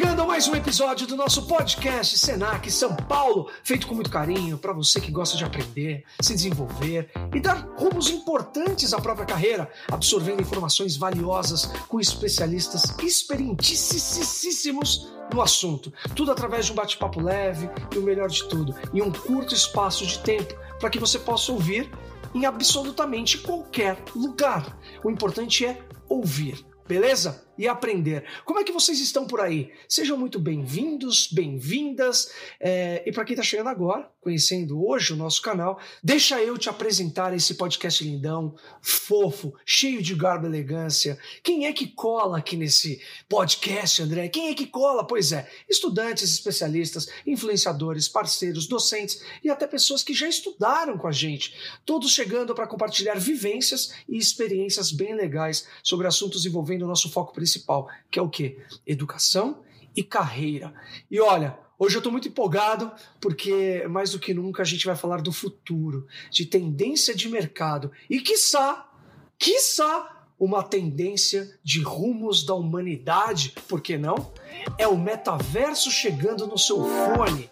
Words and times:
Chegando 0.00 0.22
a 0.22 0.26
mais 0.26 0.48
um 0.48 0.54
episódio 0.54 1.06
do 1.06 1.14
nosso 1.14 1.46
podcast 1.46 2.16
Senac 2.16 2.72
São 2.72 2.96
Paulo, 2.96 3.50
feito 3.62 3.86
com 3.86 3.94
muito 3.94 4.08
carinho 4.08 4.56
para 4.56 4.72
você 4.72 4.98
que 4.98 5.12
gosta 5.12 5.36
de 5.36 5.44
aprender, 5.44 6.04
se 6.22 6.32
desenvolver 6.32 7.10
e 7.34 7.38
dar 7.38 7.68
rumos 7.76 8.08
importantes 8.08 8.94
à 8.94 8.98
própria 8.98 9.26
carreira, 9.26 9.70
absorvendo 9.92 10.40
informações 10.40 10.96
valiosas 10.96 11.66
com 11.86 12.00
especialistas 12.00 12.84
experientíssimos 13.02 15.12
no 15.30 15.42
assunto. 15.42 15.92
Tudo 16.16 16.32
através 16.32 16.64
de 16.64 16.72
um 16.72 16.76
bate-papo 16.76 17.20
leve 17.20 17.68
e 17.94 17.98
o 17.98 18.02
melhor 18.02 18.30
de 18.30 18.48
tudo, 18.48 18.74
em 18.94 19.02
um 19.02 19.12
curto 19.12 19.54
espaço 19.54 20.06
de 20.06 20.18
tempo 20.20 20.54
para 20.78 20.88
que 20.88 20.98
você 20.98 21.18
possa 21.18 21.52
ouvir 21.52 21.90
em 22.34 22.46
absolutamente 22.46 23.36
qualquer 23.36 24.02
lugar. 24.16 24.78
O 25.04 25.10
importante 25.10 25.66
é 25.66 25.78
ouvir, 26.08 26.64
beleza? 26.88 27.49
E 27.60 27.68
aprender. 27.68 28.24
Como 28.46 28.58
é 28.58 28.64
que 28.64 28.72
vocês 28.72 28.98
estão 29.00 29.26
por 29.26 29.38
aí? 29.38 29.70
Sejam 29.86 30.16
muito 30.16 30.38
bem-vindos, 30.38 31.28
bem-vindas. 31.30 32.32
É, 32.58 33.02
e 33.04 33.12
para 33.12 33.22
quem 33.22 33.34
está 33.34 33.42
chegando 33.42 33.68
agora, 33.68 34.10
conhecendo 34.18 34.82
hoje 34.82 35.12
o 35.12 35.16
nosso 35.16 35.42
canal, 35.42 35.78
deixa 36.02 36.40
eu 36.40 36.56
te 36.56 36.70
apresentar 36.70 37.34
esse 37.34 37.56
podcast 37.56 38.02
lindão, 38.02 38.54
fofo, 38.80 39.52
cheio 39.66 40.00
de 40.00 40.14
garbo 40.14 40.46
e 40.46 40.48
elegância. 40.48 41.18
Quem 41.42 41.66
é 41.66 41.72
que 41.74 41.86
cola 41.86 42.38
aqui 42.38 42.56
nesse 42.56 42.98
podcast, 43.28 44.00
André? 44.00 44.30
Quem 44.30 44.48
é 44.48 44.54
que 44.54 44.66
cola? 44.66 45.06
Pois 45.06 45.30
é, 45.30 45.46
estudantes, 45.68 46.32
especialistas, 46.32 47.10
influenciadores, 47.26 48.08
parceiros, 48.08 48.66
docentes 48.66 49.22
e 49.44 49.50
até 49.50 49.66
pessoas 49.66 50.02
que 50.02 50.14
já 50.14 50.26
estudaram 50.26 50.96
com 50.96 51.06
a 51.06 51.12
gente. 51.12 51.54
Todos 51.84 52.10
chegando 52.10 52.54
para 52.54 52.66
compartilhar 52.66 53.16
vivências 53.16 53.92
e 54.08 54.16
experiências 54.16 54.90
bem 54.90 55.14
legais 55.14 55.68
sobre 55.82 56.06
assuntos 56.06 56.46
envolvendo 56.46 56.86
o 56.86 56.88
nosso 56.88 57.10
foco 57.10 57.34
principal 57.34 57.49
principal, 57.50 57.88
que 58.10 58.18
é 58.18 58.22
o 58.22 58.28
quê? 58.28 58.58
Educação 58.86 59.62
e 59.96 60.04
carreira. 60.04 60.72
E 61.10 61.20
olha, 61.20 61.58
hoje 61.78 61.96
eu 61.96 62.00
estou 62.00 62.12
muito 62.12 62.28
empolgado 62.28 62.92
porque 63.20 63.86
mais 63.88 64.12
do 64.12 64.18
que 64.20 64.32
nunca 64.32 64.62
a 64.62 64.64
gente 64.64 64.86
vai 64.86 64.94
falar 64.94 65.20
do 65.20 65.32
futuro, 65.32 66.06
de 66.30 66.46
tendência 66.46 67.14
de 67.14 67.28
mercado 67.28 67.90
e 68.08 68.20
quiçá, 68.20 68.88
quiçá 69.36 70.16
uma 70.38 70.62
tendência 70.62 71.58
de 71.62 71.82
rumos 71.82 72.44
da 72.44 72.54
humanidade, 72.54 73.54
por 73.68 73.80
que 73.80 73.98
não? 73.98 74.32
É 74.78 74.86
o 74.88 74.96
metaverso 74.96 75.90
chegando 75.90 76.46
no 76.46 76.56
seu 76.56 76.78
fone. 76.78 77.50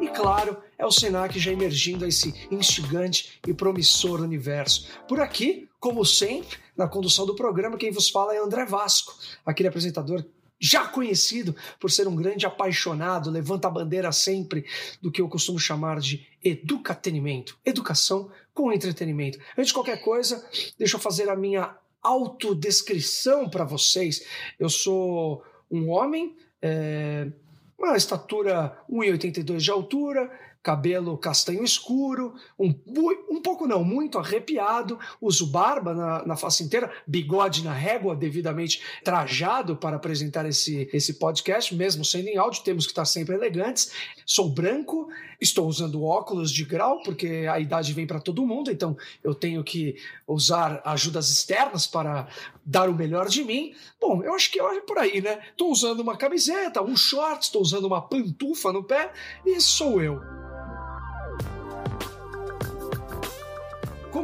E 0.00 0.08
claro, 0.08 0.56
é 0.78 0.86
o 0.86 0.90
Senac 0.90 1.38
já 1.38 1.52
emergindo 1.52 2.04
a 2.04 2.08
esse 2.08 2.46
instigante 2.50 3.38
e 3.46 3.52
promissor 3.52 4.20
universo. 4.22 4.88
Por 5.06 5.20
aqui, 5.20 5.68
como 5.78 6.04
sempre, 6.06 6.58
na 6.76 6.88
condução 6.88 7.26
do 7.26 7.34
programa, 7.34 7.76
quem 7.76 7.90
vos 7.90 8.10
fala 8.10 8.34
é 8.34 8.38
André 8.38 8.64
Vasco, 8.64 9.14
aquele 9.44 9.68
apresentador 9.68 10.24
já 10.58 10.86
conhecido 10.86 11.54
por 11.78 11.90
ser 11.90 12.08
um 12.08 12.16
grande 12.16 12.46
apaixonado, 12.46 13.30
levanta 13.30 13.68
a 13.68 13.70
bandeira 13.70 14.10
sempre 14.12 14.64
do 15.02 15.10
que 15.10 15.20
eu 15.20 15.28
costumo 15.28 15.58
chamar 15.58 16.00
de 16.00 16.26
educatenimento, 16.42 17.58
educação 17.64 18.30
com 18.52 18.72
entretenimento. 18.72 19.38
Antes 19.58 19.68
de 19.68 19.74
qualquer 19.74 20.00
coisa, 20.02 20.42
deixa 20.78 20.96
eu 20.96 21.00
fazer 21.00 21.28
a 21.28 21.36
minha 21.36 21.76
autodescrição 22.02 23.48
para 23.48 23.64
vocês. 23.64 24.24
Eu 24.58 24.68
sou 24.68 25.42
um 25.70 25.90
homem, 25.90 26.36
é, 26.62 27.30
uma 27.78 27.96
estatura 27.96 28.78
1,82 28.90 29.58
de 29.58 29.70
altura, 29.70 30.30
cabelo 30.64 31.18
castanho 31.18 31.62
escuro, 31.62 32.34
um, 32.58 32.74
um 33.28 33.42
pouco 33.42 33.66
não, 33.66 33.84
muito 33.84 34.18
arrepiado, 34.18 34.98
uso 35.20 35.46
barba 35.46 35.92
na, 35.92 36.26
na 36.26 36.36
face 36.36 36.64
inteira, 36.64 36.90
bigode 37.06 37.62
na 37.62 37.72
régua, 37.74 38.16
devidamente 38.16 38.80
trajado 39.04 39.76
para 39.76 39.96
apresentar 39.96 40.46
esse, 40.46 40.88
esse 40.90 41.14
podcast, 41.14 41.74
mesmo 41.74 42.02
sendo 42.02 42.28
em 42.28 42.38
áudio, 42.38 42.64
temos 42.64 42.86
que 42.86 42.92
estar 42.92 43.04
sempre 43.04 43.34
elegantes. 43.34 43.92
Sou 44.24 44.48
branco, 44.48 45.06
estou 45.38 45.68
usando 45.68 46.02
óculos 46.02 46.50
de 46.50 46.64
grau, 46.64 47.02
porque 47.02 47.46
a 47.46 47.60
idade 47.60 47.92
vem 47.92 48.06
para 48.06 48.18
todo 48.18 48.46
mundo, 48.46 48.70
então 48.70 48.96
eu 49.22 49.34
tenho 49.34 49.62
que 49.62 49.96
usar 50.26 50.80
ajudas 50.82 51.28
externas 51.28 51.86
para 51.86 52.26
dar 52.64 52.88
o 52.88 52.94
melhor 52.94 53.28
de 53.28 53.44
mim. 53.44 53.74
Bom, 54.00 54.22
eu 54.22 54.34
acho 54.34 54.50
que 54.50 54.58
é 54.58 54.80
por 54.80 54.96
aí, 54.96 55.20
né? 55.20 55.40
Estou 55.50 55.70
usando 55.70 56.00
uma 56.00 56.16
camiseta, 56.16 56.82
um 56.82 56.96
short, 56.96 57.42
estou 57.44 57.60
usando 57.60 57.84
uma 57.84 58.00
pantufa 58.00 58.72
no 58.72 58.82
pé, 58.82 59.12
e 59.44 59.60
sou 59.60 60.00
eu. 60.00 60.22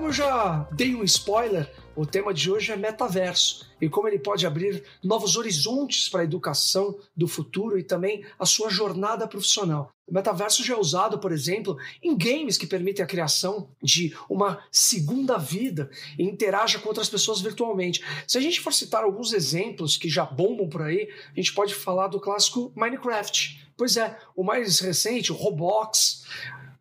Como 0.00 0.08
eu 0.08 0.14
já 0.14 0.66
dei 0.72 0.94
um 0.94 1.04
spoiler, 1.04 1.70
o 1.94 2.06
tema 2.06 2.32
de 2.32 2.50
hoje 2.50 2.72
é 2.72 2.76
metaverso 2.76 3.68
e 3.78 3.86
como 3.86 4.08
ele 4.08 4.18
pode 4.18 4.46
abrir 4.46 4.82
novos 5.04 5.36
horizontes 5.36 6.08
para 6.08 6.22
a 6.22 6.24
educação 6.24 6.98
do 7.14 7.28
futuro 7.28 7.78
e 7.78 7.82
também 7.82 8.24
a 8.38 8.46
sua 8.46 8.70
jornada 8.70 9.28
profissional. 9.28 9.92
O 10.08 10.14
metaverso 10.14 10.64
já 10.64 10.72
é 10.72 10.78
usado, 10.78 11.18
por 11.18 11.32
exemplo, 11.32 11.76
em 12.02 12.16
games 12.16 12.56
que 12.56 12.66
permitem 12.66 13.04
a 13.04 13.06
criação 13.06 13.68
de 13.82 14.16
uma 14.26 14.64
segunda 14.72 15.36
vida 15.36 15.90
e 16.18 16.24
interaja 16.24 16.78
com 16.78 16.88
outras 16.88 17.10
pessoas 17.10 17.42
virtualmente. 17.42 18.02
Se 18.26 18.38
a 18.38 18.40
gente 18.40 18.58
for 18.58 18.72
citar 18.72 19.04
alguns 19.04 19.34
exemplos 19.34 19.98
que 19.98 20.08
já 20.08 20.24
bombam 20.24 20.66
por 20.66 20.80
aí, 20.80 21.10
a 21.30 21.38
gente 21.38 21.52
pode 21.52 21.74
falar 21.74 22.08
do 22.08 22.18
clássico 22.18 22.72
Minecraft. 22.74 23.68
Pois 23.76 23.98
é, 23.98 24.18
o 24.34 24.42
mais 24.42 24.80
recente, 24.80 25.30
o 25.30 25.34
Roblox, 25.34 26.24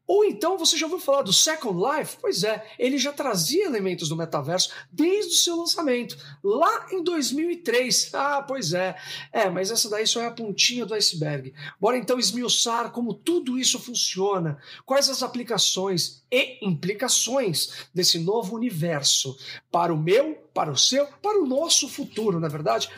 ou 0.09 0.25
então 0.25 0.58
você 0.58 0.75
já 0.75 0.88
ouviu 0.88 1.00
falar 1.00 1.22
do 1.22 1.31
Second 1.31 1.80
Life? 1.80 2.18
Pois 2.20 2.44
é, 2.44 2.66
ele 2.80 2.97
já 2.97 3.14
trazia 3.14 3.68
elementos 3.68 4.09
do 4.09 4.16
metaverso 4.16 4.72
desde 4.92 5.34
o 5.34 5.38
seu 5.38 5.56
lançamento, 5.56 6.18
lá 6.44 6.88
em 6.92 7.03
2003. 7.03 8.09
Ah, 8.16 8.42
pois 8.42 8.74
é. 8.74 8.96
É, 9.31 9.52
mas 9.52 9.70
essa 9.70 9.88
daí 9.88 10.08
só 10.08 10.20
é 10.20 10.25
a 10.25 10.31
pontinha 10.31 10.84
do 10.84 10.96
iceberg. 10.96 11.53
Bora 11.80 11.96
então 11.96 12.18
esmiuçar 12.18 12.92
como 12.92 13.14
tudo 13.14 13.56
isso 13.56 13.78
funciona, 13.78 14.58
quais 14.84 15.12
as 15.12 15.22
aplicações 15.22 16.24
e 16.31 16.58
implicações 16.66 17.86
desse 17.94 18.18
novo 18.18 18.56
universo 18.56 19.38
para 19.72 19.94
o 19.94 19.97
meu, 19.97 20.34
para 20.56 20.72
o 20.72 20.78
seu, 20.78 21.06
para 21.22 21.40
o 21.40 21.46
nosso 21.46 21.88
futuro, 21.88 22.40
na 22.40 22.47
é 22.47 22.50
verdade? 22.50 22.90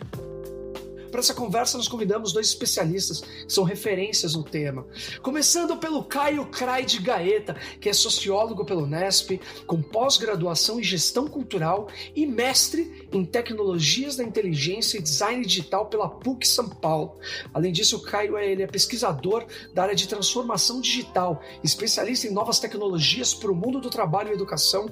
Para 1.11 1.19
essa 1.19 1.33
conversa, 1.33 1.77
nós 1.77 1.89
convidamos 1.89 2.31
dois 2.31 2.47
especialistas 2.47 3.19
que 3.19 3.51
são 3.51 3.65
referências 3.65 4.33
no 4.33 4.43
tema. 4.43 4.85
Começando 5.21 5.75
pelo 5.75 6.05
Caio 6.05 6.45
Crai 6.45 6.85
de 6.85 6.99
Gaeta, 6.99 7.55
que 7.81 7.89
é 7.89 7.93
sociólogo 7.93 8.63
pelo 8.63 8.87
Nesp, 8.87 9.39
com 9.67 9.81
pós-graduação 9.81 10.79
em 10.79 10.83
gestão 10.83 11.27
cultural 11.27 11.89
e 12.15 12.25
mestre 12.25 13.07
em 13.11 13.25
tecnologias 13.25 14.15
da 14.15 14.23
inteligência 14.23 14.97
e 14.97 15.01
design 15.01 15.45
digital 15.45 15.87
pela 15.87 16.07
PUC 16.07 16.47
São 16.47 16.69
Paulo. 16.69 17.17
Além 17.53 17.73
disso, 17.73 17.97
o 17.97 18.01
Caio 18.01 18.37
é, 18.37 18.49
ele 18.49 18.63
é 18.63 18.67
pesquisador 18.67 19.45
da 19.73 19.83
área 19.83 19.95
de 19.95 20.07
transformação 20.07 20.79
digital, 20.79 21.41
especialista 21.61 22.27
em 22.27 22.31
novas 22.31 22.59
tecnologias 22.59 23.33
para 23.33 23.51
o 23.51 23.55
mundo 23.55 23.81
do 23.81 23.89
trabalho 23.89 24.29
e 24.29 24.33
educação, 24.33 24.89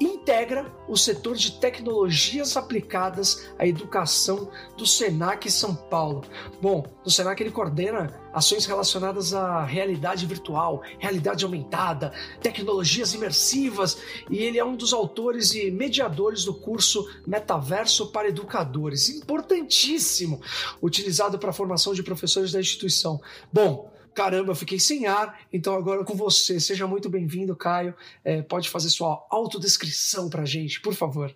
integra 0.00 0.72
o 0.88 0.96
setor 0.96 1.34
de 1.34 1.52
tecnologias 1.52 2.56
aplicadas 2.56 3.48
à 3.58 3.66
educação 3.66 4.48
do 4.76 4.86
Senac 4.86 5.50
são 5.56 5.74
Paulo. 5.74 6.22
Bom, 6.60 6.84
no 7.04 7.10
Senac 7.10 7.42
ele 7.42 7.50
coordena 7.50 8.20
ações 8.32 8.66
relacionadas 8.66 9.32
à 9.32 9.64
realidade 9.64 10.26
virtual, 10.26 10.82
realidade 10.98 11.44
aumentada, 11.44 12.12
tecnologias 12.40 13.14
imersivas 13.14 13.98
e 14.30 14.38
ele 14.38 14.58
é 14.58 14.64
um 14.64 14.76
dos 14.76 14.92
autores 14.92 15.54
e 15.54 15.70
mediadores 15.70 16.44
do 16.44 16.54
curso 16.54 17.08
Metaverso 17.26 18.08
para 18.08 18.28
Educadores, 18.28 19.08
importantíssimo, 19.08 20.40
utilizado 20.82 21.38
para 21.38 21.50
a 21.50 21.54
formação 21.54 21.94
de 21.94 22.02
professores 22.02 22.52
da 22.52 22.60
instituição. 22.60 23.20
Bom, 23.52 23.90
caramba, 24.14 24.52
eu 24.52 24.56
fiquei 24.56 24.78
sem 24.78 25.06
ar, 25.06 25.40
então 25.52 25.74
agora 25.74 26.04
com 26.04 26.14
você. 26.14 26.58
Seja 26.60 26.86
muito 26.86 27.08
bem-vindo, 27.08 27.54
Caio. 27.56 27.94
É, 28.24 28.42
pode 28.42 28.68
fazer 28.68 28.88
sua 28.88 29.26
autodescrição 29.30 30.28
para 30.28 30.42
a 30.42 30.46
gente, 30.46 30.80
por 30.80 30.94
favor. 30.94 31.34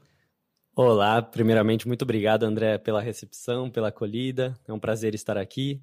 Olá, 0.82 1.21
primeiramente, 1.21 1.87
muito 1.87 2.00
obrigado, 2.05 2.44
André, 2.44 2.79
pela 2.79 3.03
recepção, 3.03 3.71
pela 3.71 3.88
acolhida. 3.88 4.59
É 4.67 4.73
um 4.73 4.81
prazer 4.81 5.15
estar 5.15 5.37
aqui. 5.37 5.82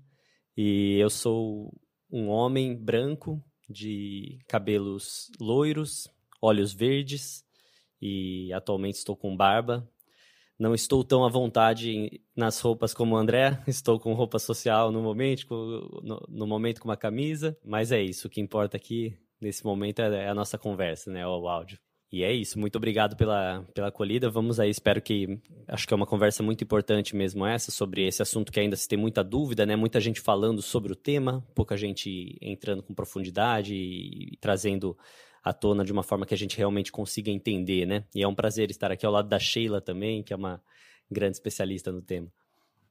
E 0.58 0.98
eu 0.98 1.08
sou 1.08 1.72
um 2.12 2.30
homem 2.30 2.76
branco, 2.76 3.40
de 3.70 4.40
cabelos 4.48 5.30
loiros, 5.40 6.10
olhos 6.42 6.74
verdes, 6.74 7.46
e 8.02 8.52
atualmente 8.52 8.96
estou 8.96 9.16
com 9.16 9.38
barba. 9.38 9.88
Não 10.58 10.74
estou 10.74 11.04
tão 11.04 11.24
à 11.24 11.30
vontade 11.30 12.20
nas 12.36 12.60
roupas 12.60 12.92
como 12.92 13.14
o 13.14 13.20
André, 13.20 13.62
estou 13.70 14.00
com 14.00 14.14
roupa 14.14 14.40
social 14.40 14.92
no 14.92 15.04
momento, 15.04 15.48
no, 16.02 16.26
no 16.28 16.48
momento 16.48 16.82
com 16.82 16.90
uma 16.90 16.98
camisa, 16.98 17.56
mas 17.64 17.92
é 17.92 18.02
isso. 18.02 18.26
O 18.26 18.32
que 18.32 18.42
importa 18.42 18.78
aqui 18.78 19.16
nesse 19.40 19.64
momento 19.64 20.00
é, 20.00 20.24
é 20.24 20.28
a 20.28 20.34
nossa 20.34 20.58
conversa, 20.58 21.12
né? 21.12 21.24
O 21.28 21.48
áudio. 21.48 21.78
E 22.10 22.24
é 22.24 22.32
isso, 22.32 22.58
muito 22.58 22.78
obrigado 22.78 23.18
pela, 23.18 23.66
pela 23.74 23.90
acolhida. 23.90 24.30
Vamos 24.30 24.60
aí, 24.60 24.70
espero 24.70 25.02
que. 25.02 25.40
Acho 25.68 25.86
que 25.86 25.94
é 25.94 25.98
uma 25.98 26.06
conversa 26.06 26.42
muito 26.42 26.64
importante 26.64 27.16
mesmo 27.16 27.46
essa, 27.46 27.70
sobre 27.70 28.08
esse 28.08 28.22
assunto 28.22 28.52
que 28.52 28.60
ainda 28.60 28.78
se 28.78 28.88
tem 28.88 28.98
muita 28.98 29.22
dúvida, 29.24 29.66
né? 29.66 29.76
Muita 29.76 30.00
gente 30.00 30.22
falando 30.22 30.62
sobre 30.62 30.94
o 30.94 30.96
tema, 30.96 31.46
pouca 31.54 31.76
gente 31.76 32.38
entrando 32.42 32.82
com 32.82 32.94
profundidade 32.94 33.74
e, 33.76 34.34
e 34.34 34.38
trazendo 34.38 34.98
à 35.44 35.52
tona 35.52 35.84
de 35.84 35.92
uma 35.92 36.04
forma 36.04 36.26
que 36.26 36.34
a 36.34 36.38
gente 36.38 36.58
realmente 36.58 36.94
consiga 36.94 37.30
entender, 37.30 37.86
né? 37.86 38.06
E 38.16 38.24
é 38.24 38.28
um 38.28 38.36
prazer 38.36 38.72
estar 38.72 38.90
aqui 38.90 39.06
ao 39.06 39.12
lado 39.12 39.28
da 39.28 39.38
Sheila 39.38 39.82
também, 39.82 40.24
que 40.24 40.32
é 40.32 40.36
uma 40.36 40.62
grande 41.12 41.36
especialista 41.36 41.92
no 41.92 42.02
tema. 42.02 42.32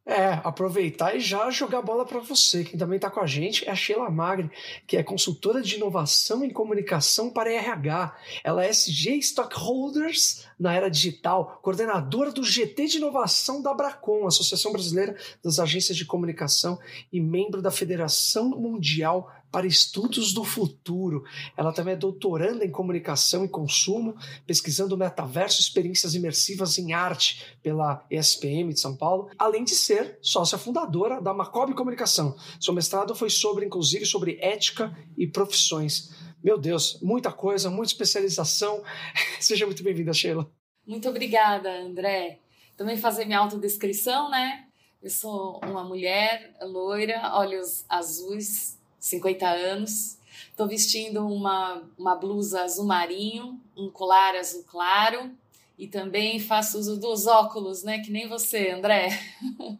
É, 0.08 0.40
aproveitar 0.44 1.16
e 1.16 1.20
já 1.20 1.50
jogar 1.50 1.82
bola 1.82 2.06
para 2.06 2.20
você. 2.20 2.62
Quem 2.62 2.78
também 2.78 2.94
está 2.94 3.10
com 3.10 3.18
a 3.18 3.26
gente 3.26 3.66
é 3.66 3.72
a 3.72 3.74
Sheila 3.74 4.08
Magri, 4.08 4.48
que 4.86 4.96
é 4.96 5.02
consultora 5.02 5.60
de 5.60 5.74
inovação 5.74 6.44
em 6.44 6.50
comunicação 6.50 7.28
para 7.28 7.52
RH. 7.52 8.16
Ela 8.44 8.64
é 8.64 8.70
SG 8.70 9.18
Stockholders 9.18 10.46
na 10.58 10.72
era 10.72 10.88
digital, 10.88 11.58
coordenadora 11.60 12.30
do 12.30 12.44
GT 12.44 12.86
de 12.86 12.96
inovação 12.98 13.60
da 13.60 13.74
Bracon, 13.74 14.28
Associação 14.28 14.70
Brasileira 14.70 15.16
das 15.42 15.58
Agências 15.58 15.96
de 15.96 16.06
Comunicação, 16.06 16.78
e 17.12 17.20
membro 17.20 17.60
da 17.60 17.72
Federação 17.72 18.50
Mundial 18.50 19.30
para 19.50 19.66
estudos 19.66 20.32
do 20.32 20.44
futuro. 20.44 21.24
Ela 21.56 21.72
também 21.72 21.94
é 21.94 21.96
doutoranda 21.96 22.64
em 22.64 22.70
comunicação 22.70 23.44
e 23.44 23.48
consumo, 23.48 24.16
pesquisando 24.46 24.96
metaverso, 24.96 25.60
experiências 25.60 26.14
imersivas 26.14 26.78
em 26.78 26.92
arte 26.92 27.56
pela 27.62 28.04
ESPM 28.10 28.72
de 28.72 28.80
São 28.80 28.96
Paulo, 28.96 29.30
além 29.38 29.64
de 29.64 29.74
ser 29.74 30.18
sócia 30.20 30.58
fundadora 30.58 31.20
da 31.20 31.32
Macob 31.32 31.74
Comunicação. 31.74 32.36
Seu 32.60 32.74
mestrado 32.74 33.14
foi 33.14 33.30
sobre, 33.30 33.64
inclusive, 33.64 34.04
sobre 34.04 34.38
ética 34.40 34.96
e 35.16 35.26
profissões. 35.26 36.10
Meu 36.42 36.58
Deus, 36.58 37.00
muita 37.02 37.32
coisa, 37.32 37.70
muita 37.70 37.92
especialização. 37.92 38.82
Seja 39.40 39.66
muito 39.66 39.82
bem-vinda, 39.82 40.12
Sheila. 40.12 40.50
Muito 40.86 41.08
obrigada, 41.08 41.80
André. 41.80 42.38
Também 42.76 42.96
fazer 42.96 43.24
minha 43.24 43.38
autodescrição, 43.38 44.30
né? 44.30 44.66
Eu 45.02 45.10
sou 45.10 45.60
uma 45.64 45.84
mulher 45.84 46.54
loira, 46.62 47.32
olhos 47.34 47.84
azuis, 47.88 48.78
50 48.98 49.46
anos. 49.46 50.18
Estou 50.50 50.66
vestindo 50.66 51.26
uma, 51.26 51.82
uma 51.98 52.14
blusa 52.14 52.62
azul 52.62 52.86
marinho, 52.86 53.60
um 53.76 53.90
colar 53.90 54.34
azul 54.34 54.64
claro 54.64 55.30
e 55.78 55.86
também 55.86 56.40
faço 56.40 56.78
uso 56.78 56.98
dos 56.98 57.26
óculos, 57.26 57.82
né? 57.82 57.98
Que 58.00 58.10
nem 58.10 58.28
você, 58.28 58.70
André. 58.70 59.10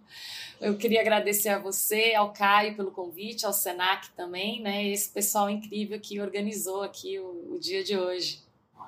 Eu 0.60 0.76
queria 0.76 1.00
agradecer 1.00 1.50
a 1.50 1.58
você, 1.58 2.14
ao 2.14 2.32
Caio 2.32 2.76
pelo 2.76 2.90
convite, 2.90 3.44
ao 3.44 3.52
Senac 3.52 4.10
também, 4.16 4.62
né? 4.62 4.86
Esse 4.86 5.10
pessoal 5.10 5.50
incrível 5.50 6.00
que 6.00 6.20
organizou 6.20 6.82
aqui 6.82 7.18
o, 7.18 7.54
o 7.54 7.58
dia 7.58 7.84
de 7.84 7.96
hoje. 7.96 8.40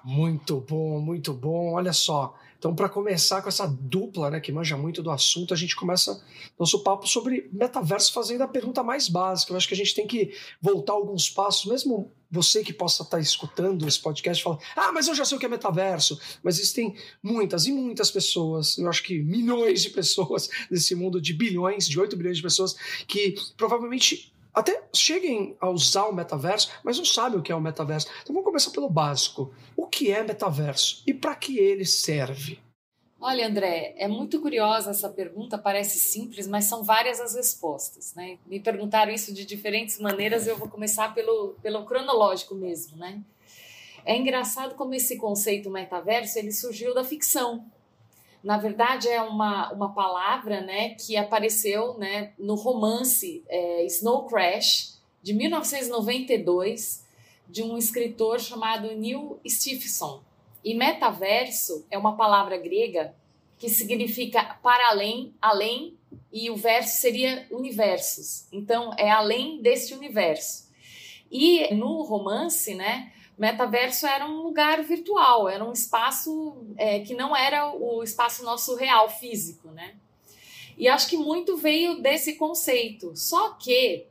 Muito 0.03 0.61
bom, 0.61 0.99
muito 1.01 1.35
bom. 1.35 1.75
Olha 1.75 1.93
só, 1.93 2.35
então, 2.59 2.75
para 2.75 2.89
começar 2.89 3.41
com 3.41 3.49
essa 3.49 3.67
dupla, 3.67 4.31
né, 4.31 4.41
que 4.41 4.51
manja 4.51 4.77
muito 4.77 5.01
do 5.01 5.13
assunto, 5.13 5.55
a 5.55 5.57
gente 5.57 5.77
começa 5.77 6.21
nosso 6.59 6.83
papo 6.83 7.07
sobre 7.07 7.49
metaverso 7.53 8.13
fazendo 8.13 8.43
a 8.43 8.49
pergunta 8.49 8.83
mais 8.83 9.09
básica. 9.09 9.53
Eu 9.53 9.57
acho 9.57 9.69
que 9.69 9.75
a 9.75 9.77
gente 9.77 9.95
tem 9.95 10.09
que 10.09 10.35
voltar 10.61 10.95
alguns 10.95 11.31
passos, 11.31 11.67
mesmo 11.67 12.13
você 12.29 12.65
que 12.65 12.73
possa 12.73 13.05
estar 13.05 13.17
tá 13.17 13.23
escutando 13.23 13.87
esse 13.87 14.01
podcast 14.01 14.43
fala: 14.43 14.59
"Ah, 14.77 14.91
mas 14.91 15.07
eu 15.07 15.15
já 15.15 15.25
sei 15.25 15.37
o 15.37 15.41
que 15.41 15.47
é 15.47 15.49
metaverso". 15.49 16.21
Mas 16.43 16.57
existem 16.59 16.97
muitas 17.23 17.67
e 17.67 17.73
muitas 17.73 18.11
pessoas, 18.11 18.77
eu 18.77 18.89
acho 18.89 19.05
que 19.05 19.23
milhões 19.23 19.83
de 19.83 19.91
pessoas 19.91 20.49
nesse 20.69 20.97
mundo 20.97 21.21
de 21.21 21.33
bilhões, 21.33 21.89
de 21.89 21.99
8 21.99 22.17
bilhões 22.17 22.39
de 22.39 22.43
pessoas 22.43 22.75
que 23.07 23.37
provavelmente 23.57 24.33
até 24.59 24.83
cheguem 24.93 25.57
a 25.61 25.71
usar 25.71 26.07
o 26.07 26.13
metaverso, 26.13 26.71
mas 26.83 26.99
não 26.99 27.05
sabem 27.05 27.39
o 27.39 27.43
que 27.43 27.53
é 27.53 27.55
o 27.55 27.61
metaverso. 27.61 28.09
Então 28.23 28.35
vamos 28.35 28.45
começar 28.45 28.73
pelo 28.73 28.91
básico. 28.91 29.55
O 29.77 29.87
que 29.87 30.11
é 30.11 30.23
metaverso 30.25 31.03
e 31.07 31.15
para 31.15 31.37
que 31.37 31.59
ele 31.59 31.85
serve? 31.85 32.59
Olha, 33.21 33.47
André, 33.47 33.95
é 33.97 34.09
muito 34.09 34.41
curiosa 34.41 34.91
essa 34.91 35.09
pergunta, 35.09 35.57
parece 35.57 35.99
simples, 35.99 36.47
mas 36.47 36.65
são 36.65 36.83
várias 36.83 37.21
as 37.21 37.35
respostas. 37.35 38.15
Né? 38.15 38.39
Me 38.47 38.59
perguntaram 38.59 39.13
isso 39.13 39.33
de 39.33 39.45
diferentes 39.45 39.99
maneiras, 39.99 40.47
eu 40.47 40.57
vou 40.57 40.69
começar 40.69 41.15
pelo, 41.15 41.57
pelo 41.63 41.85
cronológico 41.85 42.55
mesmo. 42.55 42.97
Né? 42.97 43.21
É 44.05 44.17
engraçado 44.17 44.75
como 44.75 44.95
esse 44.95 45.17
conceito 45.17 45.71
metaverso 45.71 46.39
ele 46.39 46.53
surgiu 46.53 46.95
da 46.95 47.05
ficção 47.05 47.65
na 48.43 48.57
verdade 48.57 49.09
é 49.09 49.21
uma, 49.21 49.73
uma 49.73 49.93
palavra 49.93 50.61
né, 50.61 50.91
que 50.91 51.17
apareceu 51.17 51.99
né, 51.99 52.33
no 52.39 52.55
romance 52.55 53.43
é, 53.49 53.85
Snow 53.87 54.27
Crash, 54.27 54.99
de 55.23 55.33
1992, 55.35 57.05
de 57.49 57.63
um 57.63 57.77
escritor 57.77 58.41
chamado 58.41 58.95
Neil 58.95 59.41
Stephenson. 59.47 60.23
E 60.65 60.75
metaverso 60.75 61.87
é 61.91 61.99
uma 61.99 62.17
palavra 62.17 62.57
grega 62.57 63.15
que 63.59 63.69
significa 63.69 64.59
para 64.63 64.91
além, 64.91 65.35
além, 65.43 65.97
e 66.33 66.49
o 66.51 66.57
verso 66.57 67.01
seria 67.01 67.47
universos. 67.51 68.47
Então, 68.53 68.95
é 68.97 69.11
além 69.11 69.61
deste 69.61 69.95
universo. 69.95 70.69
E 71.31 71.75
no 71.75 72.03
romance, 72.03 72.75
né, 72.75 73.13
metaverso 73.39 74.07
era 74.07 74.27
um 74.27 74.43
lugar 74.43 74.83
virtual, 74.83 75.49
era 75.49 75.65
um 75.65 75.73
espaço 75.73 76.57
é, 76.77 77.01
que 77.01 77.15
não 77.15 77.37
era 77.37 77.73
o 77.73 78.03
espaço 78.03 78.43
nosso 78.43 78.75
real, 78.75 79.09
físico, 79.09 79.69
né? 79.71 79.95
E 80.77 80.89
acho 80.89 81.09
que 81.09 81.17
muito 81.17 81.57
veio 81.57 82.01
desse 82.01 82.35
conceito. 82.35 83.13
Só 83.17 83.51
que 83.51 84.07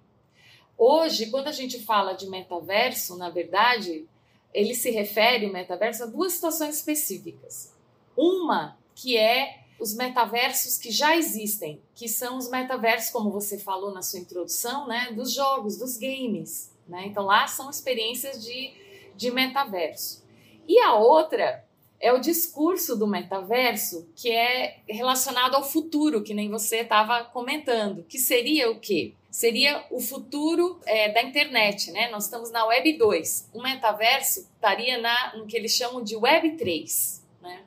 hoje, 0.78 1.30
quando 1.30 1.48
a 1.48 1.52
gente 1.52 1.80
fala 1.80 2.14
de 2.14 2.28
metaverso, 2.28 3.18
na 3.18 3.30
verdade, 3.30 4.06
ele 4.54 4.74
se 4.74 4.92
refere, 4.92 5.46
o 5.46 5.54
metaverso, 5.54 6.04
a 6.04 6.08
duas 6.08 6.34
situações 6.34 6.76
específicas. 6.76 7.74
Uma 8.16 8.78
que 8.96 9.18
é 9.18 9.62
os 9.80 9.94
metaversos 9.94 10.78
que 10.78 10.90
já 10.90 11.16
existem, 11.16 11.82
que 11.94 12.08
são 12.08 12.38
os 12.38 12.50
metaversos, 12.50 13.12
como 13.12 13.30
você 13.30 13.60
falou 13.60 13.94
na 13.94 14.02
sua 14.02 14.20
introdução, 14.20 14.88
né, 14.88 15.12
dos 15.12 15.34
jogos, 15.34 15.78
dos 15.78 15.98
games. 15.98 16.72
Né? 16.88 17.06
Então 17.08 17.26
lá 17.26 17.48
são 17.48 17.70
experiências 17.70 18.44
de 18.44 18.87
de 19.18 19.32
metaverso. 19.32 20.26
E 20.68 20.80
a 20.80 20.94
outra 20.94 21.66
é 22.00 22.14
o 22.14 22.20
discurso 22.20 22.96
do 22.96 23.08
metaverso, 23.08 24.08
que 24.16 24.30
é 24.30 24.82
relacionado 24.88 25.56
ao 25.56 25.64
futuro, 25.64 26.24
que 26.24 26.34
nem 26.34 26.50
você 26.50 26.78
estava 26.78 27.24
comentando, 27.24 28.04
que 28.04 28.20
seria 28.20 28.70
o 28.70 28.80
quê? 28.80 29.14
Seria 29.32 29.84
o 29.92 30.00
futuro 30.00 30.80
é, 30.86 31.12
da 31.12 31.22
internet, 31.22 31.92
né? 31.92 32.10
Nós 32.10 32.26
estamos 32.26 32.52
na 32.52 32.66
Web 32.66 32.98
2. 32.98 33.50
O 33.54 33.62
metaverso 33.62 34.48
estaria 34.56 34.98
na, 35.00 35.36
no 35.36 35.46
que 35.46 35.58
eles 35.58 35.74
chamam 35.74 36.04
de 36.04 36.16
Web 36.16 36.58
3, 36.58 37.24
né? 37.42 37.64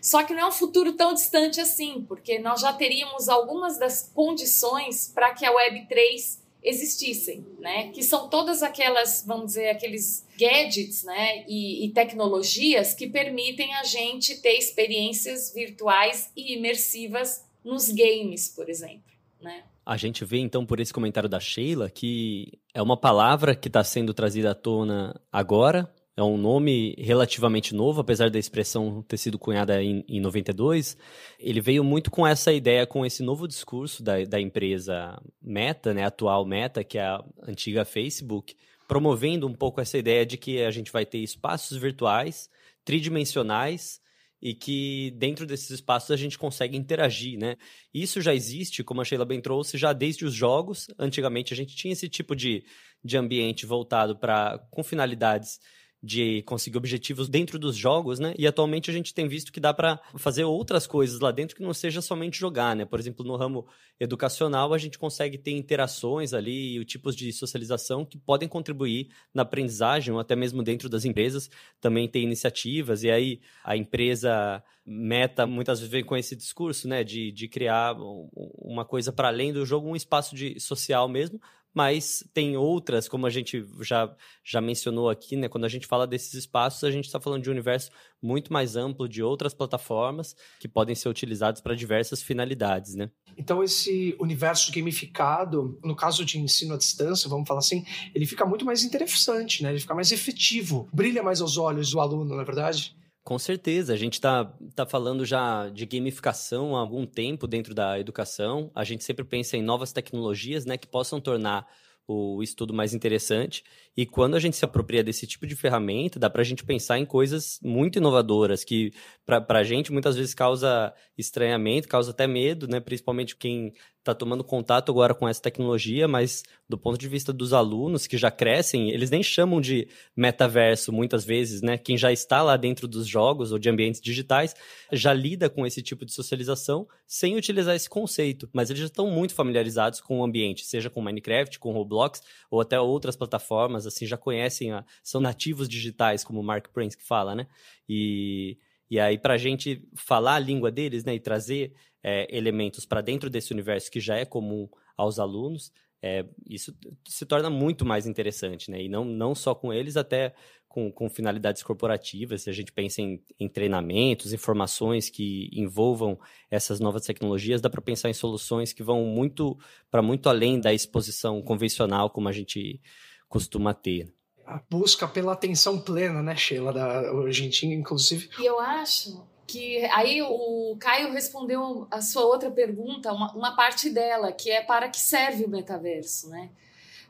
Só 0.00 0.22
que 0.22 0.32
não 0.32 0.42
é 0.42 0.46
um 0.46 0.52
futuro 0.52 0.92
tão 0.92 1.12
distante 1.12 1.60
assim, 1.60 2.04
porque 2.08 2.38
nós 2.38 2.60
já 2.60 2.72
teríamos 2.72 3.28
algumas 3.28 3.78
das 3.78 4.10
condições 4.14 5.10
para 5.12 5.34
que 5.34 5.44
a 5.44 5.52
Web 5.52 5.86
3 5.88 6.42
existissem, 6.62 7.46
né? 7.58 7.88
Que 7.88 8.02
são 8.02 8.28
todas 8.28 8.62
aquelas, 8.62 9.24
vamos 9.26 9.46
dizer, 9.46 9.70
aqueles 9.70 10.26
gadgets, 10.38 11.04
né? 11.04 11.44
E, 11.48 11.86
e, 11.86 11.90
tecnologias 11.90 12.94
que 12.94 13.06
permitem 13.06 13.74
a 13.74 13.84
gente 13.84 14.40
ter 14.40 14.54
experiências 14.58 15.52
virtuais 15.54 16.30
e 16.36 16.54
imersivas 16.56 17.44
nos 17.64 17.88
games, 17.90 18.48
por 18.48 18.68
exemplo, 18.68 19.12
né? 19.40 19.64
A 19.84 19.96
gente 19.96 20.22
vê 20.24 20.38
então 20.38 20.66
por 20.66 20.80
esse 20.80 20.92
comentário 20.92 21.28
da 21.28 21.40
Sheila 21.40 21.88
que 21.88 22.52
é 22.74 22.82
uma 22.82 22.96
palavra 22.96 23.54
que 23.54 23.68
está 23.68 23.82
sendo 23.82 24.12
trazida 24.12 24.50
à 24.50 24.54
tona 24.54 25.18
agora, 25.32 25.90
é 26.18 26.22
um 26.24 26.36
nome 26.36 26.96
relativamente 26.98 27.72
novo, 27.72 28.00
apesar 28.00 28.28
da 28.28 28.40
expressão 28.40 29.02
ter 29.02 29.16
sido 29.16 29.38
cunhada 29.38 29.80
em, 29.80 30.04
em 30.08 30.18
92. 30.18 30.98
Ele 31.38 31.60
veio 31.60 31.84
muito 31.84 32.10
com 32.10 32.26
essa 32.26 32.52
ideia, 32.52 32.84
com 32.84 33.06
esse 33.06 33.22
novo 33.22 33.46
discurso 33.46 34.02
da, 34.02 34.24
da 34.24 34.40
empresa 34.40 35.16
Meta, 35.40 35.94
né, 35.94 36.02
atual 36.04 36.44
Meta, 36.44 36.82
que 36.82 36.98
é 36.98 37.02
a 37.02 37.24
antiga 37.46 37.84
Facebook, 37.84 38.56
promovendo 38.88 39.46
um 39.46 39.54
pouco 39.54 39.80
essa 39.80 39.96
ideia 39.96 40.26
de 40.26 40.36
que 40.36 40.60
a 40.64 40.72
gente 40.72 40.90
vai 40.90 41.06
ter 41.06 41.18
espaços 41.18 41.78
virtuais, 41.78 42.50
tridimensionais, 42.84 44.00
e 44.42 44.54
que 44.54 45.12
dentro 45.16 45.46
desses 45.46 45.70
espaços 45.70 46.10
a 46.10 46.16
gente 46.16 46.38
consegue 46.38 46.76
interagir, 46.76 47.38
né? 47.38 47.56
Isso 47.92 48.20
já 48.20 48.32
existe, 48.32 48.84
como 48.84 49.00
a 49.00 49.04
Sheila 49.04 49.24
bem 49.24 49.40
trouxe, 49.40 49.76
já 49.76 49.92
desde 49.92 50.24
os 50.24 50.32
jogos. 50.32 50.86
Antigamente 50.96 51.52
a 51.52 51.56
gente 51.56 51.74
tinha 51.74 51.92
esse 51.92 52.08
tipo 52.08 52.36
de, 52.36 52.64
de 53.04 53.16
ambiente 53.16 53.66
voltado 53.66 54.16
para 54.16 54.58
com 54.70 54.84
finalidades 54.84 55.58
de 56.02 56.42
conseguir 56.42 56.78
objetivos 56.78 57.28
dentro 57.28 57.58
dos 57.58 57.76
jogos, 57.76 58.18
né? 58.18 58.32
E 58.38 58.46
atualmente 58.46 58.90
a 58.90 58.94
gente 58.94 59.12
tem 59.12 59.26
visto 59.26 59.52
que 59.52 59.58
dá 59.58 59.74
para 59.74 60.00
fazer 60.16 60.44
outras 60.44 60.86
coisas 60.86 61.18
lá 61.18 61.32
dentro 61.32 61.56
que 61.56 61.62
não 61.62 61.74
seja 61.74 62.00
somente 62.00 62.38
jogar, 62.38 62.76
né? 62.76 62.84
Por 62.84 63.00
exemplo, 63.00 63.26
no 63.26 63.36
ramo 63.36 63.66
educacional, 63.98 64.72
a 64.72 64.78
gente 64.78 64.98
consegue 64.98 65.36
ter 65.36 65.50
interações 65.50 66.32
ali 66.32 66.78
e 66.78 66.84
tipos 66.84 67.16
de 67.16 67.32
socialização 67.32 68.04
que 68.04 68.16
podem 68.16 68.48
contribuir 68.48 69.08
na 69.34 69.42
aprendizagem 69.42 70.14
ou 70.14 70.20
até 70.20 70.36
mesmo 70.36 70.62
dentro 70.62 70.88
das 70.88 71.04
empresas. 71.04 71.50
Também 71.80 72.08
tem 72.08 72.22
iniciativas 72.22 73.02
e 73.02 73.10
aí 73.10 73.40
a 73.64 73.76
empresa 73.76 74.62
meta 74.86 75.46
muitas 75.46 75.80
vezes 75.80 75.92
vem 75.92 76.04
com 76.04 76.16
esse 76.16 76.34
discurso, 76.34 76.88
né, 76.88 77.04
de, 77.04 77.30
de 77.30 77.46
criar 77.46 77.94
uma 78.32 78.84
coisa 78.84 79.12
para 79.12 79.28
além 79.28 79.52
do 79.52 79.66
jogo, 79.66 79.86
um 79.86 79.96
espaço 79.96 80.34
de 80.34 80.58
social 80.58 81.06
mesmo, 81.08 81.38
mas 81.78 82.24
tem 82.34 82.56
outras, 82.56 83.06
como 83.06 83.24
a 83.24 83.30
gente 83.30 83.64
já, 83.82 84.12
já 84.42 84.60
mencionou 84.60 85.08
aqui, 85.08 85.36
né? 85.36 85.48
Quando 85.48 85.64
a 85.64 85.68
gente 85.68 85.86
fala 85.86 86.08
desses 86.08 86.34
espaços, 86.34 86.82
a 86.82 86.90
gente 86.90 87.04
está 87.04 87.20
falando 87.20 87.44
de 87.44 87.50
um 87.50 87.52
universo 87.52 87.92
muito 88.20 88.52
mais 88.52 88.74
amplo 88.74 89.08
de 89.08 89.22
outras 89.22 89.54
plataformas 89.54 90.34
que 90.58 90.66
podem 90.66 90.96
ser 90.96 91.08
utilizadas 91.08 91.60
para 91.60 91.76
diversas 91.76 92.20
finalidades, 92.20 92.96
né? 92.96 93.12
Então, 93.36 93.62
esse 93.62 94.16
universo 94.18 94.72
gamificado, 94.72 95.78
no 95.84 95.94
caso 95.94 96.24
de 96.24 96.40
ensino 96.40 96.74
à 96.74 96.76
distância, 96.76 97.30
vamos 97.30 97.46
falar 97.46 97.60
assim, 97.60 97.84
ele 98.12 98.26
fica 98.26 98.44
muito 98.44 98.64
mais 98.64 98.82
interessante, 98.82 99.62
né? 99.62 99.70
Ele 99.70 99.78
fica 99.78 99.94
mais 99.94 100.10
efetivo, 100.10 100.88
brilha 100.92 101.22
mais 101.22 101.40
aos 101.40 101.56
olhos 101.56 101.92
do 101.92 102.00
aluno, 102.00 102.34
na 102.34 102.42
é 102.42 102.44
verdade? 102.44 102.92
Com 103.28 103.38
certeza, 103.38 103.92
a 103.92 103.96
gente 103.98 104.14
está 104.14 104.42
tá 104.74 104.86
falando 104.86 105.22
já 105.22 105.68
de 105.68 105.84
gamificação 105.84 106.74
há 106.74 106.80
algum 106.80 107.04
tempo 107.04 107.46
dentro 107.46 107.74
da 107.74 108.00
educação. 108.00 108.70
A 108.74 108.84
gente 108.84 109.04
sempre 109.04 109.22
pensa 109.22 109.54
em 109.54 109.62
novas 109.62 109.92
tecnologias 109.92 110.64
né, 110.64 110.78
que 110.78 110.86
possam 110.86 111.20
tornar 111.20 111.68
o 112.06 112.42
estudo 112.42 112.72
mais 112.72 112.94
interessante. 112.94 113.62
E 113.98 114.06
quando 114.06 114.36
a 114.36 114.38
gente 114.38 114.56
se 114.56 114.64
apropria 114.64 115.02
desse 115.02 115.26
tipo 115.26 115.44
de 115.44 115.56
ferramenta, 115.56 116.20
dá 116.20 116.30
para 116.30 116.40
a 116.40 116.44
gente 116.44 116.62
pensar 116.62 117.00
em 117.00 117.04
coisas 117.04 117.58
muito 117.60 117.98
inovadoras, 117.98 118.62
que 118.62 118.92
para 119.26 119.58
a 119.58 119.64
gente 119.64 119.90
muitas 119.90 120.14
vezes 120.14 120.34
causa 120.34 120.94
estranhamento, 121.18 121.88
causa 121.88 122.12
até 122.12 122.24
medo, 122.24 122.68
né? 122.68 122.78
principalmente 122.78 123.34
quem 123.34 123.72
está 123.98 124.14
tomando 124.14 124.42
contato 124.42 124.90
agora 124.90 125.14
com 125.14 125.28
essa 125.28 125.42
tecnologia, 125.42 126.08
mas 126.08 126.42
do 126.68 126.78
ponto 126.78 126.98
de 126.98 127.08
vista 127.08 127.32
dos 127.32 127.52
alunos 127.52 128.06
que 128.06 128.16
já 128.16 128.30
crescem, 128.30 128.90
eles 128.90 129.10
nem 129.10 129.22
chamam 129.22 129.60
de 129.60 129.88
metaverso 130.16 130.92
muitas 130.92 131.24
vezes, 131.24 131.60
né? 131.60 131.76
Quem 131.76 131.98
já 131.98 132.10
está 132.10 132.42
lá 132.42 132.56
dentro 132.56 132.88
dos 132.88 133.06
jogos 133.06 133.52
ou 133.52 133.58
de 133.58 133.68
ambientes 133.68 134.00
digitais 134.00 134.54
já 134.92 135.12
lida 135.12 135.50
com 135.50 135.66
esse 135.66 135.82
tipo 135.82 136.06
de 136.06 136.12
socialização 136.12 136.86
sem 137.06 137.36
utilizar 137.36 137.74
esse 137.74 137.88
conceito, 137.88 138.48
mas 138.52 138.70
eles 138.70 138.80
já 138.80 138.86
estão 138.86 139.10
muito 139.10 139.34
familiarizados 139.34 140.00
com 140.00 140.20
o 140.20 140.24
ambiente, 140.24 140.64
seja 140.64 140.88
com 140.88 141.02
Minecraft, 141.02 141.58
com 141.58 141.72
Roblox 141.72 142.22
ou 142.50 142.60
até 142.60 142.80
outras 142.80 143.16
plataformas 143.16 143.86
assim, 143.88 144.06
já 144.06 144.16
conhecem, 144.16 144.72
a, 144.72 144.84
são 145.02 145.20
nativos 145.20 145.68
digitais, 145.68 146.24
como 146.24 146.40
o 146.40 146.44
Mark 146.44 146.68
Prince 146.72 146.96
que 146.96 147.04
fala, 147.04 147.34
né? 147.34 147.46
E, 147.88 148.58
e 148.90 148.98
aí, 149.00 149.18
para 149.18 149.34
a 149.34 149.38
gente 149.38 149.82
falar 149.94 150.36
a 150.36 150.38
língua 150.38 150.70
deles, 150.70 151.04
né, 151.04 151.14
e 151.14 151.20
trazer 151.20 151.74
é, 152.02 152.26
elementos 152.34 152.86
para 152.86 153.00
dentro 153.00 153.28
desse 153.28 153.52
universo 153.52 153.90
que 153.90 154.00
já 154.00 154.16
é 154.16 154.24
comum 154.24 154.68
aos 154.96 155.18
alunos, 155.18 155.72
é, 156.00 156.24
isso 156.48 156.72
se 157.06 157.26
torna 157.26 157.50
muito 157.50 157.84
mais 157.84 158.06
interessante, 158.06 158.70
né? 158.70 158.82
E 158.82 158.88
não, 158.88 159.04
não 159.04 159.34
só 159.34 159.54
com 159.54 159.72
eles, 159.72 159.96
até 159.96 160.32
com, 160.68 160.92
com 160.92 161.08
finalidades 161.08 161.62
corporativas, 161.62 162.42
se 162.42 162.50
a 162.50 162.52
gente 162.52 162.70
pensa 162.72 163.00
em, 163.02 163.20
em 163.40 163.48
treinamentos, 163.48 164.32
informações 164.32 165.10
que 165.10 165.50
envolvam 165.52 166.18
essas 166.50 166.78
novas 166.78 167.04
tecnologias, 167.04 167.60
dá 167.60 167.68
para 167.68 167.80
pensar 167.80 168.10
em 168.10 168.14
soluções 168.14 168.72
que 168.72 168.82
vão 168.82 169.04
muito 169.04 169.58
para 169.90 170.02
muito 170.02 170.28
além 170.28 170.60
da 170.60 170.72
exposição 170.72 171.42
convencional 171.42 172.10
como 172.10 172.28
a 172.28 172.32
gente 172.32 172.80
costuma 173.28 173.74
ter. 173.74 174.12
A 174.46 174.60
busca 174.70 175.06
pela 175.06 175.32
atenção 175.32 175.78
plena, 175.78 176.22
né, 176.22 176.34
Sheila, 176.34 176.72
da 176.72 177.10
Argentina, 177.10 177.74
inclusive. 177.74 178.30
E 178.38 178.46
eu 178.46 178.58
acho 178.58 179.22
que 179.46 179.84
aí 179.86 180.20
o 180.22 180.76
Caio 180.78 181.12
respondeu 181.12 181.86
a 181.90 182.00
sua 182.00 182.24
outra 182.24 182.50
pergunta, 182.50 183.12
uma, 183.12 183.32
uma 183.32 183.56
parte 183.56 183.90
dela, 183.90 184.30
que 184.32 184.50
é 184.50 184.62
para 184.62 184.88
que 184.88 185.00
serve 185.00 185.44
o 185.44 185.48
metaverso, 185.48 186.28
né? 186.28 186.50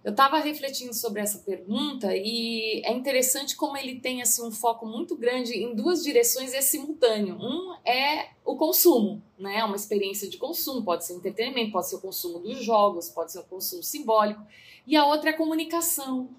Eu 0.04 0.12
estava 0.12 0.38
refletindo 0.38 0.94
sobre 0.94 1.20
essa 1.20 1.40
pergunta 1.40 2.14
e 2.14 2.80
é 2.84 2.92
interessante 2.92 3.56
como 3.56 3.76
ele 3.76 4.00
tem 4.00 4.22
assim, 4.22 4.46
um 4.46 4.50
foco 4.50 4.86
muito 4.86 5.16
grande 5.16 5.52
em 5.54 5.74
duas 5.74 6.02
direções 6.02 6.52
e 6.52 6.56
é 6.56 6.60
simultâneo. 6.60 7.36
Um 7.40 7.74
é 7.84 8.28
o 8.44 8.56
consumo, 8.56 9.22
né? 9.38 9.62
Uma 9.64 9.76
experiência 9.76 10.28
de 10.28 10.38
consumo, 10.38 10.84
pode 10.84 11.04
ser 11.04 11.14
entretenimento, 11.14 11.72
pode 11.72 11.88
ser 11.88 11.96
o 11.96 12.00
consumo 12.00 12.38
dos 12.38 12.64
jogos, 12.64 13.08
pode 13.10 13.32
ser 13.32 13.40
o 13.40 13.44
consumo 13.44 13.82
simbólico. 13.82 14.40
E 14.86 14.96
a 14.96 15.04
outra 15.04 15.30
é 15.30 15.32
a 15.34 15.36
comunicação, 15.36 16.30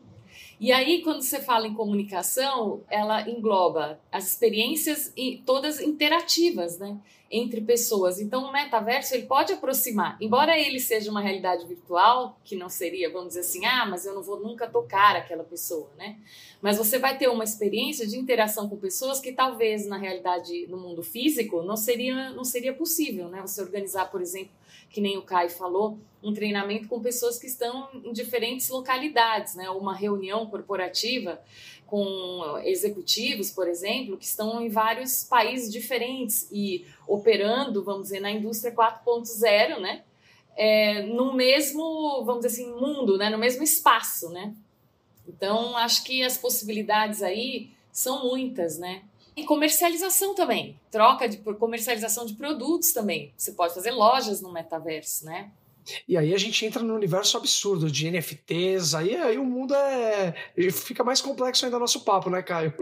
e 0.60 0.74
aí, 0.74 1.02
quando 1.02 1.22
você 1.22 1.40
fala 1.40 1.68
em 1.68 1.74
comunicação, 1.74 2.84
ela 2.90 3.30
engloba 3.30 3.98
as 4.12 4.28
experiências 4.28 5.14
e 5.16 5.42
todas 5.46 5.80
interativas, 5.80 6.78
né? 6.78 6.98
Entre 7.32 7.62
pessoas. 7.62 8.20
Então, 8.20 8.46
o 8.46 8.52
metaverso 8.52 9.14
ele 9.14 9.28
pode 9.28 9.54
aproximar, 9.54 10.18
embora 10.20 10.58
ele 10.58 10.80
seja 10.80 11.12
uma 11.12 11.22
realidade 11.22 11.66
virtual, 11.68 12.40
que 12.44 12.56
não 12.56 12.70
seria, 12.70 13.12
vamos 13.12 13.30
dizer 13.30 13.42
assim, 13.42 13.66
ah, 13.66 13.86
mas 13.86 14.06
eu 14.06 14.16
não 14.16 14.24
vou 14.24 14.40
nunca 14.40 14.68
tocar 14.68 15.16
aquela 15.16 15.44
pessoa, 15.44 15.90
né? 15.96 16.18
Mas 16.62 16.78
você 16.78 16.98
vai 16.98 17.18
ter 17.18 17.28
uma 17.30 17.44
experiência 17.44 18.08
de 18.08 18.18
interação 18.18 18.68
com 18.68 18.78
pessoas 18.78 19.20
que 19.20 19.32
talvez 19.32 19.86
na 19.86 19.98
realidade, 19.98 20.66
no 20.68 20.78
mundo 20.78 21.04
físico, 21.04 21.62
não 21.62 21.78
seria, 21.78 22.32
não 22.32 22.44
seria 22.44 22.74
possível, 22.74 23.30
né? 23.30 23.42
Você 23.42 23.62
organizar, 23.62 24.10
por 24.10 24.22
exemplo, 24.22 24.52
que 24.90 25.00
nem 25.00 25.18
o 25.18 25.22
Caio 25.22 25.50
falou, 25.50 26.00
um 26.22 26.34
treinamento 26.34 26.88
com 26.88 27.00
pessoas 27.00 27.38
que 27.38 27.48
estão 27.48 27.90
em 27.94 28.12
diferentes 28.12 28.70
localidades, 28.70 29.56
né? 29.56 29.70
Uma 29.70 29.96
reunião 29.96 30.46
corporativa 30.48 31.40
com 31.90 32.60
executivos, 32.64 33.50
por 33.50 33.68
exemplo, 33.68 34.18
que 34.18 34.26
estão 34.26 34.62
em 34.62 34.70
vários 34.70 35.24
países 35.24 35.72
diferentes 35.72 36.48
e 36.52 36.86
operando, 37.08 37.84
vamos 37.84 38.04
dizer, 38.04 38.20
na 38.20 38.32
indústria 38.32 38.74
4.0, 38.74 39.80
né? 39.80 40.04
É, 40.56 41.04
no 41.04 41.34
mesmo, 41.34 42.24
vamos 42.26 42.46
dizer 42.46 42.62
assim, 42.62 42.72
mundo, 42.72 43.18
né? 43.18 43.30
No 43.30 43.38
mesmo 43.38 43.64
espaço, 43.64 44.30
né? 44.30 44.54
Então, 45.28 45.76
acho 45.78 46.04
que 46.04 46.24
as 46.24 46.38
possibilidades 46.38 47.24
aí 47.24 47.72
são 47.92 48.28
muitas, 48.28 48.78
né? 48.78 49.04
E 49.36 49.46
comercialização 49.46 50.36
também, 50.36 50.80
troca 50.92 51.28
de 51.28 51.38
comercialização 51.38 52.26
de 52.26 52.34
produtos 52.34 52.92
também. 52.92 53.34
Você 53.38 53.54
pode 53.54 53.74
fazer 53.74 53.92
lojas 53.92 54.42
no 54.42 54.52
metaverso, 54.52 55.26
né? 55.26 55.52
E 56.08 56.18
aí 56.18 56.34
a 56.34 56.38
gente 56.38 56.66
entra 56.66 56.82
no 56.84 56.96
universo 56.96 57.38
absurdo 57.38 57.90
de 57.90 58.10
NFTs, 58.10 58.94
aí, 58.94 59.16
aí 59.16 59.38
o 59.38 59.46
mundo 59.46 59.74
é. 59.74 60.34
fica 60.72 61.04
mais 61.04 61.22
complexo 61.22 61.66
ainda 61.66 61.80
nosso 61.80 62.02
papo, 62.02 62.30
né, 62.30 62.42
Caio? 62.42 62.74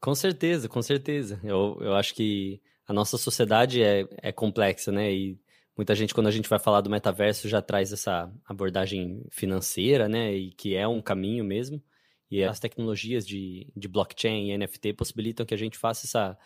Com 0.00 0.14
certeza, 0.14 0.68
com 0.68 0.80
certeza. 0.80 1.40
Eu, 1.42 1.76
eu 1.80 1.94
acho 1.94 2.14
que 2.14 2.60
a 2.86 2.92
nossa 2.92 3.18
sociedade 3.18 3.82
é, 3.82 4.06
é 4.22 4.32
complexa, 4.32 4.92
né? 4.92 5.12
E 5.12 5.38
muita 5.76 5.94
gente, 5.94 6.14
quando 6.14 6.28
a 6.28 6.30
gente 6.30 6.48
vai 6.48 6.58
falar 6.58 6.80
do 6.80 6.90
metaverso, 6.90 7.48
já 7.48 7.60
traz 7.60 7.92
essa 7.92 8.32
abordagem 8.46 9.24
financeira, 9.30 10.08
né? 10.08 10.32
E 10.34 10.52
que 10.52 10.74
é 10.76 10.86
um 10.86 11.02
caminho 11.02 11.44
mesmo. 11.44 11.82
E 12.30 12.44
as 12.44 12.60
tecnologias 12.60 13.26
de, 13.26 13.66
de 13.74 13.88
blockchain 13.88 14.50
e 14.50 14.58
NFT 14.58 14.92
possibilitam 14.92 15.46
que 15.46 15.54
a 15.54 15.58
gente 15.58 15.78
faça 15.78 16.06
essa, 16.06 16.38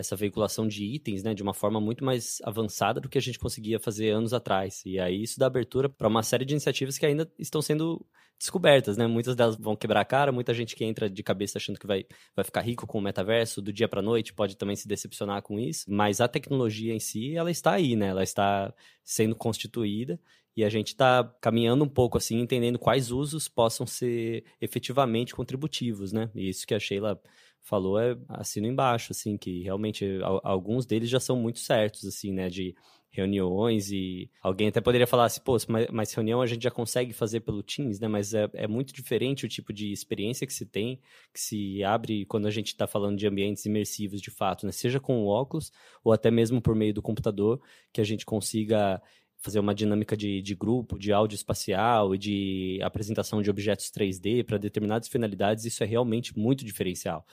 essa 0.00 0.16
veiculação 0.16 0.66
de 0.66 0.84
itens 0.84 1.22
né, 1.22 1.32
de 1.34 1.42
uma 1.42 1.54
forma 1.54 1.80
muito 1.80 2.04
mais 2.04 2.38
avançada 2.42 3.00
do 3.00 3.08
que 3.08 3.18
a 3.18 3.20
gente 3.20 3.38
conseguia 3.38 3.78
fazer 3.78 4.10
anos 4.10 4.34
atrás. 4.34 4.82
E 4.84 4.98
aí 4.98 5.22
isso 5.22 5.38
dá 5.38 5.46
abertura 5.46 5.88
para 5.88 6.08
uma 6.08 6.22
série 6.22 6.44
de 6.44 6.54
iniciativas 6.54 6.98
que 6.98 7.06
ainda 7.06 7.30
estão 7.38 7.62
sendo 7.62 8.04
descobertas, 8.38 8.96
né? 8.96 9.06
Muitas 9.06 9.36
delas 9.36 9.56
vão 9.56 9.76
quebrar 9.76 10.00
a 10.00 10.04
cara, 10.04 10.32
muita 10.32 10.54
gente 10.54 10.74
que 10.74 10.82
entra 10.82 11.10
de 11.10 11.22
cabeça 11.22 11.58
achando 11.58 11.78
que 11.78 11.86
vai, 11.86 12.06
vai 12.34 12.42
ficar 12.42 12.62
rico 12.62 12.86
com 12.86 12.98
o 12.98 13.02
metaverso 13.02 13.60
do 13.60 13.70
dia 13.70 13.86
para 13.86 14.00
noite 14.00 14.32
pode 14.32 14.56
também 14.56 14.74
se 14.74 14.88
decepcionar 14.88 15.42
com 15.42 15.60
isso, 15.60 15.84
mas 15.86 16.22
a 16.22 16.26
tecnologia 16.26 16.94
em 16.94 16.98
si, 16.98 17.36
ela 17.36 17.50
está 17.50 17.72
aí, 17.72 17.94
né? 17.94 18.08
Ela 18.08 18.22
está 18.22 18.72
sendo 19.04 19.36
constituída 19.36 20.18
e 20.56 20.64
a 20.64 20.70
gente 20.70 20.88
está 20.88 21.22
caminhando 21.40 21.84
um 21.84 21.88
pouco 21.88 22.16
assim, 22.16 22.40
entendendo 22.40 22.78
quais 22.78 23.10
usos 23.10 23.46
possam 23.46 23.86
ser 23.86 24.44
efetivamente 24.58 25.34
contributivos, 25.34 26.10
né? 26.10 26.30
E 26.34 26.48
isso 26.48 26.66
que 26.66 26.74
a 26.74 26.80
Sheila 26.80 27.20
falou 27.62 27.98
é 27.98 28.16
assino 28.28 28.66
embaixo, 28.66 29.12
assim, 29.12 29.36
que 29.36 29.62
realmente 29.62 30.06
alguns 30.42 30.86
deles 30.86 31.08
já 31.08 31.20
são 31.20 31.36
muito 31.36 31.58
certos, 31.58 32.04
assim, 32.04 32.32
né? 32.32 32.48
De 32.48 32.74
reuniões 33.12 33.90
e 33.90 34.30
alguém 34.40 34.68
até 34.68 34.80
poderia 34.80 35.06
falar 35.06 35.24
assim, 35.24 35.40
pô, 35.40 35.56
mas, 35.90 36.14
reunião 36.14 36.40
a 36.40 36.46
gente 36.46 36.62
já 36.62 36.70
consegue 36.70 37.12
fazer 37.12 37.40
pelo 37.40 37.62
Teams, 37.62 37.98
né? 37.98 38.06
Mas 38.06 38.32
é, 38.32 38.48
é 38.54 38.68
muito 38.68 38.94
diferente 38.94 39.44
o 39.44 39.48
tipo 39.48 39.72
de 39.72 39.90
experiência 39.92 40.46
que 40.46 40.52
se 40.52 40.64
tem, 40.64 41.00
que 41.34 41.40
se 41.40 41.82
abre 41.82 42.24
quando 42.26 42.46
a 42.46 42.50
gente 42.50 42.68
está 42.68 42.86
falando 42.86 43.18
de 43.18 43.26
ambientes 43.26 43.66
imersivos 43.66 44.20
de 44.20 44.30
fato, 44.30 44.64
né? 44.64 44.72
Seja 44.72 45.00
com 45.00 45.24
o 45.24 45.26
óculos 45.26 45.72
ou 46.04 46.12
até 46.12 46.30
mesmo 46.30 46.62
por 46.62 46.74
meio 46.74 46.94
do 46.94 47.02
computador, 47.02 47.60
que 47.92 48.00
a 48.00 48.04
gente 48.04 48.24
consiga 48.24 49.02
fazer 49.40 49.58
uma 49.58 49.74
dinâmica 49.74 50.16
de, 50.16 50.42
de 50.42 50.54
grupo, 50.54 50.98
de 50.98 51.12
áudio 51.12 51.34
espacial 51.34 52.14
e 52.14 52.18
de 52.18 52.78
apresentação 52.82 53.40
de 53.42 53.50
objetos 53.50 53.86
3D 53.86 54.44
para 54.44 54.58
determinadas 54.58 55.08
finalidades, 55.08 55.64
isso 55.64 55.82
é 55.82 55.86
realmente 55.86 56.38
muito 56.38 56.64
diferencial. 56.64 57.26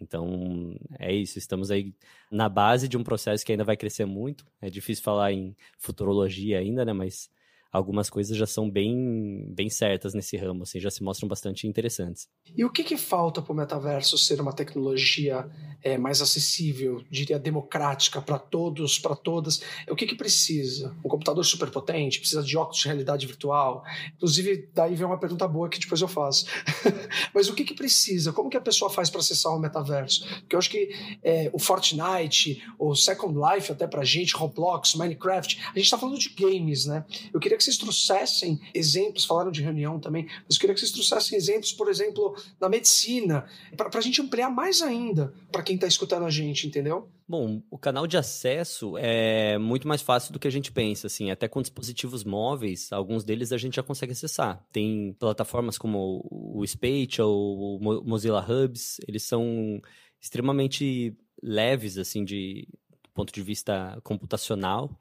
Então, 0.00 0.74
é 0.98 1.12
isso. 1.14 1.38
Estamos 1.38 1.70
aí 1.70 1.94
na 2.30 2.48
base 2.48 2.88
de 2.88 2.96
um 2.96 3.04
processo 3.04 3.44
que 3.44 3.52
ainda 3.52 3.64
vai 3.64 3.76
crescer 3.76 4.06
muito. 4.06 4.46
É 4.60 4.70
difícil 4.70 5.04
falar 5.04 5.32
em 5.32 5.54
futurologia 5.78 6.58
ainda, 6.58 6.84
né? 6.84 6.94
Mas 6.94 7.30
algumas 7.72 8.10
coisas 8.10 8.36
já 8.36 8.46
são 8.46 8.68
bem, 8.68 9.46
bem 9.54 9.68
certas 9.70 10.12
nesse 10.12 10.36
ramo, 10.36 10.64
assim, 10.64 10.80
já 10.80 10.90
se 10.90 11.02
mostram 11.02 11.28
bastante 11.28 11.66
interessantes. 11.66 12.28
E 12.56 12.64
o 12.64 12.70
que, 12.70 12.82
que 12.82 12.96
falta 12.96 13.40
para 13.40 13.52
o 13.52 13.56
metaverso 13.56 14.18
ser 14.18 14.40
uma 14.40 14.52
tecnologia 14.52 15.48
é, 15.82 15.96
mais 15.96 16.20
acessível, 16.20 17.02
diria 17.08 17.38
democrática 17.38 18.20
para 18.20 18.38
todos, 18.38 18.98
para 18.98 19.14
todas? 19.14 19.62
O 19.88 19.94
que, 19.94 20.06
que 20.06 20.16
precisa? 20.16 20.96
Um 21.04 21.08
computador 21.08 21.44
super 21.44 21.70
potente? 21.70 22.18
Precisa 22.18 22.42
de 22.42 22.56
óculos 22.56 22.80
de 22.80 22.86
realidade 22.86 23.26
virtual? 23.26 23.84
Inclusive, 24.16 24.68
daí 24.74 24.96
vem 24.96 25.06
uma 25.06 25.18
pergunta 25.18 25.46
boa 25.46 25.68
que 25.68 25.78
depois 25.78 26.00
eu 26.00 26.08
faço. 26.08 26.46
Mas 27.32 27.48
o 27.48 27.54
que, 27.54 27.64
que 27.64 27.74
precisa? 27.74 28.32
Como 28.32 28.50
que 28.50 28.56
a 28.56 28.60
pessoa 28.60 28.90
faz 28.90 29.08
para 29.08 29.20
acessar 29.20 29.54
o 29.54 29.60
metaverso? 29.60 30.26
Porque 30.40 30.56
eu 30.56 30.58
acho 30.58 30.70
que 30.70 30.90
é, 31.22 31.50
o 31.52 31.58
Fortnite, 31.58 32.62
o 32.78 32.94
Second 32.96 33.38
Life 33.38 33.70
até 33.70 33.86
para 33.86 34.02
gente, 34.04 34.34
Roblox, 34.34 34.94
Minecraft, 34.94 35.60
a 35.62 35.78
gente 35.78 35.84
está 35.84 35.98
falando 35.98 36.18
de 36.18 36.30
games, 36.30 36.86
né? 36.86 37.04
Eu 37.32 37.38
queria 37.38 37.59
que 37.60 37.64
vocês 37.64 37.76
trouxessem 37.76 38.58
exemplos, 38.74 39.26
falaram 39.26 39.50
de 39.50 39.62
reunião 39.62 40.00
também, 40.00 40.24
mas 40.26 40.56
eu 40.56 40.60
queria 40.60 40.74
que 40.74 40.80
vocês 40.80 40.90
trouxessem 40.90 41.36
exemplos, 41.36 41.72
por 41.72 41.88
exemplo, 41.88 42.34
na 42.58 42.68
medicina, 42.68 43.44
para 43.76 43.90
a 43.92 44.00
gente 44.00 44.22
ampliar 44.22 44.50
mais 44.50 44.80
ainda 44.80 45.32
para 45.52 45.62
quem 45.62 45.74
está 45.74 45.86
escutando 45.86 46.24
a 46.24 46.30
gente, 46.30 46.66
entendeu? 46.66 47.08
Bom, 47.28 47.62
o 47.70 47.78
canal 47.78 48.06
de 48.06 48.16
acesso 48.16 48.96
é 48.96 49.58
muito 49.58 49.86
mais 49.86 50.02
fácil 50.02 50.32
do 50.32 50.38
que 50.38 50.48
a 50.48 50.50
gente 50.50 50.72
pensa, 50.72 51.06
assim, 51.06 51.30
até 51.30 51.46
com 51.46 51.60
dispositivos 51.60 52.24
móveis, 52.24 52.90
alguns 52.92 53.22
deles 53.22 53.52
a 53.52 53.58
gente 53.58 53.76
já 53.76 53.82
consegue 53.82 54.12
acessar. 54.12 54.66
Tem 54.72 55.14
plataformas 55.18 55.76
como 55.76 56.26
o 56.30 56.66
Spatial, 56.66 57.30
o 57.30 57.78
Mozilla 58.04 58.44
Hubs, 58.44 58.98
eles 59.06 59.22
são 59.22 59.80
extremamente 60.20 61.14
leves, 61.42 61.98
assim, 61.98 62.24
de 62.24 62.66
do 63.04 63.10
ponto 63.14 63.32
de 63.32 63.42
vista 63.42 64.00
computacional, 64.02 64.98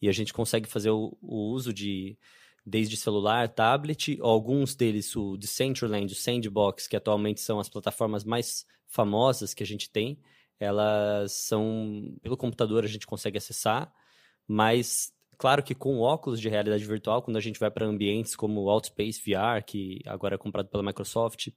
e 0.00 0.08
a 0.08 0.12
gente 0.12 0.32
consegue 0.32 0.68
fazer 0.68 0.90
o, 0.90 1.16
o 1.20 1.50
uso 1.52 1.72
de 1.72 2.18
desde 2.64 2.96
celular, 2.96 3.48
tablet, 3.48 4.18
alguns 4.20 4.74
deles 4.74 5.14
o 5.16 5.36
Decentraland, 5.36 6.12
o 6.12 6.16
Sandbox, 6.16 6.86
que 6.86 6.96
atualmente 6.96 7.40
são 7.40 7.58
as 7.58 7.68
plataformas 7.68 8.22
mais 8.24 8.66
famosas 8.86 9.54
que 9.54 9.62
a 9.62 9.66
gente 9.66 9.90
tem, 9.90 10.18
elas 10.58 11.32
são 11.32 12.14
pelo 12.22 12.36
computador 12.36 12.84
a 12.84 12.88
gente 12.88 13.06
consegue 13.06 13.38
acessar, 13.38 13.92
mas 14.46 15.12
claro 15.38 15.62
que 15.62 15.74
com 15.74 15.98
óculos 16.00 16.40
de 16.40 16.48
realidade 16.48 16.84
virtual, 16.84 17.22
quando 17.22 17.38
a 17.38 17.40
gente 17.40 17.58
vai 17.58 17.70
para 17.70 17.86
ambientes 17.86 18.36
como 18.36 18.60
o 18.60 18.70
Outspace 18.70 19.22
VR, 19.24 19.64
que 19.64 20.00
agora 20.06 20.34
é 20.34 20.38
comprado 20.38 20.68
pela 20.68 20.82
Microsoft, 20.82 21.48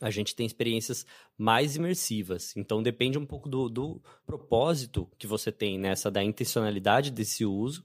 a 0.00 0.10
gente 0.10 0.34
tem 0.34 0.46
experiências 0.46 1.04
mais 1.36 1.76
imersivas. 1.76 2.56
Então 2.56 2.82
depende 2.82 3.18
um 3.18 3.26
pouco 3.26 3.48
do, 3.48 3.68
do 3.68 4.02
propósito 4.26 5.08
que 5.18 5.26
você 5.26 5.50
tem 5.50 5.78
nessa 5.78 6.10
da 6.10 6.22
intencionalidade 6.22 7.10
desse 7.10 7.44
uso 7.44 7.82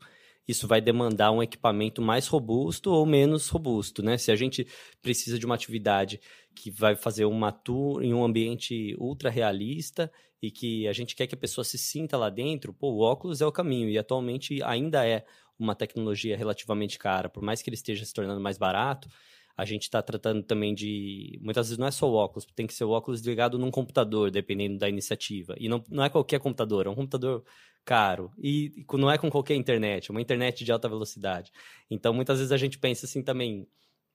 isso 0.47 0.67
vai 0.67 0.81
demandar 0.81 1.31
um 1.31 1.41
equipamento 1.41 2.01
mais 2.01 2.27
robusto 2.27 2.91
ou 2.91 3.05
menos 3.05 3.47
robusto, 3.49 4.03
né? 4.03 4.17
Se 4.17 4.31
a 4.31 4.35
gente 4.35 4.67
precisa 5.01 5.39
de 5.39 5.45
uma 5.45 5.55
atividade 5.55 6.19
que 6.53 6.69
vai 6.69 6.95
fazer 6.95 7.25
uma 7.25 7.51
tour 7.51 8.03
em 8.03 8.13
um 8.13 8.23
ambiente 8.23 8.95
ultra 8.99 9.29
realista 9.29 10.11
e 10.41 10.51
que 10.51 10.87
a 10.87 10.93
gente 10.93 11.15
quer 11.15 11.27
que 11.27 11.35
a 11.35 11.37
pessoa 11.37 11.63
se 11.63 11.77
sinta 11.77 12.17
lá 12.17 12.29
dentro, 12.29 12.73
pô, 12.73 12.91
o 12.91 12.99
óculos 12.99 13.41
é 13.41 13.45
o 13.45 13.51
caminho 13.51 13.89
e 13.89 13.97
atualmente 13.97 14.61
ainda 14.63 15.07
é 15.07 15.25
uma 15.57 15.75
tecnologia 15.75 16.35
relativamente 16.35 16.99
cara, 16.99 17.29
por 17.29 17.41
mais 17.41 17.61
que 17.61 17.69
ele 17.69 17.75
esteja 17.75 18.03
se 18.03 18.13
tornando 18.13 18.41
mais 18.41 18.57
barato, 18.57 19.07
a 19.55 19.65
gente 19.65 19.83
está 19.83 20.01
tratando 20.01 20.41
também 20.41 20.73
de. 20.73 21.39
Muitas 21.41 21.67
vezes 21.67 21.77
não 21.77 21.87
é 21.87 21.91
só 21.91 22.09
o 22.09 22.13
óculos, 22.13 22.45
tem 22.55 22.65
que 22.65 22.73
ser 22.73 22.85
o 22.85 22.89
óculos 22.89 23.21
ligado 23.21 23.59
num 23.59 23.69
computador, 23.69 24.31
dependendo 24.31 24.79
da 24.79 24.89
iniciativa. 24.89 25.55
E 25.59 25.69
não, 25.69 25.83
não 25.89 26.03
é 26.03 26.09
qualquer 26.09 26.39
computador, 26.39 26.87
é 26.87 26.89
um 26.89 26.95
computador 26.95 27.43
caro. 27.85 28.31
E 28.37 28.85
não 28.93 29.11
é 29.11 29.17
com 29.17 29.29
qualquer 29.29 29.55
internet, 29.55 30.09
é 30.09 30.11
uma 30.11 30.21
internet 30.21 30.65
de 30.65 30.71
alta 30.71 30.89
velocidade. 30.89 31.51
Então, 31.89 32.13
muitas 32.13 32.39
vezes 32.39 32.51
a 32.51 32.57
gente 32.57 32.79
pensa 32.79 33.05
assim 33.05 33.21
também. 33.21 33.67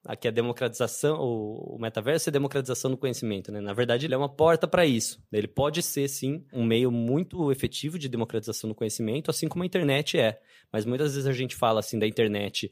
Aqui 0.04 0.28
a 0.28 0.30
democratização, 0.30 1.20
o, 1.20 1.74
o 1.74 1.78
metaverso 1.78 2.28
é 2.28 2.30
a 2.30 2.32
democratização 2.32 2.90
do 2.90 2.96
conhecimento, 2.96 3.50
né? 3.50 3.60
Na 3.60 3.72
verdade, 3.72 4.06
ele 4.06 4.14
é 4.14 4.16
uma 4.16 4.28
porta 4.28 4.66
para 4.66 4.86
isso. 4.86 5.20
Ele 5.30 5.48
pode 5.48 5.82
ser, 5.82 6.08
sim, 6.08 6.44
um 6.52 6.64
meio 6.64 6.90
muito 6.90 7.50
efetivo 7.50 7.98
de 7.98 8.08
democratização 8.08 8.68
do 8.68 8.76
conhecimento, 8.76 9.28
assim 9.28 9.48
como 9.48 9.64
a 9.64 9.66
internet 9.66 10.16
é. 10.16 10.40
Mas 10.72 10.84
muitas 10.84 11.14
vezes 11.14 11.26
a 11.26 11.32
gente 11.32 11.56
fala 11.56 11.80
assim 11.80 11.98
da 11.98 12.06
internet 12.06 12.70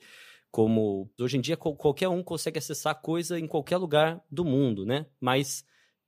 como 0.56 1.10
hoje 1.20 1.36
em 1.36 1.40
dia 1.42 1.54
qualquer 1.54 2.08
um 2.08 2.22
consegue 2.22 2.56
acessar 2.56 2.98
coisa 3.02 3.38
em 3.38 3.46
qualquer 3.46 3.76
lugar 3.76 4.24
do 4.30 4.42
mundo, 4.42 4.86
né? 4.86 5.04
Mas 5.20 5.66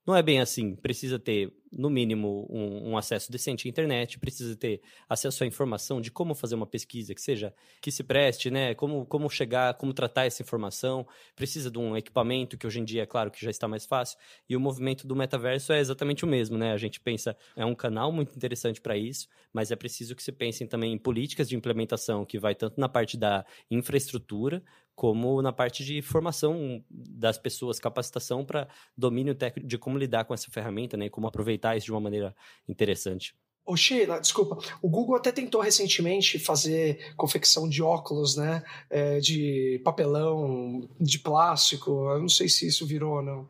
não 0.09 0.17
é 0.17 0.23
bem 0.23 0.41
assim. 0.41 0.75
Precisa 0.75 1.19
ter 1.19 1.53
no 1.71 1.91
mínimo, 1.91 2.47
um, 2.49 2.93
um, 2.93 2.97
acesso 2.97 3.31
decente 3.31 3.69
à 3.69 3.71
internet, 3.71 4.19
precisa 4.19 4.57
ter 4.57 4.81
acesso 5.07 5.45
à 5.45 5.47
informação 5.47 6.01
de 6.01 6.11
como 6.11 6.35
fazer 6.35 6.55
uma 6.55 6.67
pesquisa 6.67 7.15
que 7.15 7.21
seja, 7.21 7.53
que 7.79 7.91
se 7.91 8.03
preste, 8.03 8.51
né? 8.51 8.75
Como, 8.75 9.05
como 9.05 9.29
chegar, 9.29 9.75
como 9.75 9.93
tratar 9.93 10.25
essa 10.25 10.43
informação, 10.43 11.07
precisa 11.37 11.71
de 11.71 11.79
um 11.79 11.95
equipamento 11.95 12.57
que 12.57 12.67
hoje 12.67 12.81
em 12.81 12.85
dia, 12.87 13.03
é 13.03 13.07
claro, 13.07 13.31
que 13.31 13.45
já 13.45 13.51
está 13.51 13.69
mais 13.69 13.85
fácil, 13.85 14.19
e 14.49 14.57
o 14.57 14.61
movimento 14.61 15.07
do 15.07 15.15
metaverso 15.15 15.75
é 15.75 15.79
exatamente 15.79 16.25
o 16.25 16.29
mesmo, 16.29 16.57
né? 16.57 16.73
A 16.73 16.79
gente 16.79 16.99
pensa, 17.01 17.37
é 17.55 17.67
um 17.67 17.75
canal 17.75 18.11
muito 18.11 18.35
interessante 18.35 18.81
para 18.81 18.97
isso, 18.97 19.29
mas 19.53 19.71
é 19.71 19.77
preciso 19.77 20.17
que 20.17 20.23
se 20.23 20.33
pensem 20.33 20.67
também 20.67 20.95
em 20.95 20.99
políticas 20.99 21.51
de 21.51 21.55
implementação 21.55 22.25
que 22.25 22.39
vai 22.39 22.55
tanto 22.55 22.81
na 22.81 22.89
parte 22.89 23.19
da 23.19 23.45
infraestrutura, 23.71 24.63
como 24.99 25.41
na 25.41 25.53
parte 25.53 25.85
de 25.85 26.03
formação 26.03 26.83
das 26.91 27.39
pessoas, 27.39 27.79
capacitação 27.79 28.45
para 28.45 28.67
domínio 28.97 29.33
técnico 29.33 29.69
de 29.69 29.79
como 29.79 29.97
lidar 29.97 30.25
com 30.25 30.35
essa 30.35 30.51
ferramenta, 30.51 30.97
né? 30.97 31.09
Como 31.09 31.29
aproveitar 31.29 31.77
isso 31.77 31.87
de 31.87 31.93
uma 31.93 32.01
maneira 32.01 32.35
interessante. 32.69 33.33
Ô 33.65 33.77
Sheila, 33.77 34.19
desculpa, 34.19 34.59
o 34.83 34.89
Google 34.89 35.15
até 35.15 35.31
tentou 35.31 35.61
recentemente 35.61 36.37
fazer 36.41 37.15
confecção 37.17 37.69
de 37.69 37.81
óculos, 37.81 38.35
né? 38.35 38.65
É, 38.91 39.21
de 39.21 39.81
papelão, 39.85 40.89
de 41.01 41.21
plástico. 41.21 42.11
Eu 42.11 42.19
não 42.19 42.29
sei 42.29 42.49
se 42.49 42.67
isso 42.67 42.85
virou 42.85 43.19
ou 43.19 43.23
não. 43.23 43.49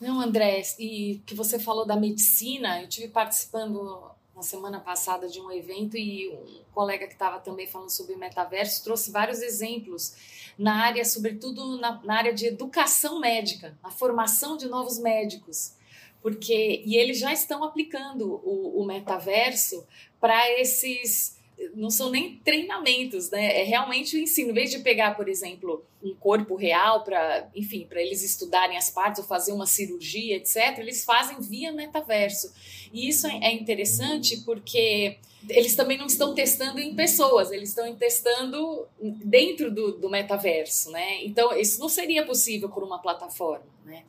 Não, 0.00 0.20
André, 0.20 0.60
e 0.76 1.22
que 1.24 1.36
você 1.36 1.56
falou 1.60 1.86
da 1.86 1.94
medicina, 1.94 2.82
eu 2.82 2.88
tive 2.88 3.06
participando 3.06 4.10
na 4.40 4.44
semana 4.44 4.80
passada 4.80 5.28
de 5.28 5.38
um 5.38 5.52
evento 5.52 5.98
e 5.98 6.30
um 6.30 6.64
colega 6.72 7.06
que 7.06 7.12
estava 7.12 7.38
também 7.38 7.66
falando 7.66 7.90
sobre 7.90 8.16
metaverso 8.16 8.82
trouxe 8.82 9.10
vários 9.10 9.42
exemplos 9.42 10.16
na 10.58 10.82
área, 10.82 11.04
sobretudo 11.04 11.78
na, 11.78 12.02
na 12.02 12.16
área 12.16 12.32
de 12.32 12.46
educação 12.46 13.20
médica, 13.20 13.78
na 13.82 13.90
formação 13.90 14.56
de 14.56 14.66
novos 14.66 14.98
médicos 14.98 15.78
porque 16.22 16.82
e 16.84 16.96
eles 16.96 17.18
já 17.18 17.32
estão 17.32 17.64
aplicando 17.64 18.40
o, 18.44 18.80
o 18.80 18.86
metaverso 18.86 19.86
para 20.20 20.50
esses 20.60 21.38
não 21.74 21.90
são 21.90 22.10
nem 22.10 22.36
treinamentos, 22.36 23.30
né? 23.30 23.60
É 23.60 23.62
realmente 23.64 24.16
o 24.16 24.18
ensino. 24.18 24.50
Em 24.50 24.54
vez 24.54 24.70
de 24.70 24.78
pegar, 24.78 25.14
por 25.14 25.28
exemplo, 25.28 25.84
um 26.02 26.14
corpo 26.14 26.56
real 26.56 27.04
para, 27.04 27.50
enfim, 27.54 27.86
para 27.86 28.00
eles 28.00 28.22
estudarem 28.22 28.76
as 28.76 28.90
partes 28.90 29.20
ou 29.20 29.28
fazer 29.28 29.52
uma 29.52 29.66
cirurgia, 29.66 30.36
etc., 30.36 30.78
eles 30.78 31.04
fazem 31.04 31.38
via 31.40 31.70
metaverso. 31.70 32.52
E 32.92 33.08
isso 33.08 33.26
é, 33.26 33.52
interessante 33.52 34.38
porque 34.38 35.18
eles 35.48 35.74
também 35.74 35.96
não 35.96 36.06
estão 36.06 36.34
testando 36.34 36.78
em 36.78 36.94
pessoas, 36.94 37.50
eles 37.50 37.70
estão 37.70 37.94
testando 37.94 38.86
dentro 39.00 39.70
do, 39.70 39.92
do 39.92 40.10
metaverso, 40.10 40.90
né? 40.90 41.24
Então, 41.24 41.56
isso 41.56 41.80
não 41.80 41.88
seria 41.88 42.26
possível 42.26 42.68
por 42.68 42.82
uma 42.82 42.98
plataforma, 42.98 43.66
né? 43.84 44.04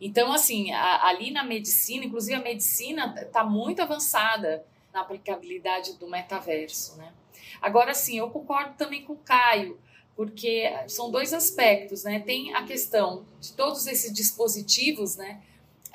Então, 0.00 0.32
assim, 0.32 0.70
a, 0.72 1.06
ali 1.06 1.30
na 1.30 1.42
medicina, 1.42 2.04
inclusive 2.04 2.34
a 2.34 2.42
medicina 2.42 3.14
está 3.20 3.42
muito 3.42 3.80
avançada 3.80 4.64
na 4.92 5.00
aplicabilidade 5.00 5.94
do 5.94 6.08
metaverso, 6.08 6.96
né? 6.96 7.12
Agora, 7.60 7.94
sim, 7.94 8.18
eu 8.18 8.30
concordo 8.30 8.74
também 8.76 9.02
com 9.02 9.14
o 9.14 9.18
Caio, 9.18 9.78
porque 10.14 10.72
são 10.88 11.10
dois 11.10 11.32
aspectos, 11.32 12.04
né? 12.04 12.20
Tem 12.20 12.54
a 12.54 12.64
questão 12.64 13.24
de 13.40 13.52
todos 13.52 13.86
esses 13.86 14.12
dispositivos, 14.12 15.16
né? 15.16 15.42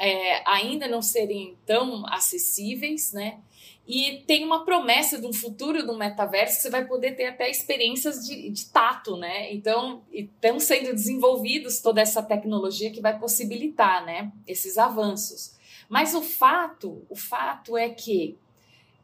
É, 0.03 0.41
ainda 0.49 0.87
não 0.87 1.01
serem 1.01 1.55
tão 1.65 2.05
acessíveis, 2.07 3.13
né? 3.13 3.39
E 3.87 4.23
tem 4.25 4.43
uma 4.43 4.63
promessa 4.63 5.19
de 5.19 5.27
um 5.27 5.33
futuro 5.33 5.85
do 5.85 5.97
metaverso 5.97 6.55
que 6.55 6.61
você 6.63 6.69
vai 6.69 6.85
poder 6.85 7.15
ter 7.15 7.25
até 7.25 7.49
experiências 7.49 8.25
de, 8.25 8.49
de 8.49 8.65
tato, 8.67 9.17
né? 9.17 9.53
Então, 9.53 10.03
estão 10.11 10.59
sendo 10.59 10.93
desenvolvidos 10.93 11.81
toda 11.81 12.01
essa 12.01 12.23
tecnologia 12.23 12.89
que 12.89 13.01
vai 13.01 13.19
possibilitar, 13.19 14.05
né? 14.05 14.31
Esses 14.47 14.77
avanços. 14.77 15.55
Mas 15.89 16.15
o 16.15 16.21
fato, 16.21 17.05
o 17.09 17.15
fato 17.15 17.77
é 17.77 17.89
que 17.89 18.37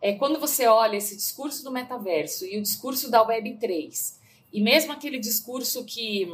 é, 0.02 0.14
quando 0.14 0.40
você 0.40 0.68
olha 0.68 0.96
esse 0.96 1.16
discurso 1.16 1.64
do 1.64 1.72
metaverso 1.72 2.46
e 2.46 2.58
o 2.58 2.62
discurso 2.62 3.12
da 3.12 3.26
Web3, 3.28 4.16
e 4.54 4.62
mesmo 4.62 4.92
aquele 4.94 5.20
discurso 5.20 5.84
que 5.84 6.32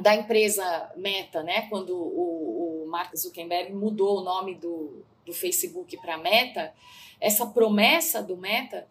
da 0.00 0.14
empresa 0.14 0.90
Meta, 0.96 1.42
né, 1.42 1.62
quando 1.68 1.96
o, 1.96 2.53
Mark 2.94 3.12
Zuckerberg 3.16 3.72
mudou 3.72 4.20
o 4.20 4.22
nome 4.22 4.54
do, 4.54 5.04
do 5.26 5.32
Facebook 5.32 5.96
para 5.96 6.16
Meta, 6.16 6.72
essa 7.20 7.44
promessa 7.44 8.22
do 8.22 8.36
Meta, 8.36 8.86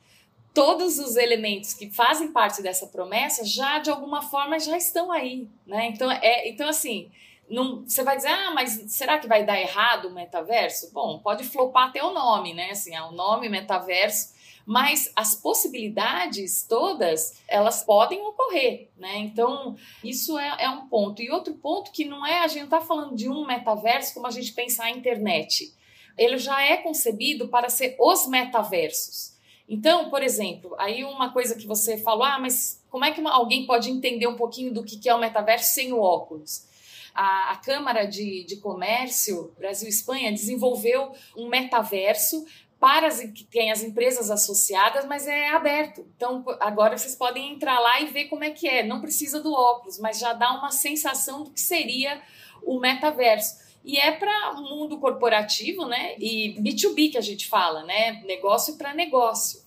todos 0.54 1.00
os 1.00 1.16
elementos 1.16 1.74
que 1.74 1.90
fazem 1.90 2.34
parte 2.34 2.62
dessa 2.62 2.88
promessa 2.88 3.46
já 3.46 3.80
de 3.80 3.90
alguma 3.90 4.22
forma 4.22 4.60
já 4.60 4.76
estão 4.76 5.10
aí, 5.10 5.48
né? 5.66 5.88
Então 5.88 6.12
é, 6.12 6.50
então 6.50 6.68
assim, 6.68 7.10
não, 7.50 7.84
você 7.88 8.04
vai 8.04 8.18
dizer, 8.18 8.28
ah, 8.28 8.52
mas 8.54 8.72
será 8.88 9.20
que 9.20 9.28
vai 9.28 9.46
dar 9.46 9.58
errado 9.58 10.10
o 10.10 10.14
metaverso? 10.14 10.92
Bom, 10.92 11.20
pode 11.20 11.46
flopar 11.46 11.88
até 11.88 12.04
o 12.04 12.12
nome, 12.12 12.54
né? 12.54 12.72
Assim, 12.72 12.94
é 12.94 13.02
o 13.02 13.14
nome 13.14 13.48
metaverso, 13.48 14.33
mas 14.66 15.12
as 15.16 15.36
possibilidades 15.36 16.66
todas, 16.68 17.42
elas 17.48 17.84
podem 17.84 18.22
ocorrer, 18.22 18.90
né? 18.98 19.18
Então, 19.18 19.76
isso 20.04 20.38
é, 20.38 20.56
é 20.60 20.70
um 20.70 20.88
ponto. 20.88 21.22
E 21.22 21.32
outro 21.32 21.54
ponto 21.56 21.92
que 21.92 22.06
não 22.06 22.26
é, 22.26 22.40
a 22.40 22.48
gente 22.48 22.62
não 22.62 22.70
tá 22.70 22.82
falando 22.82 23.16
de 23.16 23.30
um 23.30 23.46
metaverso 23.46 24.14
como 24.14 24.28
a 24.28 24.32
gente 24.32 24.54
pensar 24.54 24.86
a 24.86 24.92
internet. 24.92 25.74
Ele 26.18 26.38
já 26.38 26.62
é 26.62 26.78
concebido 26.78 27.48
para 27.48 27.70
ser 27.70 27.96
os 28.00 28.28
metaversos. 28.28 29.34
Então, 29.68 30.10
por 30.10 30.22
exemplo, 30.22 30.76
aí 30.78 31.04
uma 31.04 31.32
coisa 31.32 31.56
que 31.56 31.66
você 31.66 31.98
falou, 31.98 32.24
ah, 32.24 32.40
mas 32.40 32.82
como 32.90 33.06
é 33.06 33.12
que 33.12 33.22
alguém 33.22 33.66
pode 33.66 33.90
entender 33.90 34.28
um 34.28 34.36
pouquinho 34.36 34.74
do 34.74 34.84
que, 34.84 34.98
que 34.98 35.10
é 35.10 35.16
o 35.16 35.20
metaverso 35.20 35.74
sem 35.74 35.92
o 35.92 36.00
óculos? 36.00 36.72
a, 37.14 37.52
a 37.52 37.56
Câmara 37.58 38.06
de, 38.06 38.44
de 38.44 38.58
Comércio 38.58 39.54
Brasil-Espanha 39.58 40.32
desenvolveu 40.32 41.14
um 41.38 41.48
metaverso 41.48 42.46
para 42.84 43.08
as, 43.08 43.22
que 43.22 43.46
tem 43.46 43.72
as 43.72 43.82
empresas 43.82 44.30
associadas, 44.30 45.06
mas 45.06 45.26
é 45.26 45.52
aberto. 45.52 46.06
Então, 46.18 46.44
agora 46.60 46.98
vocês 46.98 47.16
podem 47.16 47.54
entrar 47.54 47.80
lá 47.80 48.02
e 48.02 48.08
ver 48.08 48.26
como 48.26 48.44
é 48.44 48.50
que 48.50 48.68
é. 48.68 48.84
Não 48.84 49.00
precisa 49.00 49.40
do 49.40 49.54
óculos, 49.54 49.98
mas 50.00 50.20
já 50.20 50.34
dá 50.34 50.52
uma 50.52 50.70
sensação 50.70 51.44
do 51.44 51.52
que 51.52 51.62
seria 51.62 52.22
o 52.62 52.82
metaverso. 52.82 53.56
E 53.86 53.98
é 53.98 54.12
para 54.12 54.56
o 54.58 54.64
mundo 54.64 55.00
corporativo, 55.00 55.86
né? 55.86 56.18
E 56.20 56.58
B2B 56.60 57.14
que 57.14 57.18
a 57.18 57.22
gente 57.22 57.48
fala, 57.48 57.84
né? 57.84 58.22
Negócio 58.26 58.76
para 58.76 58.94
negócio. 58.94 59.63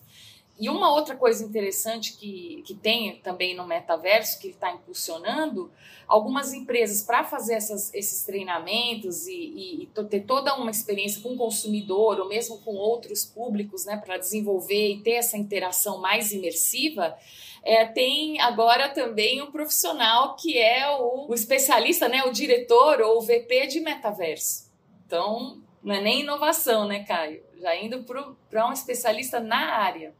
E 0.59 0.69
uma 0.69 0.91
outra 0.91 1.15
coisa 1.15 1.43
interessante 1.43 2.17
que, 2.17 2.63
que 2.65 2.73
tem 2.73 3.19
também 3.19 3.55
no 3.55 3.67
metaverso, 3.67 4.39
que 4.39 4.49
está 4.49 4.71
impulsionando, 4.71 5.71
algumas 6.07 6.51
empresas, 6.51 7.03
para 7.03 7.23
fazer 7.23 7.53
essas, 7.53 7.93
esses 7.93 8.23
treinamentos 8.23 9.27
e, 9.27 9.33
e, 9.33 9.83
e, 9.83 10.03
ter 10.05 10.21
toda 10.21 10.55
uma 10.55 10.71
experiência 10.71 11.21
com 11.21 11.33
o 11.33 11.37
consumidor, 11.37 12.19
ou 12.19 12.27
mesmo 12.27 12.57
com 12.59 12.71
outros 12.75 13.23
públicos, 13.23 13.85
né, 13.85 13.97
para 13.97 14.17
desenvolver 14.17 14.93
e 14.93 15.01
ter 15.01 15.11
essa 15.11 15.37
interação 15.37 15.99
mais 15.99 16.31
imersiva, 16.31 17.15
é, 17.63 17.85
tem 17.85 18.39
agora 18.41 18.89
também 18.89 19.41
um 19.41 19.51
profissional 19.51 20.35
que 20.35 20.57
é 20.57 20.89
o, 20.89 21.27
o 21.29 21.33
especialista, 21.35 22.07
né, 22.07 22.23
o 22.23 22.31
diretor 22.31 22.99
ou 23.01 23.19
o 23.19 23.21
VP 23.21 23.67
de 23.67 23.79
metaverso. 23.79 24.71
Então, 25.05 25.61
não 25.83 25.93
é 25.93 26.01
nem 26.01 26.21
inovação, 26.21 26.87
né, 26.87 27.03
Caio? 27.03 27.43
Já 27.59 27.75
indo 27.75 28.03
para 28.49 28.67
um 28.67 28.73
especialista 28.73 29.39
na 29.39 29.75
área. 29.75 30.15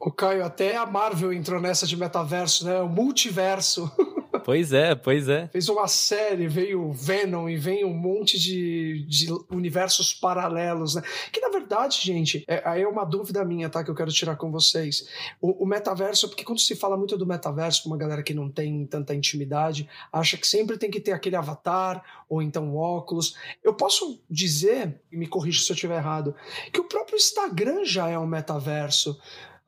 O 0.00 0.12
Caio, 0.12 0.44
até 0.44 0.76
a 0.76 0.86
Marvel 0.86 1.32
entrou 1.32 1.60
nessa 1.60 1.86
de 1.86 1.96
metaverso, 1.96 2.64
né? 2.64 2.80
O 2.80 2.88
multiverso. 2.88 3.90
Pois 4.44 4.72
é, 4.72 4.94
pois 4.94 5.28
é. 5.28 5.46
Fez 5.48 5.68
uma 5.68 5.86
série, 5.86 6.48
veio 6.48 6.90
Venom 6.90 7.50
e 7.50 7.56
vem 7.58 7.84
um 7.84 7.92
monte 7.92 8.38
de, 8.38 9.04
de 9.06 9.26
universos 9.50 10.14
paralelos, 10.14 10.94
né? 10.94 11.02
Que 11.30 11.40
na 11.40 11.50
verdade, 11.50 11.98
gente, 12.00 12.44
é, 12.48 12.62
aí 12.64 12.80
é 12.80 12.88
uma 12.88 13.04
dúvida 13.04 13.44
minha, 13.44 13.68
tá? 13.68 13.84
Que 13.84 13.90
eu 13.90 13.94
quero 13.94 14.10
tirar 14.10 14.36
com 14.36 14.50
vocês. 14.50 15.06
O, 15.38 15.64
o 15.64 15.66
metaverso, 15.66 16.28
porque 16.28 16.44
quando 16.44 16.60
se 16.60 16.74
fala 16.74 16.96
muito 16.96 17.18
do 17.18 17.26
metaverso, 17.26 17.88
uma 17.88 17.96
galera 17.98 18.22
que 18.22 18.32
não 18.32 18.50
tem 18.50 18.86
tanta 18.86 19.14
intimidade, 19.14 19.86
acha 20.10 20.38
que 20.38 20.46
sempre 20.46 20.78
tem 20.78 20.90
que 20.90 21.00
ter 21.00 21.12
aquele 21.12 21.36
avatar 21.36 22.02
ou 22.26 22.40
então 22.40 22.74
óculos. 22.74 23.34
Eu 23.62 23.74
posso 23.74 24.18
dizer, 24.30 24.98
e 25.12 25.16
me 25.16 25.26
corrija 25.26 25.62
se 25.62 25.70
eu 25.70 25.74
estiver 25.74 25.96
errado, 25.96 26.34
que 26.72 26.80
o 26.80 26.84
próprio 26.84 27.16
Instagram 27.16 27.84
já 27.84 28.08
é 28.08 28.18
um 28.18 28.26
metaverso 28.26 29.18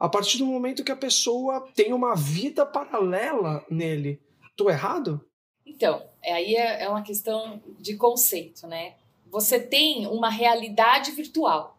a 0.01 0.09
partir 0.09 0.39
do 0.39 0.47
momento 0.47 0.83
que 0.83 0.91
a 0.91 0.97
pessoa 0.97 1.69
tem 1.75 1.93
uma 1.93 2.17
vida 2.17 2.65
paralela 2.65 3.63
nele. 3.71 4.19
Tô 4.57 4.71
errado? 4.71 5.21
Então, 5.67 6.03
é, 6.23 6.33
aí 6.33 6.57
é, 6.57 6.85
é 6.85 6.89
uma 6.89 7.03
questão 7.03 7.63
de 7.79 7.97
conceito, 7.97 8.67
né? 8.67 8.95
Você 9.27 9.61
tem 9.61 10.07
uma 10.07 10.31
realidade 10.31 11.11
virtual 11.11 11.79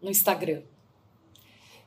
no 0.00 0.08
Instagram, 0.08 0.62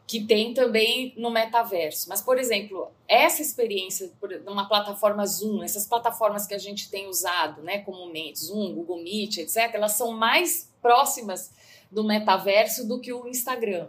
que 0.06 0.26
tem 0.26 0.54
também 0.54 1.14
no 1.16 1.32
metaverso. 1.32 2.10
Mas, 2.10 2.22
por 2.22 2.38
exemplo, 2.38 2.92
essa 3.08 3.42
experiência 3.42 4.12
numa 4.46 4.68
plataforma 4.68 5.26
Zoom, 5.26 5.64
essas 5.64 5.88
plataformas 5.88 6.46
que 6.46 6.54
a 6.54 6.60
gente 6.60 6.92
tem 6.92 7.08
usado, 7.08 7.64
né, 7.64 7.80
comumente, 7.80 8.40
Zoom, 8.40 8.76
Google 8.76 9.02
Meet, 9.02 9.38
etc., 9.38 9.74
elas 9.74 9.94
são 9.94 10.12
mais 10.12 10.70
próximas 10.82 11.52
do 11.90 12.04
metaverso 12.04 12.88
do 12.88 13.00
que 13.00 13.14
o 13.14 13.28
Instagram. 13.28 13.88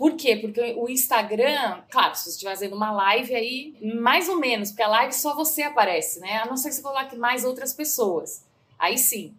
Por 0.00 0.16
quê? 0.16 0.34
Porque 0.34 0.72
o 0.78 0.88
Instagram, 0.88 1.82
claro, 1.90 2.14
se 2.14 2.24
você 2.24 2.30
estiver 2.30 2.52
fazendo 2.52 2.74
uma 2.74 2.90
live 2.90 3.34
aí, 3.34 3.74
mais 4.00 4.30
ou 4.30 4.36
menos, 4.36 4.70
porque 4.70 4.82
a 4.82 4.88
live 4.88 5.12
só 5.12 5.36
você 5.36 5.60
aparece, 5.60 6.20
né? 6.20 6.38
A 6.38 6.46
não 6.46 6.56
ser 6.56 6.70
que 6.70 6.76
você 6.76 6.80
coloque 6.80 7.16
mais 7.16 7.44
outras 7.44 7.74
pessoas. 7.74 8.42
Aí 8.78 8.96
sim. 8.96 9.34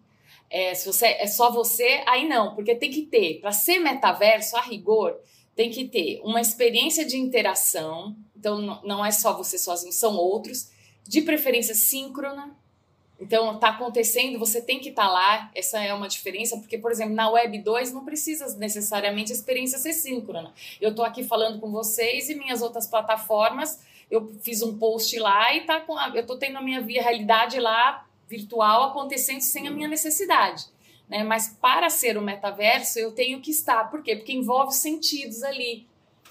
É, 0.48 0.72
se 0.72 0.86
você 0.86 1.06
é 1.06 1.26
só 1.26 1.50
você, 1.50 2.04
aí 2.06 2.28
não, 2.28 2.54
porque 2.54 2.76
tem 2.76 2.92
que 2.92 3.02
ter, 3.02 3.40
para 3.40 3.50
ser 3.50 3.80
metaverso, 3.80 4.56
a 4.56 4.60
rigor, 4.60 5.18
tem 5.56 5.68
que 5.68 5.88
ter 5.88 6.20
uma 6.22 6.40
experiência 6.40 7.04
de 7.04 7.16
interação. 7.16 8.14
Então, 8.36 8.80
não 8.84 9.04
é 9.04 9.10
só 9.10 9.36
você 9.36 9.58
sozinho, 9.58 9.92
são 9.92 10.14
outros, 10.14 10.70
de 11.02 11.22
preferência 11.22 11.74
síncrona, 11.74 12.56
então, 13.22 13.54
está 13.54 13.68
acontecendo, 13.68 14.36
você 14.36 14.60
tem 14.60 14.80
que 14.80 14.88
estar 14.88 15.06
tá 15.06 15.08
lá, 15.08 15.50
essa 15.54 15.78
é 15.78 15.94
uma 15.94 16.08
diferença, 16.08 16.56
porque, 16.56 16.76
por 16.76 16.90
exemplo, 16.90 17.14
na 17.14 17.30
Web 17.30 17.56
2 17.60 17.92
não 17.92 18.04
precisa 18.04 18.58
necessariamente 18.58 19.30
a 19.30 19.34
experiência 19.36 19.78
ser 19.78 19.92
síncrona. 19.92 20.52
Eu 20.80 20.90
estou 20.90 21.04
aqui 21.04 21.22
falando 21.22 21.60
com 21.60 21.70
vocês 21.70 22.28
e 22.28 22.34
minhas 22.34 22.62
outras 22.62 22.88
plataformas, 22.88 23.80
eu 24.10 24.34
fiz 24.42 24.60
um 24.60 24.76
post 24.76 25.16
lá 25.20 25.54
e 25.54 25.60
tá 25.60 25.78
com 25.78 25.96
a, 25.96 26.08
eu 26.08 26.22
estou 26.22 26.36
tendo 26.36 26.58
a 26.58 26.60
minha 26.60 26.82
realidade 26.82 27.60
lá 27.60 28.04
virtual 28.28 28.90
acontecendo 28.90 29.40
sem 29.40 29.68
a 29.68 29.70
minha 29.70 29.86
necessidade. 29.86 30.64
Né? 31.08 31.22
Mas 31.22 31.56
para 31.60 31.88
ser 31.90 32.18
o 32.18 32.22
metaverso, 32.22 32.98
eu 32.98 33.12
tenho 33.12 33.40
que 33.40 33.52
estar. 33.52 33.84
Por 33.88 34.02
quê? 34.02 34.16
Porque 34.16 34.32
envolve 34.32 34.72
sentidos 34.74 35.44
ali. 35.44 35.86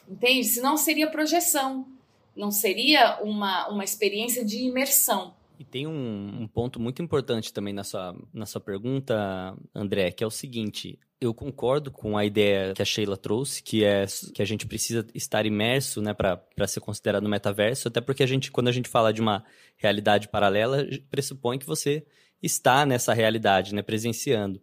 Entende? 0.09 0.43
Senão 0.43 0.75
seria 0.75 1.09
projeção. 1.09 1.87
Não 2.35 2.51
seria 2.51 3.17
uma, 3.21 3.69
uma 3.69 3.83
experiência 3.85 4.43
de 4.43 4.57
imersão. 4.57 5.33
E 5.61 5.63
tem 5.63 5.85
um, 5.85 6.41
um, 6.41 6.47
ponto 6.47 6.79
muito 6.79 7.03
importante 7.03 7.53
também 7.53 7.71
na 7.71 7.83
sua, 7.83 8.15
na 8.33 8.47
sua 8.47 8.59
pergunta, 8.59 9.55
André, 9.75 10.09
que 10.09 10.23
é 10.23 10.27
o 10.27 10.31
seguinte: 10.31 10.97
eu 11.21 11.35
concordo 11.35 11.91
com 11.91 12.17
a 12.17 12.25
ideia 12.25 12.73
que 12.73 12.81
a 12.81 12.85
Sheila 12.85 13.15
trouxe, 13.15 13.61
que 13.61 13.83
é 13.83 14.07
que 14.33 14.41
a 14.41 14.45
gente 14.45 14.65
precisa 14.65 15.05
estar 15.13 15.45
imerso, 15.45 16.01
né, 16.01 16.15
para 16.15 16.65
ser 16.65 16.79
considerado 16.79 17.29
metaverso, 17.29 17.89
até 17.89 18.01
porque 18.01 18.23
a 18.23 18.25
gente, 18.25 18.49
quando 18.49 18.69
a 18.69 18.71
gente 18.71 18.89
fala 18.89 19.13
de 19.13 19.21
uma 19.21 19.45
realidade 19.77 20.29
paralela, 20.29 20.83
pressupõe 21.11 21.59
que 21.59 21.67
você 21.67 22.03
está 22.41 22.83
nessa 22.83 23.13
realidade, 23.13 23.75
né, 23.75 23.83
presenciando. 23.83 24.59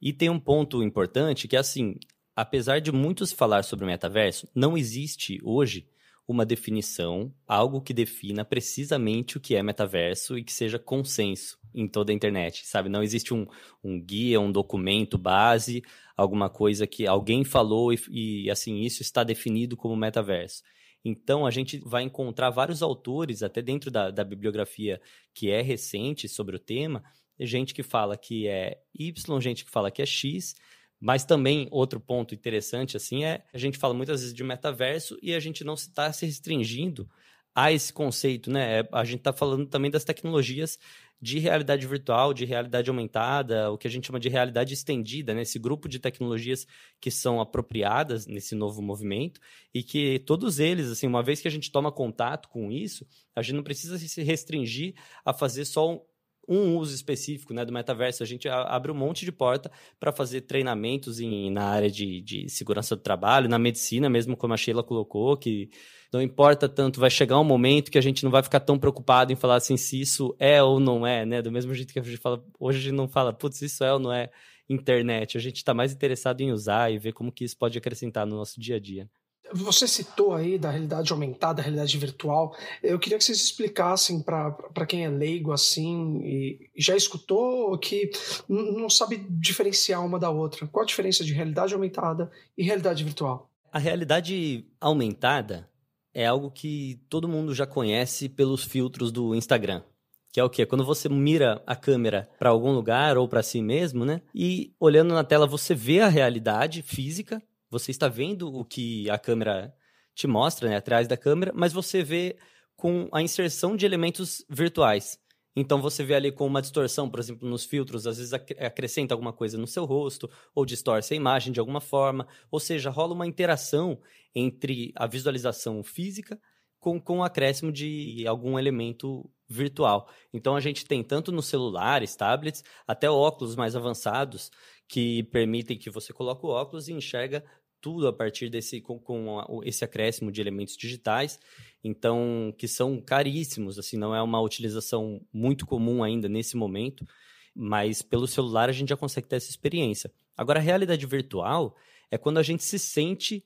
E 0.00 0.12
tem 0.12 0.30
um 0.30 0.38
ponto 0.38 0.84
importante 0.84 1.48
que 1.48 1.56
é 1.56 1.58
assim, 1.58 1.96
apesar 2.36 2.80
de 2.80 2.92
muitos 2.92 3.32
falar 3.32 3.64
sobre 3.64 3.84
o 3.84 3.88
metaverso, 3.88 4.48
não 4.54 4.78
existe 4.78 5.40
hoje 5.42 5.88
uma 6.28 6.44
definição, 6.44 7.34
algo 7.46 7.80
que 7.80 7.94
defina 7.94 8.44
precisamente 8.44 9.38
o 9.38 9.40
que 9.40 9.54
é 9.54 9.62
metaverso 9.62 10.36
e 10.36 10.44
que 10.44 10.52
seja 10.52 10.78
consenso 10.78 11.58
em 11.74 11.88
toda 11.88 12.12
a 12.12 12.14
internet, 12.14 12.66
sabe? 12.66 12.90
Não 12.90 13.02
existe 13.02 13.32
um, 13.32 13.46
um 13.82 13.98
guia, 13.98 14.38
um 14.38 14.52
documento 14.52 15.16
base, 15.16 15.82
alguma 16.14 16.50
coisa 16.50 16.86
que 16.86 17.06
alguém 17.06 17.44
falou 17.44 17.94
e, 17.94 17.98
e, 18.10 18.50
assim, 18.50 18.80
isso 18.80 19.00
está 19.00 19.24
definido 19.24 19.74
como 19.74 19.96
metaverso. 19.96 20.62
Então, 21.02 21.46
a 21.46 21.50
gente 21.50 21.78
vai 21.78 22.02
encontrar 22.02 22.50
vários 22.50 22.82
autores, 22.82 23.42
até 23.42 23.62
dentro 23.62 23.90
da, 23.90 24.10
da 24.10 24.22
bibliografia 24.22 25.00
que 25.32 25.50
é 25.50 25.62
recente 25.62 26.28
sobre 26.28 26.56
o 26.56 26.58
tema, 26.58 27.02
gente 27.40 27.72
que 27.72 27.82
fala 27.82 28.18
que 28.18 28.46
é 28.46 28.78
Y, 28.94 29.40
gente 29.40 29.64
que 29.64 29.70
fala 29.70 29.90
que 29.90 30.02
é 30.02 30.06
X, 30.06 30.54
mas 31.00 31.24
também 31.24 31.68
outro 31.70 32.00
ponto 32.00 32.34
interessante 32.34 32.96
assim 32.96 33.24
é 33.24 33.44
a 33.52 33.58
gente 33.58 33.78
fala 33.78 33.94
muitas 33.94 34.20
vezes 34.20 34.34
de 34.34 34.42
metaverso 34.44 35.18
e 35.22 35.34
a 35.34 35.40
gente 35.40 35.64
não 35.64 35.74
está 35.74 36.12
se 36.12 36.26
restringindo 36.26 37.08
a 37.54 37.72
esse 37.72 37.92
conceito, 37.92 38.52
né? 38.52 38.80
É, 38.80 38.88
a 38.92 39.04
gente 39.04 39.18
está 39.18 39.32
falando 39.32 39.66
também 39.66 39.90
das 39.90 40.04
tecnologias 40.04 40.78
de 41.20 41.40
realidade 41.40 41.84
virtual, 41.88 42.32
de 42.32 42.44
realidade 42.44 42.88
aumentada, 42.88 43.72
o 43.72 43.76
que 43.76 43.88
a 43.88 43.90
gente 43.90 44.06
chama 44.06 44.20
de 44.20 44.28
realidade 44.28 44.72
estendida, 44.72 45.34
né? 45.34 45.42
Esse 45.42 45.58
grupo 45.58 45.88
de 45.88 45.98
tecnologias 45.98 46.68
que 47.00 47.10
são 47.10 47.40
apropriadas 47.40 48.28
nesse 48.28 48.54
novo 48.54 48.80
movimento 48.80 49.40
e 49.74 49.82
que 49.82 50.20
todos 50.20 50.60
eles, 50.60 50.88
assim, 50.88 51.08
uma 51.08 51.22
vez 51.22 51.40
que 51.40 51.48
a 51.48 51.50
gente 51.50 51.72
toma 51.72 51.90
contato 51.90 52.48
com 52.48 52.70
isso, 52.70 53.04
a 53.34 53.42
gente 53.42 53.56
não 53.56 53.64
precisa 53.64 53.98
se 53.98 54.22
restringir 54.22 54.94
a 55.24 55.32
fazer 55.32 55.64
só 55.64 56.00
um 56.48 56.76
uso 56.76 56.94
específico 56.94 57.52
né, 57.52 57.64
do 57.64 57.72
metaverso. 57.72 58.22
A 58.22 58.26
gente 58.26 58.48
abre 58.48 58.90
um 58.90 58.94
monte 58.94 59.24
de 59.24 59.30
porta 59.32 59.70
para 60.00 60.10
fazer 60.10 60.42
treinamentos 60.42 61.20
em, 61.20 61.50
na 61.50 61.64
área 61.64 61.90
de, 61.90 62.20
de 62.22 62.48
segurança 62.48 62.96
do 62.96 63.02
trabalho, 63.02 63.48
na 63.48 63.58
medicina, 63.58 64.08
mesmo 64.08 64.36
como 64.36 64.54
a 64.54 64.56
Sheila 64.56 64.82
colocou, 64.82 65.36
que 65.36 65.68
não 66.12 66.22
importa 66.22 66.68
tanto, 66.68 66.98
vai 66.98 67.10
chegar 67.10 67.38
um 67.38 67.44
momento 67.44 67.90
que 67.90 67.98
a 67.98 68.02
gente 68.02 68.24
não 68.24 68.30
vai 68.30 68.42
ficar 68.42 68.60
tão 68.60 68.78
preocupado 68.78 69.32
em 69.32 69.36
falar 69.36 69.56
assim 69.56 69.76
se 69.76 70.00
isso 70.00 70.34
é 70.38 70.62
ou 70.62 70.80
não 70.80 71.06
é, 71.06 71.26
né? 71.26 71.42
Do 71.42 71.52
mesmo 71.52 71.74
jeito 71.74 71.92
que 71.92 71.98
a 71.98 72.02
gente 72.02 72.16
fala, 72.16 72.42
hoje 72.58 72.78
a 72.78 72.82
gente 72.82 72.94
não 72.94 73.06
fala, 73.06 73.32
putz, 73.32 73.60
isso 73.60 73.84
é 73.84 73.92
ou 73.92 73.98
não 73.98 74.12
é 74.12 74.30
internet. 74.68 75.36
A 75.36 75.40
gente 75.40 75.56
está 75.56 75.74
mais 75.74 75.92
interessado 75.92 76.40
em 76.40 76.50
usar 76.50 76.90
e 76.90 76.98
ver 76.98 77.12
como 77.12 77.30
que 77.30 77.44
isso 77.44 77.56
pode 77.56 77.76
acrescentar 77.76 78.26
no 78.26 78.36
nosso 78.36 78.58
dia 78.58 78.76
a 78.76 78.80
dia. 78.80 79.08
Você 79.52 79.88
citou 79.88 80.34
aí 80.34 80.58
da 80.58 80.70
realidade 80.70 81.12
aumentada, 81.12 81.54
da 81.54 81.62
realidade 81.62 81.96
virtual. 81.96 82.56
Eu 82.82 82.98
queria 82.98 83.18
que 83.18 83.24
vocês 83.24 83.38
explicassem 83.38 84.22
para 84.22 84.86
quem 84.86 85.04
é 85.04 85.08
leigo 85.08 85.52
assim 85.52 86.20
e 86.22 86.70
já 86.76 86.96
escutou 86.96 87.76
que 87.78 88.10
não 88.48 88.90
sabe 88.90 89.26
diferenciar 89.30 90.04
uma 90.04 90.18
da 90.18 90.30
outra. 90.30 90.66
Qual 90.66 90.82
a 90.82 90.86
diferença 90.86 91.24
de 91.24 91.32
realidade 91.32 91.74
aumentada 91.74 92.30
e 92.56 92.62
realidade 92.62 93.04
virtual? 93.04 93.50
A 93.72 93.78
realidade 93.78 94.66
aumentada 94.80 95.68
é 96.14 96.26
algo 96.26 96.50
que 96.50 97.00
todo 97.08 97.28
mundo 97.28 97.54
já 97.54 97.66
conhece 97.66 98.28
pelos 98.28 98.64
filtros 98.64 99.12
do 99.12 99.34
Instagram. 99.34 99.82
Que 100.30 100.40
é 100.40 100.44
o 100.44 100.50
quê? 100.50 100.66
Quando 100.66 100.84
você 100.84 101.08
mira 101.08 101.62
a 101.66 101.74
câmera 101.74 102.28
para 102.38 102.50
algum 102.50 102.72
lugar 102.72 103.16
ou 103.16 103.26
para 103.26 103.42
si 103.42 103.62
mesmo, 103.62 104.04
né? 104.04 104.20
E 104.34 104.74
olhando 104.78 105.14
na 105.14 105.24
tela 105.24 105.46
você 105.46 105.74
vê 105.74 106.00
a 106.00 106.08
realidade 106.08 106.82
física 106.82 107.42
você 107.70 107.90
está 107.90 108.08
vendo 108.08 108.52
o 108.52 108.64
que 108.64 109.08
a 109.10 109.18
câmera 109.18 109.74
te 110.14 110.26
mostra, 110.26 110.68
né, 110.68 110.76
atrás 110.76 111.06
da 111.06 111.16
câmera, 111.16 111.52
mas 111.54 111.72
você 111.72 112.02
vê 112.02 112.36
com 112.76 113.08
a 113.12 113.22
inserção 113.22 113.76
de 113.76 113.86
elementos 113.86 114.44
virtuais. 114.48 115.18
Então 115.54 115.82
você 115.82 116.04
vê 116.04 116.14
ali 116.14 116.30
com 116.30 116.46
uma 116.46 116.62
distorção, 116.62 117.10
por 117.10 117.18
exemplo, 117.18 117.48
nos 117.48 117.64
filtros, 117.64 118.06
às 118.06 118.18
vezes 118.18 118.32
acrescenta 118.32 119.12
alguma 119.12 119.32
coisa 119.32 119.58
no 119.58 119.66
seu 119.66 119.84
rosto 119.84 120.30
ou 120.54 120.64
distorce 120.64 121.14
a 121.14 121.16
imagem 121.16 121.52
de 121.52 121.58
alguma 121.58 121.80
forma, 121.80 122.28
ou 122.50 122.60
seja, 122.60 122.90
rola 122.90 123.14
uma 123.14 123.26
interação 123.26 124.00
entre 124.34 124.92
a 124.94 125.06
visualização 125.06 125.82
física 125.82 126.40
com, 126.78 127.00
com 127.00 127.18
o 127.18 127.24
acréscimo 127.24 127.72
de 127.72 128.24
algum 128.26 128.56
elemento 128.56 129.28
virtual. 129.48 130.08
Então 130.32 130.54
a 130.54 130.60
gente 130.60 130.86
tem 130.86 131.02
tanto 131.02 131.32
nos 131.32 131.46
celulares, 131.46 132.14
tablets, 132.14 132.62
até 132.86 133.10
óculos 133.10 133.56
mais 133.56 133.74
avançados 133.74 134.50
que 134.88 135.22
permitem 135.24 135.76
que 135.76 135.90
você 135.90 136.12
coloque 136.12 136.44
o 136.46 136.48
óculos 136.48 136.88
e 136.88 136.92
enxerga 136.92 137.44
tudo 137.80 138.08
a 138.08 138.12
partir 138.12 138.48
desse 138.48 138.80
com, 138.80 138.98
com 138.98 139.62
esse 139.62 139.84
acréscimo 139.84 140.32
de 140.32 140.40
elementos 140.40 140.76
digitais, 140.76 141.38
então 141.84 142.52
que 142.56 142.66
são 142.66 143.00
caríssimos, 143.00 143.78
assim, 143.78 143.96
não 143.96 144.14
é 144.14 144.20
uma 144.20 144.40
utilização 144.40 145.20
muito 145.32 145.64
comum 145.66 146.02
ainda 146.02 146.28
nesse 146.28 146.56
momento, 146.56 147.06
mas 147.54 148.02
pelo 148.02 148.26
celular 148.26 148.68
a 148.68 148.72
gente 148.72 148.88
já 148.88 148.96
consegue 148.96 149.28
ter 149.28 149.36
essa 149.36 149.50
experiência. 149.50 150.10
Agora, 150.36 150.58
a 150.58 150.62
realidade 150.62 151.04
virtual 151.06 151.76
é 152.10 152.16
quando 152.16 152.38
a 152.38 152.42
gente 152.42 152.64
se 152.64 152.78
sente 152.78 153.44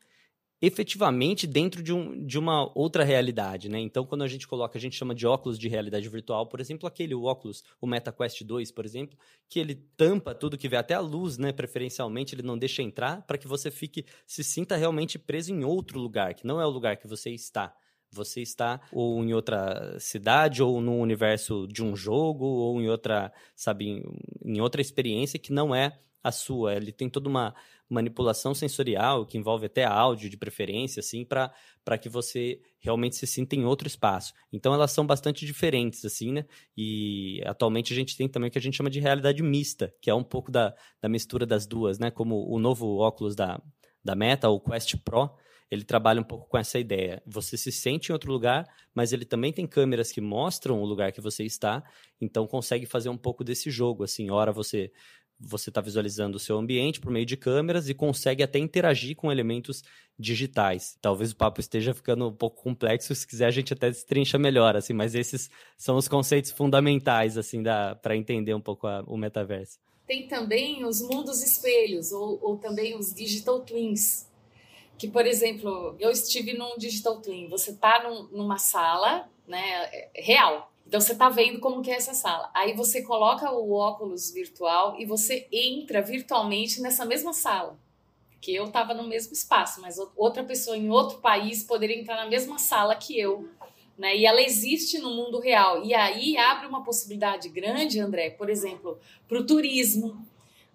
efetivamente 0.63 1.45
dentro 1.45 1.83
de, 1.83 1.93
um, 1.93 2.25
de 2.25 2.39
uma 2.39 2.71
outra 2.79 3.03
realidade, 3.03 3.69
né? 3.69 3.81
Então, 3.81 4.07
quando 4.07 4.23
a 4.23 4.29
gente 4.29 4.47
coloca, 4.47 4.79
a 4.79 4.81
gente 4.81 4.95
chama 4.95 5.13
de 5.13 5.27
óculos 5.27 5.59
de 5.59 5.69
realidade 5.69 6.09
virtual, 6.09 6.47
por 6.47 6.61
exemplo, 6.61 6.87
aquele 6.87 7.17
óculos, 7.17 7.65
o 7.81 7.87
MetaQuest 7.87 8.45
2, 8.45 8.71
por 8.71 8.85
exemplo, 8.85 9.19
que 9.49 9.59
ele 9.59 9.75
tampa 9.97 10.33
tudo 10.33 10.57
que 10.57 10.69
vê, 10.69 10.77
até 10.77 10.95
a 10.95 11.01
luz, 11.01 11.37
né? 11.37 11.53
Preferencialmente, 11.53 12.37
ele 12.37 12.43
não 12.43 12.57
deixa 12.57 12.81
entrar 12.81 13.23
para 13.23 13.37
que 13.37 13.49
você 13.49 13.73
fique, 13.73 14.07
se 14.25 14.45
sinta 14.45 14.77
realmente 14.77 15.19
preso 15.19 15.53
em 15.53 15.65
outro 15.65 15.99
lugar, 15.99 16.33
que 16.33 16.47
não 16.47 16.61
é 16.61 16.65
o 16.65 16.71
lugar 16.71 16.97
que 16.97 17.09
você 17.09 17.31
está. 17.31 17.75
Você 18.13 18.43
está 18.43 18.81
ou 18.93 19.25
em 19.25 19.33
outra 19.33 19.99
cidade, 19.99 20.63
ou 20.63 20.81
no 20.81 20.97
universo 20.99 21.67
de 21.67 21.83
um 21.83 21.97
jogo, 21.97 22.45
ou 22.45 22.81
em 22.81 22.89
outra, 22.89 23.33
sabe, 23.57 24.05
em 24.45 24.61
outra 24.61 24.81
experiência 24.81 25.39
que 25.41 25.53
não 25.53 25.75
é 25.75 25.99
a 26.23 26.31
sua. 26.31 26.75
Ele 26.75 26.93
tem 26.93 27.09
toda 27.09 27.29
uma 27.29 27.55
manipulação 27.89 28.55
sensorial 28.55 29.27
que 29.27 29.37
envolve 29.37 29.67
até 29.67 29.85
áudio 29.85 30.31
de 30.31 30.37
preferência, 30.37 31.01
assim, 31.01 31.25
para 31.25 31.99
que 32.01 32.09
você 32.09 32.61
realmente 32.79 33.17
se 33.17 33.27
sinta 33.27 33.55
em 33.55 33.65
outro 33.65 33.87
espaço. 33.87 34.33
Então 34.53 34.73
elas 34.73 34.93
são 34.93 35.07
bastante 35.07 35.45
diferentes, 35.45 36.05
assim, 36.05 36.33
né? 36.33 36.47
E 36.77 37.43
atualmente 37.45 37.93
a 37.93 37.97
gente 37.97 38.17
tem 38.17 38.29
também 38.29 38.49
o 38.49 38.51
que 38.51 38.59
a 38.59 38.63
gente 38.63 38.77
chama 38.77 38.91
de 38.91 39.01
realidade 39.01 39.43
mista, 39.43 39.95
que 40.01 40.09
é 40.09 40.15
um 40.15 40.25
pouco 40.25 40.51
da, 40.51 40.75
da 41.01 41.09
mistura 41.09 41.45
das 41.45 41.67
duas, 41.67 41.99
né? 41.99 42.11
Como 42.11 42.49
o 42.49 42.59
novo 42.59 42.97
óculos 42.99 43.37
da, 43.37 43.61
da 44.03 44.15
Meta, 44.15 44.49
o 44.49 44.61
Quest 44.61 44.97
Pro, 45.05 45.31
ele 45.73 45.85
trabalha 45.85 46.21
um 46.21 46.25
pouco 46.25 46.47
com 46.49 46.59
essa 46.59 46.79
ideia. 46.79 47.23
Você 47.27 47.57
se 47.57 47.73
sente 47.73 48.11
em 48.11 48.13
outro 48.13 48.31
lugar, 48.31 48.67
mas 48.95 49.11
ele 49.11 49.25
também 49.25 49.55
tem 49.55 49.67
câmeras 49.67 50.13
que 50.13 50.21
mostram 50.21 50.83
o 50.83 50.85
lugar 50.85 51.13
que 51.13 51.21
você 51.21 51.45
está, 51.45 51.83
então 52.21 52.47
consegue 52.47 52.85
fazer 52.85 53.09
um 53.09 53.17
pouco 53.17 53.43
desse 53.43 53.71
jogo, 53.71 54.05
assim, 54.05 54.31
hora 54.31 54.53
você 54.53 54.93
você 55.43 55.71
está 55.71 55.81
visualizando 55.81 56.37
o 56.37 56.41
seu 56.41 56.57
ambiente 56.57 57.01
por 57.01 57.11
meio 57.11 57.27
de 57.27 57.37
câmeras 57.37 57.89
e 57.89 57.95
consegue 57.95 58.43
até 58.43 58.59
interagir 58.59 59.17
com 59.17 59.31
elementos 59.31 59.83
digitais. 60.19 60.97
Talvez 61.01 61.33
o 61.33 61.37
papo 61.37 61.61
esteja 61.61 61.93
ficando 61.93 62.29
um 62.29 62.33
pouco 62.33 62.63
complexo, 62.63 63.15
se 63.15 63.27
quiser 63.27 63.47
a 63.47 63.51
gente 63.51 63.73
até 63.73 63.91
destrincha 63.91 64.39
melhor, 64.39 64.77
assim, 64.77 64.93
mas 64.93 65.15
esses 65.15 65.51
são 65.77 65.97
os 65.97 66.07
conceitos 66.07 66.51
fundamentais, 66.51 67.37
assim, 67.37 67.63
para 68.01 68.17
entender 68.17 68.55
um 68.55 68.61
pouco 68.61 68.87
a, 68.87 69.03
o 69.07 69.17
metaverso. 69.17 69.79
Tem 70.07 70.27
também 70.29 70.85
os 70.85 71.01
mundos 71.03 71.43
espelhos, 71.43 72.13
ou, 72.13 72.39
ou 72.43 72.57
também 72.57 72.97
os 72.97 73.13
digital 73.15 73.61
twins, 73.61 74.29
que, 74.99 75.09
por 75.09 75.27
exemplo, 75.27 75.97
eu 75.99 76.11
estive 76.11 76.53
num 76.53 76.77
digital 76.79 77.21
twin, 77.21 77.49
você 77.49 77.71
está 77.71 78.03
num, 78.03 78.25
numa 78.37 78.59
sala 78.59 79.29
né, 79.47 80.09
real, 80.15 80.72
então 80.93 81.01
você 81.01 81.13
está 81.13 81.31
vendo 81.31 81.59
como 81.59 81.81
que 81.81 81.91
é 81.91 81.95
essa 81.95 82.13
sala. 82.13 82.51
Aí 82.53 82.75
você 82.75 83.01
coloca 83.01 83.51
o 83.51 83.73
óculos 83.73 84.31
virtual 84.31 84.95
e 85.01 85.07
você 85.07 85.49
entra 85.51 86.03
virtualmente 86.03 86.83
nessa 86.83 87.07
mesma 87.07 87.33
sala. 87.33 87.79
Que 88.43 88.55
eu 88.55 88.67
estava 88.67 88.93
no 88.93 89.09
mesmo 89.09 89.33
espaço, 89.33 89.81
mas 89.81 89.97
outra 90.15 90.45
pessoa 90.45 90.77
em 90.77 90.91
outro 90.91 91.17
país 91.21 91.63
poderia 91.63 91.99
entrar 91.99 92.17
na 92.17 92.27
mesma 92.27 92.59
sala 92.59 92.95
que 92.95 93.19
eu. 93.19 93.49
Né? 93.97 94.19
E 94.19 94.27
ela 94.27 94.43
existe 94.43 94.99
no 94.99 95.09
mundo 95.15 95.41
real. 95.41 95.83
E 95.83 95.95
aí 95.95 96.37
abre 96.37 96.67
uma 96.67 96.85
possibilidade 96.85 97.49
grande, 97.49 97.99
André, 97.99 98.29
por 98.29 98.51
exemplo, 98.51 99.01
para 99.27 99.39
o 99.39 99.47
turismo, 99.47 100.23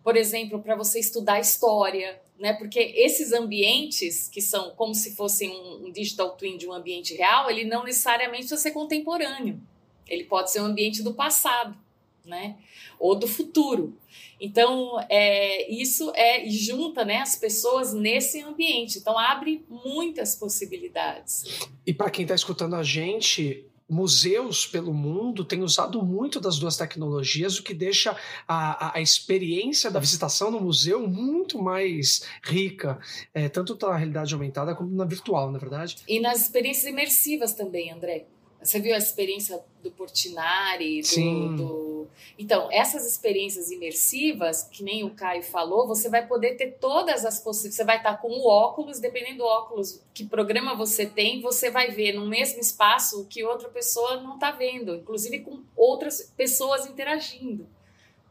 por 0.04 0.18
exemplo, 0.18 0.58
para 0.64 0.76
você 0.76 1.00
estudar 1.00 1.40
história, 1.40 2.20
né? 2.40 2.54
Porque 2.54 2.80
esses 2.80 3.34
ambientes 3.34 4.28
que 4.28 4.42
são 4.42 4.72
como 4.72 4.96
se 4.96 5.16
fossem 5.16 5.52
um, 5.52 5.86
um 5.86 5.92
digital 5.92 6.32
twin 6.32 6.58
de 6.58 6.68
um 6.68 6.74
ambiente 6.74 7.14
real, 7.14 7.52
ele 7.52 7.66
não 7.66 7.84
necessariamente 7.84 8.48
precisa 8.48 8.60
ser 8.60 8.72
contemporâneo. 8.72 9.62
Ele 10.08 10.24
pode 10.24 10.52
ser 10.52 10.62
um 10.62 10.66
ambiente 10.66 11.02
do 11.04 11.14
passado, 11.14 11.78
né? 12.26 12.58
Ou 13.00 13.16
do 13.16 13.28
futuro. 13.28 13.98
Então, 14.40 15.00
é, 15.10 15.72
isso 15.72 16.12
é 16.16 16.48
junta 16.48 17.04
né, 17.04 17.18
as 17.18 17.36
pessoas 17.36 17.94
nesse 17.94 18.42
ambiente. 18.42 19.00
Então, 19.00 19.18
abre 19.18 19.66
muitas 19.68 20.36
possibilidades. 20.36 21.68
E 21.86 21.94
para 21.94 22.10
quem 22.10 22.24
está 22.24 22.36
escutando 22.36 22.76
a 22.76 22.84
gente, 22.84 23.66
museus 23.90 24.68
pelo 24.68 24.94
mundo 24.94 25.46
têm 25.46 25.64
usado 25.64 26.04
muito 26.04 26.40
das 26.40 26.60
duas 26.60 26.78
tecnologias, 26.78 27.58
o 27.58 27.64
que 27.64 27.74
deixa 27.74 28.16
a, 28.48 28.88
a, 28.88 28.98
a 28.98 29.02
experiência 29.02 29.90
da 29.90 30.00
visitação 30.00 30.52
no 30.52 30.60
museu 30.60 31.08
muito 31.08 31.62
mais 31.62 32.24
rica, 32.44 33.00
é, 33.34 33.48
tanto 33.48 33.78
na 33.82 33.96
realidade 33.96 34.34
aumentada 34.34 34.76
como 34.76 34.94
na 34.94 35.06
virtual, 35.06 35.52
na 35.52 35.58
é 35.58 35.62
verdade. 35.62 35.98
E 36.08 36.20
nas 36.20 36.42
experiências 36.42 36.86
imersivas 36.86 37.54
também, 37.54 37.92
André. 37.92 38.26
Você 38.62 38.80
viu 38.80 38.94
a 38.96 38.98
experiência 38.98 39.64
do 39.82 39.92
Portinari? 39.92 41.02
Do, 41.02 41.08
Sim. 41.08 41.56
Do... 41.56 42.08
Então, 42.38 42.70
essas 42.72 43.06
experiências 43.06 43.72
imersivas, 43.72 44.64
que 44.64 44.84
nem 44.84 45.04
o 45.04 45.12
Caio 45.12 45.44
falou, 45.44 45.88
você 45.88 46.10
vai 46.10 46.26
poder 46.26 46.56
ter 46.56 46.78
todas 46.80 47.24
as 47.24 47.40
possibilidades. 47.40 47.78
Você 47.78 47.84
vai 47.84 47.98
estar 47.98 48.18
com 48.18 48.30
o 48.30 48.48
óculos, 48.48 49.00
dependendo 49.00 49.40
do 49.40 49.46
óculos, 49.46 50.02
que 50.14 50.26
programa 50.26 50.76
você 50.76 51.06
tem, 51.06 51.42
você 51.42 51.70
vai 51.70 51.92
ver 51.92 52.14
no 52.14 52.28
mesmo 52.28 52.60
espaço 52.60 53.22
o 53.22 53.26
que 53.26 53.44
outra 53.44 53.70
pessoa 53.70 54.22
não 54.22 54.36
está 54.36 54.52
vendo, 54.52 54.96
inclusive 54.96 55.40
com 55.40 55.64
outras 55.76 56.34
pessoas 56.36 56.86
interagindo, 56.86 57.68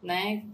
né? 0.02 0.44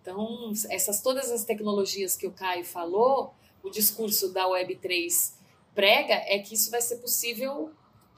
Então, 0.00 0.52
essas 0.70 1.02
todas 1.02 1.30
as 1.30 1.44
tecnologias 1.44 2.16
que 2.16 2.26
o 2.26 2.32
Caio 2.32 2.64
falou, 2.64 3.34
o 3.62 3.68
discurso 3.68 4.32
da 4.32 4.46
Web3 4.46 5.34
prega 5.74 6.14
é 6.26 6.38
que 6.38 6.54
isso 6.54 6.70
vai 6.70 6.80
ser 6.80 6.96
possível 6.96 7.70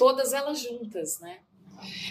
todas 0.02 0.32
elas 0.32 0.58
juntas, 0.58 1.20
né? 1.20 1.38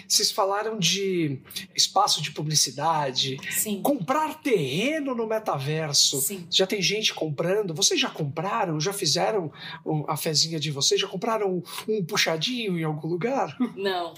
Vocês 0.08 0.30
falaram 0.30 0.78
de 0.78 1.38
espaço 1.76 2.22
de 2.22 2.30
publicidade, 2.30 3.36
Sim. 3.50 3.82
comprar 3.82 4.40
terreno 4.42 5.14
no 5.14 5.26
metaverso. 5.26 6.18
Sim. 6.22 6.46
Já 6.50 6.66
tem 6.66 6.80
gente 6.80 7.12
comprando. 7.12 7.74
Vocês 7.74 8.00
já 8.00 8.08
compraram? 8.08 8.80
Já 8.80 8.94
fizeram 8.94 9.52
a 10.08 10.16
fezinha 10.16 10.58
de 10.58 10.70
vocês? 10.70 10.98
Já 10.98 11.06
compraram 11.06 11.62
um 11.86 12.02
puxadinho 12.02 12.78
em 12.78 12.84
algum 12.84 13.08
lugar? 13.08 13.54
Não. 13.76 14.14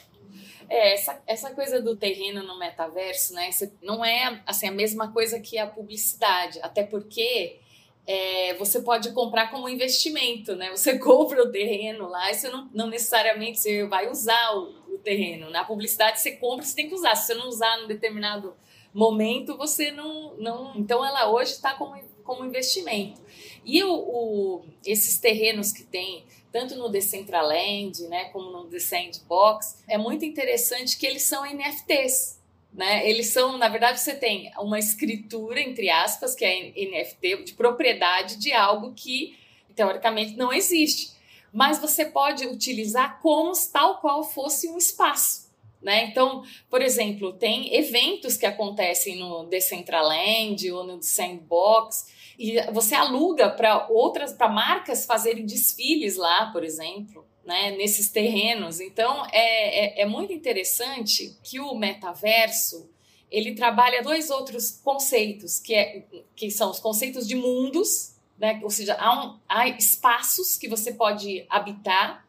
É, 0.69 0.95
essa, 0.95 1.21
essa 1.27 1.51
coisa 1.51 1.83
do 1.83 1.97
terreno 1.97 2.45
no 2.45 2.57
metaverso, 2.57 3.35
né? 3.35 3.51
Não 3.83 4.05
é 4.05 4.41
assim, 4.47 4.69
a 4.69 4.73
mesma 4.73 5.11
coisa 5.13 5.41
que 5.41 5.59
a 5.59 5.67
publicidade. 5.67 6.61
Até 6.63 6.85
porque 6.85 7.59
é, 8.07 8.55
você 8.55 8.81
pode 8.81 9.13
comprar 9.13 9.51
como 9.51 9.69
investimento, 9.69 10.55
né? 10.55 10.71
Você 10.71 10.99
compra 11.01 11.43
o 11.43 11.51
terreno 11.51 12.09
lá 12.09 12.31
e 12.31 12.35
você 12.35 12.49
não, 12.49 12.69
não 12.73 12.87
necessariamente 12.89 13.61
você 13.61 13.85
vai 13.87 14.11
usar 14.11 14.57
o, 14.57 14.95
o, 14.95 14.99
terreno. 14.99 15.51
Na 15.51 15.65
publicidade 15.65 16.21
você 16.21 16.33
compra, 16.33 16.65
você 16.65 16.75
tem 16.75 16.89
que 16.89 16.95
usar. 16.95 17.15
Se 17.15 17.27
você 17.27 17.35
não 17.35 17.49
usar 17.49 17.79
num 17.79 17.89
determinado 17.89 18.55
momento, 18.93 19.57
você 19.57 19.91
não. 19.91 20.37
não... 20.37 20.75
Então 20.77 21.05
ela 21.05 21.31
hoje 21.31 21.53
está 21.53 21.75
como, 21.75 21.99
como 22.23 22.45
investimento. 22.45 23.21
E 23.65 23.83
o, 23.83 23.93
o, 23.93 24.65
esses 24.85 25.19
terrenos 25.19 25.73
que 25.73 25.83
tem, 25.83 26.25
tanto 26.53 26.77
no 26.77 26.91
Decentraland, 26.91 28.03
né, 28.09 28.27
como 28.27 28.51
no 28.51 28.67
The 28.67 28.79
Sandbox, 28.79 29.83
é 29.89 29.97
muito 29.97 30.25
interessante 30.25 30.99
que 30.99 31.07
eles 31.07 31.23
são 31.23 31.45
NFTs. 31.45 32.44
Né? 32.75 33.09
Eles 33.09 33.29
são, 33.29 33.57
na 33.57 33.69
verdade, 33.69 34.01
você 34.01 34.15
tem 34.15 34.51
uma 34.59 34.81
escritura, 34.81 35.61
entre 35.61 35.89
aspas, 35.89 36.35
que 36.35 36.45
é 36.45 36.73
NFT, 36.73 37.45
de 37.45 37.55
propriedade 37.55 38.37
de 38.37 38.53
algo 38.53 38.93
que 38.93 39.39
teoricamente 39.77 40.37
não 40.37 40.53
existe. 40.53 41.15
Mas 41.53 41.79
você 41.79 42.05
pode 42.05 42.47
utilizar 42.47 43.21
como 43.23 43.53
tal 43.73 44.01
qual 44.01 44.25
fosse 44.25 44.69
um 44.69 44.77
espaço. 44.77 45.45
Né? 45.81 46.07
Então, 46.07 46.43
por 46.69 46.83
exemplo, 46.83 47.33
tem 47.35 47.73
eventos 47.77 48.37
que 48.37 48.47
acontecem 48.47 49.19
no 49.19 49.45
Decentraland 49.45 50.73
ou 50.73 50.83
no 50.83 51.01
Sandbox 51.01 52.13
e 52.37 52.61
você 52.73 52.97
aluga 52.97 53.51
para 53.51 53.87
outras, 53.89 54.33
para 54.33 54.49
marcas 54.49 55.07
fazerem 55.07 55.47
desfiles 55.47 56.17
lá, 56.17 56.51
por 56.51 56.65
exemplo 56.65 57.25
né, 57.45 57.73
nesses 57.73 58.09
terrenos. 58.11 58.81
Então, 58.81 59.25
é, 59.33 60.01
é, 60.01 60.03
é 60.03 60.07
muito 60.07 60.33
interessante 60.33 61.37
que 61.43 61.61
o 61.61 61.75
metaverso 61.75 62.89
ele 63.31 63.55
trabalha 63.55 64.03
dois 64.03 64.31
outros 64.31 64.81
conceitos, 64.83 65.59
que, 65.59 65.75
é, 65.75 66.05
que 66.37 66.51
são 66.51 66.71
os 66.71 66.79
conceitos 66.79 67.27
de 67.27 67.35
mundos, 67.35 68.15
né? 68.39 68.61
ou 68.63 68.71
seja, 68.71 68.95
há, 68.95 69.25
um, 69.25 69.39
há 69.49 69.69
espaços 69.69 70.57
que 70.57 70.69
você 70.69 70.93
pode 70.93 71.45
habitar 71.49 72.25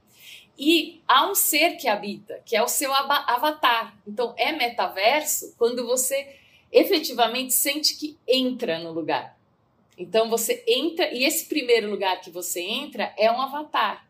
e 0.58 1.02
há 1.08 1.30
um 1.30 1.36
ser 1.36 1.78
que 1.78 1.88
habita, 1.88 2.42
que 2.46 2.56
é 2.56 2.64
o 2.64 2.68
seu 2.68 2.92
avatar. 2.94 3.96
Então, 4.08 4.34
é 4.38 4.52
metaverso 4.52 5.54
quando 5.58 5.86
você 5.86 6.38
efetivamente 6.72 7.54
sente 7.54 7.96
que 7.96 8.18
entra 8.28 8.80
no 8.80 8.92
lugar. 8.92 9.38
Então, 9.98 10.30
você 10.30 10.64
entra, 10.68 11.14
e 11.14 11.24
esse 11.24 11.46
primeiro 11.46 11.90
lugar 11.90 12.20
que 12.20 12.30
você 12.30 12.62
entra 12.62 13.14
é 13.18 13.32
um 13.32 13.40
avatar. 13.40 14.06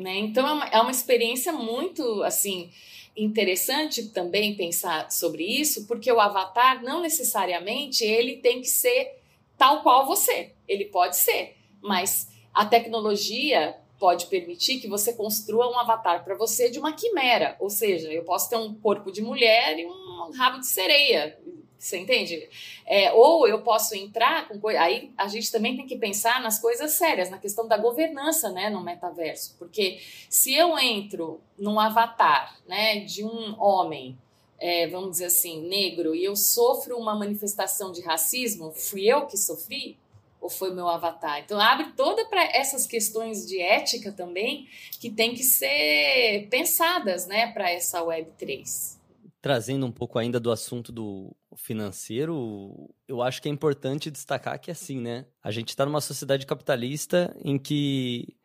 Né? 0.00 0.18
Então 0.18 0.46
é 0.48 0.52
uma, 0.52 0.66
é 0.66 0.80
uma 0.80 0.90
experiência 0.90 1.52
muito 1.52 2.22
assim 2.22 2.70
interessante 3.16 4.08
também 4.08 4.56
pensar 4.56 5.10
sobre 5.10 5.44
isso, 5.44 5.86
porque 5.86 6.10
o 6.10 6.20
avatar 6.20 6.82
não 6.82 7.02
necessariamente 7.02 8.02
ele 8.02 8.36
tem 8.36 8.62
que 8.62 8.68
ser 8.68 9.20
tal 9.58 9.82
qual 9.82 10.06
você. 10.06 10.52
Ele 10.66 10.86
pode 10.86 11.16
ser, 11.16 11.56
mas 11.82 12.28
a 12.54 12.64
tecnologia 12.64 13.76
pode 13.98 14.26
permitir 14.26 14.80
que 14.80 14.88
você 14.88 15.12
construa 15.12 15.70
um 15.70 15.78
avatar 15.78 16.24
para 16.24 16.34
você 16.34 16.70
de 16.70 16.78
uma 16.78 16.94
quimera, 16.94 17.56
ou 17.60 17.68
seja, 17.68 18.10
eu 18.10 18.24
posso 18.24 18.48
ter 18.48 18.56
um 18.56 18.72
corpo 18.74 19.12
de 19.12 19.20
mulher 19.20 19.78
e 19.78 19.84
um 19.84 20.30
rabo 20.34 20.60
de 20.60 20.66
sereia, 20.66 21.38
você 21.80 21.96
entende? 21.96 22.46
É, 22.86 23.10
ou 23.12 23.48
eu 23.48 23.62
posso 23.62 23.94
entrar 23.94 24.46
com 24.46 24.60
coisa. 24.60 24.80
Aí 24.82 25.10
a 25.16 25.26
gente 25.28 25.50
também 25.50 25.76
tem 25.76 25.86
que 25.86 25.96
pensar 25.96 26.42
nas 26.42 26.60
coisas 26.60 26.92
sérias, 26.92 27.30
na 27.30 27.38
questão 27.38 27.66
da 27.66 27.78
governança 27.78 28.50
né, 28.50 28.68
no 28.68 28.82
metaverso. 28.82 29.56
Porque 29.58 29.98
se 30.28 30.54
eu 30.54 30.78
entro 30.78 31.40
num 31.58 31.80
avatar 31.80 32.58
né, 32.68 33.00
de 33.00 33.24
um 33.24 33.58
homem, 33.58 34.18
é, 34.58 34.88
vamos 34.88 35.12
dizer 35.12 35.26
assim, 35.26 35.66
negro, 35.66 36.14
e 36.14 36.22
eu 36.22 36.36
sofro 36.36 36.98
uma 36.98 37.14
manifestação 37.14 37.90
de 37.92 38.02
racismo, 38.02 38.72
fui 38.72 39.06
eu 39.06 39.26
que 39.26 39.38
sofri? 39.38 39.98
Ou 40.38 40.50
foi 40.50 40.74
meu 40.74 40.88
avatar? 40.88 41.40
Então 41.40 41.58
abre 41.58 41.92
toda 41.96 42.26
para 42.26 42.44
essas 42.44 42.86
questões 42.86 43.46
de 43.46 43.60
ética 43.60 44.12
também 44.12 44.68
que 44.98 45.10
tem 45.10 45.34
que 45.34 45.42
ser 45.42 46.46
pensadas 46.50 47.26
né, 47.26 47.52
para 47.52 47.70
essa 47.70 48.02
Web 48.02 48.32
3 48.38 48.99
trazendo 49.40 49.86
um 49.86 49.92
pouco 49.92 50.18
ainda 50.18 50.38
do 50.38 50.50
assunto 50.50 50.92
do 50.92 51.34
financeiro, 51.56 52.88
eu 53.08 53.22
acho 53.22 53.40
que 53.40 53.48
é 53.48 53.52
importante 53.52 54.10
destacar 54.10 54.60
que 54.60 54.70
assim, 54.70 55.00
né? 55.00 55.26
A 55.42 55.50
gente 55.50 55.70
está 55.70 55.86
numa 55.86 56.00
sociedade 56.00 56.46
capitalista 56.46 57.34
em 57.42 57.58
que 57.58 58.36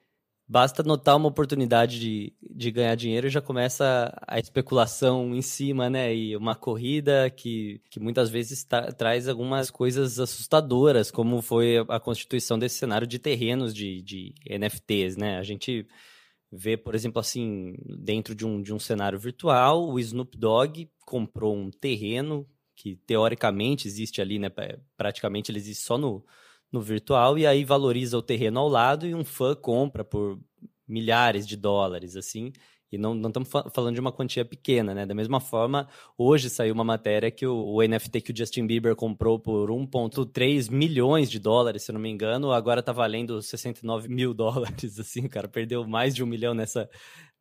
basta 0.47 0.84
notar 0.84 1.17
uma 1.17 1.27
oportunidade 1.27 1.99
de, 1.99 2.34
de 2.41 2.71
ganhar 2.71 2.95
dinheiro 2.95 3.27
e 3.27 3.31
já 3.31 3.41
começa 3.41 4.13
a 4.27 4.39
especulação 4.39 5.36
em 5.36 5.41
cima, 5.41 5.89
né? 5.89 6.15
E 6.15 6.38
uma 6.38 6.55
corrida 6.55 7.29
que, 7.29 7.81
que 7.89 7.99
muitas 7.99 8.29
vezes 8.29 8.63
tá, 8.63 8.91
traz 8.91 9.27
algumas 9.27 9.69
coisas 9.69 10.19
assustadoras, 10.19 11.12
como 11.12 11.41
foi 11.41 11.77
a 11.89 11.99
constituição 11.99 12.58
desse 12.58 12.77
cenário 12.77 13.08
de 13.08 13.19
terrenos 13.19 13.73
de, 13.73 14.01
de 14.01 14.34
NFTs, 14.49 15.17
né? 15.17 15.38
A 15.38 15.43
gente 15.43 15.88
vê, 16.55 16.77
por 16.77 16.95
exemplo, 16.95 17.19
assim, 17.19 17.75
dentro 17.99 18.33
de 18.33 18.45
um, 18.45 18.61
de 18.61 18.73
um 18.73 18.79
cenário 18.79 19.19
virtual, 19.19 19.89
o 19.89 19.99
Snoop 19.99 20.37
Dogg 20.37 20.89
comprou 21.05 21.55
um 21.55 21.69
terreno 21.69 22.47
que 22.75 22.95
teoricamente 22.95 23.87
existe 23.87 24.21
ali, 24.21 24.39
né? 24.39 24.49
Praticamente 24.97 25.51
ele 25.51 25.59
existe 25.59 25.83
só 25.83 25.97
no, 25.97 26.25
no 26.71 26.81
virtual, 26.81 27.37
e 27.37 27.45
aí 27.47 27.63
valoriza 27.63 28.17
o 28.17 28.21
terreno 28.21 28.59
ao 28.59 28.67
lado 28.67 29.07
e 29.07 29.15
um 29.15 29.23
fã 29.23 29.55
compra 29.55 30.03
por 30.03 30.39
milhares 30.87 31.47
de 31.47 31.55
dólares, 31.55 32.15
assim. 32.15 32.51
E 32.95 32.97
não, 32.97 33.15
estamos 33.27 33.49
falando 33.71 33.93
de 33.93 33.99
uma 33.99 34.12
quantia 34.12 34.43
pequena, 34.43 34.93
né? 34.93 35.05
Da 35.05 35.13
mesma 35.13 35.39
forma, 35.39 35.88
hoje 36.17 36.49
saiu 36.49 36.73
uma 36.73 36.84
matéria 36.84 37.29
que 37.29 37.45
o, 37.45 37.55
o 37.55 37.81
NFT 37.81 38.21
que 38.21 38.31
o 38.31 38.38
Justin 38.38 38.65
Bieber 38.65 38.95
comprou 38.95 39.38
por 39.38 39.69
1,3 39.69 40.71
milhões 40.71 41.29
de 41.29 41.39
dólares, 41.39 41.84
se 41.84 41.91
não 41.91 41.99
me 41.99 42.10
engano, 42.10 42.51
agora 42.51 42.79
está 42.79 42.91
valendo 42.91 43.41
69 43.41 44.08
mil 44.08 44.34
dólares, 44.36 44.99
assim, 44.99 45.25
o 45.25 45.29
cara 45.29 45.47
perdeu 45.47 45.88
mais 45.88 46.15
de 46.15 46.23
um 46.23 46.27
milhão 46.27 46.53
nessa, 46.53 46.89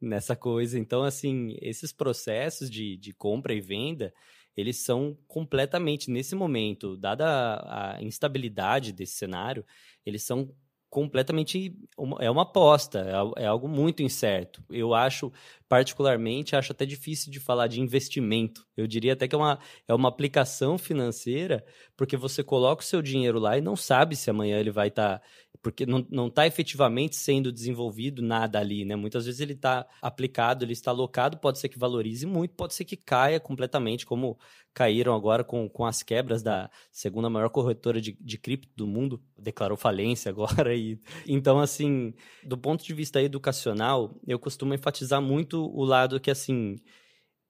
nessa 0.00 0.36
coisa. 0.36 0.78
Então, 0.78 1.02
assim, 1.02 1.56
esses 1.60 1.92
processos 1.92 2.70
de, 2.70 2.96
de 2.96 3.12
compra 3.12 3.54
e 3.54 3.60
venda, 3.60 4.12
eles 4.56 4.78
são 4.78 5.16
completamente, 5.26 6.10
nesse 6.10 6.34
momento, 6.34 6.96
dada 6.96 7.26
a, 7.26 7.96
a 7.96 8.02
instabilidade 8.02 8.92
desse 8.92 9.14
cenário, 9.14 9.64
eles 10.06 10.22
são 10.22 10.54
completamente 10.94 11.76
é 12.20 12.30
uma 12.30 12.42
aposta, 12.42 13.00
é, 13.36 13.42
é, 13.42 13.46
algo 13.46 13.66
muito 13.66 14.00
incerto. 14.00 14.62
Eu 14.70 14.94
acho, 14.94 15.32
particularmente, 15.74 16.54
acho 16.54 16.70
até 16.70 16.86
difícil 16.86 17.32
de 17.32 17.40
falar 17.40 17.66
de 17.66 17.80
investimento. 17.80 18.64
Eu 18.76 18.86
diria 18.86 19.14
até 19.14 19.26
que 19.26 19.34
é 19.34 19.38
uma, 19.38 19.58
é 19.88 19.92
uma 19.92 20.08
aplicação 20.08 20.78
financeira, 20.78 21.64
porque 21.96 22.16
você 22.16 22.44
coloca 22.44 22.80
o 22.80 22.86
seu 22.86 23.02
dinheiro 23.02 23.40
lá 23.40 23.58
e 23.58 23.60
não 23.60 23.74
sabe 23.74 24.14
se 24.14 24.30
amanhã 24.30 24.56
ele 24.60 24.70
vai 24.70 24.86
estar. 24.86 25.18
Tá, 25.18 25.24
porque 25.60 25.86
não 25.86 26.26
está 26.26 26.46
efetivamente 26.46 27.16
sendo 27.16 27.50
desenvolvido 27.50 28.22
nada 28.22 28.60
ali, 28.60 28.84
né? 28.84 28.94
Muitas 28.94 29.24
vezes 29.24 29.40
ele 29.40 29.54
está 29.54 29.86
aplicado, 30.02 30.62
ele 30.62 30.74
está 30.74 30.90
alocado, 30.90 31.38
pode 31.38 31.58
ser 31.58 31.70
que 31.70 31.78
valorize 31.78 32.26
muito, 32.26 32.54
pode 32.54 32.74
ser 32.74 32.84
que 32.84 32.96
caia 32.96 33.40
completamente, 33.40 34.04
como 34.04 34.38
caíram 34.74 35.14
agora 35.14 35.44
com, 35.44 35.68
com 35.68 35.86
as 35.86 36.02
quebras 36.02 36.42
da 36.42 36.68
segunda 36.90 37.30
maior 37.30 37.48
corretora 37.48 38.00
de, 38.00 38.16
de 38.20 38.36
cripto 38.36 38.68
do 38.76 38.86
mundo, 38.86 39.22
declarou 39.38 39.76
falência 39.76 40.28
agora. 40.28 40.74
E, 40.84 40.98
então, 41.26 41.60
assim, 41.60 42.12
do 42.42 42.58
ponto 42.58 42.84
de 42.84 42.92
vista 42.92 43.22
educacional, 43.22 44.20
eu 44.26 44.38
costumo 44.38 44.74
enfatizar 44.74 45.22
muito 45.22 45.63
o 45.72 45.84
lado 45.84 46.20
que, 46.20 46.30
assim, 46.30 46.76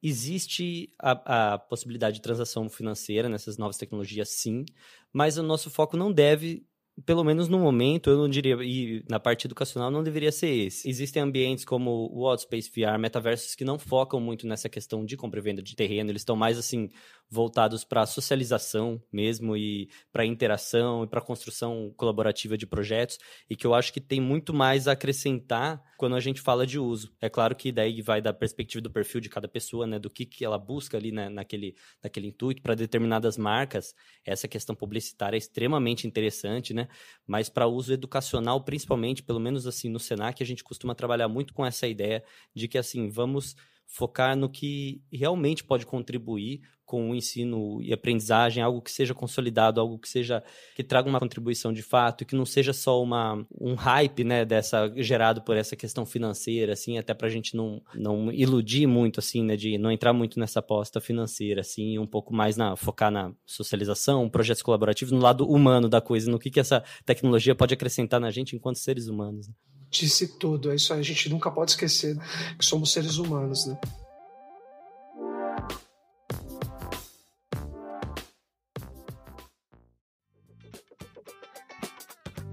existe 0.03 0.93
a, 0.99 1.55
a 1.55 1.59
possibilidade 1.59 2.17
de 2.17 2.23
transação 2.23 2.69
financeira 2.69 3.29
nessas 3.29 3.57
novas 3.57 3.79
tecnologias, 3.79 4.29
sim, 4.31 4.65
mas 5.13 5.39
o 5.39 5.43
nosso 5.43 5.71
foco 5.71 5.97
não 5.97 6.13
deve 6.13 6.67
pelo 7.05 7.25
menos 7.25 7.49
no 7.49 7.59
momento, 7.59 8.09
eu 8.09 8.17
não 8.17 8.29
diria, 8.29 8.57
e 8.63 9.05
na 9.09 9.19
parte 9.19 9.47
educacional 9.47 9.91
não 9.91 10.03
deveria 10.03 10.31
ser 10.31 10.49
esse. 10.49 10.89
Existem 10.89 11.23
ambientes 11.23 11.65
como 11.65 12.09
o 12.13 12.27
Outspace 12.29 12.71
VR, 12.71 12.99
metaversos 12.99 13.55
que 13.55 13.65
não 13.65 13.79
focam 13.79 14.21
muito 14.21 14.47
nessa 14.47 14.69
questão 14.69 15.05
de 15.05 15.17
compra 15.17 15.41
e 15.41 15.43
venda 15.43 15.63
de 15.63 15.75
terreno, 15.75 16.11
eles 16.11 16.23
estão 16.23 16.37
mais 16.37 16.57
assim 16.57 16.91
voltados 17.35 17.83
para 17.85 18.07
socialização 18.07 19.03
mesmo 19.13 19.57
e 19.57 19.91
para 20.13 20.25
interação 20.25 21.03
e 21.03 21.07
para 21.09 21.21
construção 21.21 21.93
colaborativa 21.97 22.57
de 22.57 22.67
projetos 22.67 23.19
e 23.51 23.57
que 23.57 23.67
eu 23.67 23.75
acho 23.75 23.93
que 23.93 24.01
tem 24.01 24.21
muito 24.21 24.55
mais 24.55 24.87
a 24.87 24.93
acrescentar 24.93 25.83
quando 25.99 26.15
a 26.15 26.21
gente 26.21 26.41
fala 26.41 26.65
de 26.67 26.79
uso. 26.79 27.13
É 27.21 27.29
claro 27.29 27.57
que 27.57 27.73
daí 27.73 28.01
vai 28.01 28.23
da 28.23 28.33
perspectiva 28.33 28.81
do 28.81 28.91
perfil 28.91 29.21
de 29.21 29.29
cada 29.29 29.49
pessoa, 29.49 29.87
né, 29.87 29.99
do 29.99 30.09
que, 30.09 30.25
que 30.25 30.45
ela 30.45 30.59
busca 30.59 30.97
ali 30.97 31.11
né, 31.11 31.29
naquele, 31.29 31.75
naquele 32.03 32.29
intuito 32.29 32.63
para 32.63 32.75
determinadas 32.75 33.37
marcas. 33.37 33.95
Essa 34.25 34.47
questão 34.47 34.75
publicitária 34.77 35.37
é 35.37 35.39
extremamente 35.39 36.07
interessante, 36.07 36.73
né? 36.73 36.87
Mas 37.27 37.49
para 37.49 37.67
uso 37.67 37.93
educacional, 37.93 38.65
principalmente, 38.65 39.23
pelo 39.23 39.41
menos 39.41 39.67
assim 39.67 39.89
no 39.89 39.99
Senac, 39.99 40.43
a 40.43 40.47
gente 40.47 40.63
costuma 40.63 40.95
trabalhar 40.95 41.29
muito 41.29 41.53
com 41.53 41.67
essa 41.67 41.89
ideia 41.89 42.23
de 42.55 42.69
que 42.69 42.79
assim, 42.79 43.09
vamos 43.09 43.57
focar 43.87 44.37
no 44.37 44.49
que 44.49 45.03
realmente 45.13 45.63
pode 45.63 45.87
contribuir 45.87 46.61
com 46.85 47.11
o 47.11 47.15
ensino 47.15 47.81
e 47.83 47.93
aprendizagem, 47.93 48.63
algo 48.63 48.83
que 48.83 48.91
seja 48.91 49.15
consolidado, 49.15 49.81
algo 49.81 49.99
que 49.99 50.09
seja 50.09 50.43
que 50.77 50.85
traga 50.85 51.09
uma 51.09 51.19
contribuição 51.19 51.73
de 51.73 51.83
fato, 51.83 52.23
e 52.23 52.25
que 52.27 52.37
não 52.37 52.45
seja 52.45 52.73
só 52.73 53.03
uma, 53.03 53.45
um 53.59 53.75
hype, 53.75 54.23
né, 54.23 54.45
dessa 54.45 54.93
gerado 54.97 55.43
por 55.43 55.57
essa 55.57 55.75
questão 55.75 56.05
financeira, 56.05 56.75
assim, 56.75 56.99
até 56.99 57.15
para 57.15 57.27
a 57.27 57.31
gente 57.31 57.57
não, 57.57 57.83
não 57.95 58.31
iludir 58.31 58.87
muito, 58.87 59.19
assim, 59.19 59.43
né, 59.43 59.57
de 59.57 59.79
não 59.79 59.91
entrar 59.91 60.13
muito 60.13 60.39
nessa 60.39 60.61
aposta 60.61 61.01
financeira, 61.01 61.63
assim, 61.63 61.99
um 61.99 62.07
pouco 62.07 62.35
mais 62.35 62.57
na 62.57 62.77
focar 62.77 63.11
na 63.11 63.33
socialização, 63.47 64.29
projetos 64.29 64.63
colaborativos, 64.63 65.13
no 65.13 65.21
lado 65.21 65.49
humano 65.49 65.89
da 65.89 66.01
coisa, 66.01 66.31
no 66.31 66.39
que 66.39 66.51
que 66.51 66.61
essa 66.61 66.85
tecnologia 67.05 67.55
pode 67.55 67.73
acrescentar 67.73 68.21
na 68.21 68.31
gente 68.31 68.55
enquanto 68.55 68.77
seres 68.77 69.09
humanos. 69.09 69.49
Né? 69.49 69.55
Disse 69.95 70.27
tudo, 70.27 70.73
é 70.73 70.75
isso 70.75 70.93
aí, 70.93 70.99
a 70.99 71.05
gente 71.05 71.29
nunca 71.29 71.53
pode 71.53 71.71
esquecer 71.71 72.19
que 72.59 72.65
somos 72.65 72.91
seres 72.91 73.17
humanos, 73.17 73.65
né? 73.65 73.79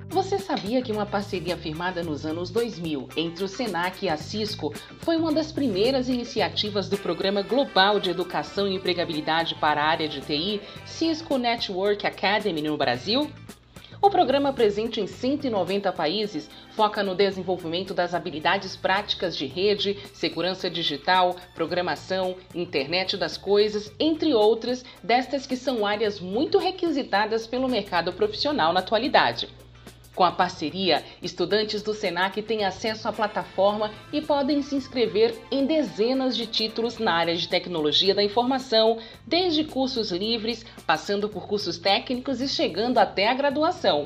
Você 0.10 0.38
sabia 0.38 0.84
que 0.84 0.92
uma 0.92 1.06
parceria 1.06 1.58
firmada 1.58 2.04
nos 2.04 2.28
anos 2.28 2.52
2000 2.52 3.10
entre 3.18 3.44
o 3.44 3.48
SENAC 3.48 4.06
e 4.06 4.10
a 4.10 4.18
Cisco 4.18 4.72
foi 5.00 5.16
uma 5.16 5.34
das 5.34 5.52
primeiras 5.52 6.10
iniciativas 6.10 6.88
do 6.88 6.98
Programa 6.98 7.42
Global 7.42 8.00
de 8.00 8.12
Educação 8.12 8.68
e 8.68 8.76
Empregabilidade 8.76 9.56
para 9.56 9.82
a 9.82 9.88
área 9.88 10.08
de 10.08 10.22
TI, 10.22 10.62
Cisco 10.86 11.40
Network 11.40 12.06
Academy 12.06 12.62
no 12.62 12.78
Brasil? 12.78 13.32
O 14.04 14.10
programa, 14.10 14.52
presente 14.52 15.00
em 15.00 15.06
190 15.06 15.94
países, 15.94 16.50
foca 16.72 17.04
no 17.04 17.14
desenvolvimento 17.14 17.94
das 17.94 18.16
habilidades 18.16 18.76
práticas 18.76 19.38
de 19.38 19.46
rede, 19.46 19.96
segurança 20.12 20.72
digital, 20.72 21.36
programação, 21.54 22.36
internet 22.56 23.16
das 23.16 23.38
coisas, 23.38 23.94
entre 24.00 24.34
outras, 24.34 24.84
destas 25.04 25.46
que 25.46 25.56
são 25.56 25.86
áreas 25.86 26.20
muito 26.20 26.58
requisitadas 26.58 27.46
pelo 27.46 27.70
mercado 27.70 28.12
profissional 28.12 28.74
na 28.74 28.80
atualidade. 28.80 29.48
Com 30.16 30.26
a 30.26 30.32
parceria, 30.32 31.04
estudantes 31.22 31.82
do 31.82 31.94
SENAC 31.94 32.42
têm 32.42 32.66
acesso 32.66 33.08
à 33.08 33.14
plataforma 33.14 33.92
e 34.12 34.22
podem 34.22 34.62
se 34.62 34.76
inscrever 34.76 35.40
em 35.50 35.66
dezenas 35.66 36.36
de 36.36 36.46
títulos 36.46 36.98
na 36.98 37.14
área 37.14 37.36
de 37.36 37.48
tecnologia 37.48 38.14
da 38.14 38.22
informação, 38.22 38.98
desde 39.26 39.64
cursos 39.64 40.12
livres, 40.12 40.66
passando 40.86 41.30
por 41.30 41.48
cursos 41.48 41.78
técnicos 41.78 42.42
e 42.42 42.48
chegando 42.50 42.98
até 42.98 43.30
a 43.30 43.34
graduação. 43.34 44.06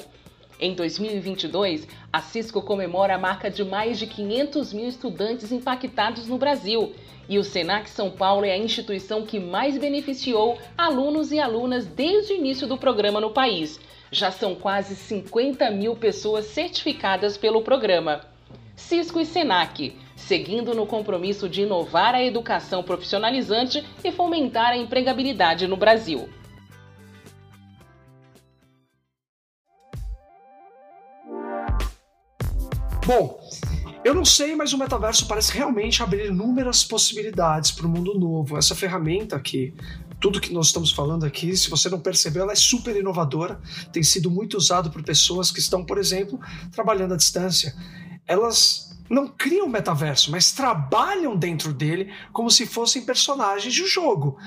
Em 0.60 0.74
2022, 0.74 1.88
a 2.14 2.22
Cisco 2.22 2.62
comemora 2.62 3.16
a 3.16 3.20
marca 3.20 3.50
de 3.50 3.64
mais 3.64 3.98
de 3.98 4.06
500 4.06 4.74
mil 4.74 4.88
estudantes 4.88 5.52
impactados 5.52 6.28
no 6.28 6.38
Brasil. 6.38 6.94
E 7.28 7.40
o 7.40 7.44
Senac 7.44 7.90
São 7.90 8.12
Paulo 8.12 8.46
é 8.46 8.52
a 8.52 8.58
instituição 8.58 9.26
que 9.26 9.40
mais 9.40 9.78
beneficiou 9.78 10.60
alunos 10.78 11.32
e 11.32 11.40
alunas 11.40 11.86
desde 11.88 12.34
o 12.34 12.36
início 12.38 12.68
do 12.68 12.78
programa 12.78 13.20
no 13.20 13.32
país. 13.32 13.80
Já 14.12 14.32
são 14.32 14.56
quase 14.56 14.96
50 14.96 15.70
mil 15.72 15.96
pessoas 15.96 16.46
certificadas 16.46 17.38
pelo 17.38 17.62
programa. 17.62 18.22
Cisco 18.76 19.20
e 19.20 19.26
Senac, 19.26 19.96
seguindo 20.16 20.74
no 20.74 20.86
compromisso 20.86 21.48
de 21.48 21.62
inovar 21.62 22.14
a 22.14 22.24
educação 22.24 22.84
profissionalizante 22.84 23.86
e 24.04 24.12
fomentar 24.12 24.72
a 24.72 24.78
empregabilidade 24.78 25.68
no 25.68 25.78
Brasil. 25.78 26.30
Bom, 33.06 33.40
eu 34.04 34.14
não 34.14 34.26
sei, 34.26 34.56
mas 34.56 34.74
o 34.74 34.78
metaverso 34.78 35.28
parece 35.28 35.52
realmente 35.52 36.02
abrir 36.02 36.28
inúmeras 36.28 36.84
possibilidades 36.84 37.72
para 37.72 37.86
o 37.86 37.90
mundo 37.90 38.18
novo. 38.18 38.58
Essa 38.58 38.76
ferramenta 38.76 39.36
aqui, 39.36 39.74
tudo 40.26 40.42
que 40.42 40.52
nós 40.52 40.66
estamos 40.66 40.92
falando 40.92 41.24
aqui, 41.24 41.56
se 41.56 41.70
você 41.70 41.88
não 41.88 42.00
percebeu, 42.00 42.42
ela 42.42 42.52
é 42.52 42.56
super 42.56 42.96
inovadora, 42.96 43.62
tem 43.94 44.02
sido 44.02 44.32
muito 44.32 44.58
usado 44.58 44.90
por 44.90 45.04
pessoas 45.04 45.52
que 45.52 45.60
estão, 45.60 45.86
por 45.86 46.00
exemplo, 46.00 46.40
trabalhando 46.72 47.14
à 47.14 47.18
distância. 47.18 47.76
Elas 48.26 48.98
não 49.08 49.28
criam 49.28 49.70
metaverso, 49.70 50.32
mas 50.32 50.52
trabalham 50.52 51.38
dentro 51.38 51.72
dele 51.72 52.12
como 52.34 52.50
se 52.50 52.66
fossem 52.66 53.06
personagens 53.06 53.72
de 53.72 53.84
um 53.84 53.88
jogo. 53.88 54.40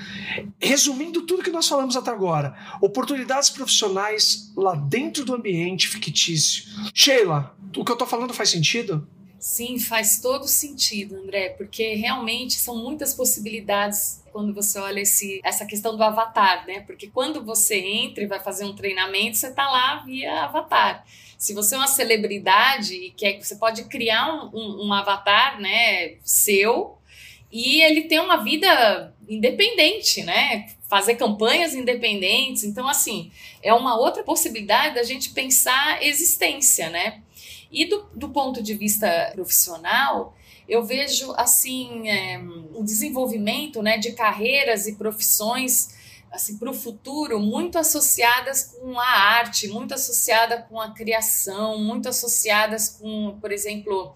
Resumindo 0.59 1.21
tudo 1.21 1.43
que 1.43 1.49
nós 1.49 1.69
falamos 1.69 1.95
até 1.95 2.11
agora, 2.11 2.57
oportunidades 2.81 3.49
profissionais 3.49 4.51
lá 4.57 4.75
dentro 4.75 5.23
do 5.23 5.33
ambiente 5.33 5.87
fictício. 5.87 6.65
Sheila, 6.93 7.55
o 7.77 7.85
que 7.85 7.91
eu 7.91 7.95
estou 7.95 8.05
falando 8.05 8.33
faz 8.33 8.49
sentido? 8.49 9.07
Sim, 9.39 9.79
faz 9.79 10.19
todo 10.19 10.47
sentido, 10.47 11.15
André, 11.15 11.49
porque 11.49 11.95
realmente 11.95 12.55
são 12.55 12.75
muitas 12.75 13.13
possibilidades 13.13 14.21
quando 14.33 14.53
você 14.53 14.77
olha 14.79 14.99
esse, 14.99 15.39
essa 15.43 15.65
questão 15.65 15.95
do 15.95 16.03
avatar, 16.03 16.67
né? 16.67 16.81
Porque 16.81 17.07
quando 17.07 17.43
você 17.43 17.79
entra 17.79 18.23
e 18.23 18.27
vai 18.27 18.39
fazer 18.39 18.65
um 18.65 18.75
treinamento, 18.75 19.37
você 19.37 19.47
está 19.47 19.69
lá 19.69 20.03
via 20.05 20.43
avatar. 20.43 21.05
Se 21.37 21.53
você 21.53 21.75
é 21.75 21.77
uma 21.77 21.87
celebridade 21.87 22.93
e 22.93 23.11
quer, 23.11 23.41
você 23.41 23.55
pode 23.55 23.85
criar 23.85 24.27
um, 24.27 24.49
um, 24.53 24.87
um 24.87 24.93
avatar, 24.93 25.59
né, 25.59 26.15
seu, 26.21 26.97
e 27.51 27.81
ele 27.81 28.03
tem 28.03 28.19
uma 28.19 28.43
vida 28.43 29.13
independente, 29.27 30.21
né? 30.21 30.67
Fazer 30.87 31.15
campanhas 31.15 31.73
independentes. 31.73 32.63
Então, 32.63 32.87
assim, 32.87 33.31
é 33.63 33.73
uma 33.73 33.97
outra 33.97 34.23
possibilidade 34.23 34.95
da 34.95 35.03
gente 35.03 35.29
pensar 35.29 36.03
existência, 36.03 36.89
né? 36.89 37.21
E 37.71 37.85
do, 37.85 38.09
do 38.15 38.29
ponto 38.29 38.63
de 38.63 38.73
vista 38.73 39.31
profissional, 39.33 40.35
eu 40.67 40.83
vejo 40.83 41.33
assim 41.37 42.07
é, 42.09 42.39
o 42.73 42.83
desenvolvimento 42.83 43.81
né, 43.81 43.97
de 43.97 44.13
carreiras 44.13 44.87
e 44.87 44.95
profissões 44.95 45.97
assim 46.31 46.57
para 46.57 46.69
o 46.69 46.73
futuro 46.73 47.39
muito 47.39 47.77
associadas 47.77 48.63
com 48.63 48.99
a 48.99 49.07
arte, 49.07 49.67
muito 49.67 49.93
associada 49.93 50.61
com 50.69 50.79
a 50.79 50.91
criação, 50.93 51.79
muito 51.79 52.07
associadas 52.07 52.89
com, 52.89 53.37
por 53.41 53.51
exemplo, 53.51 54.13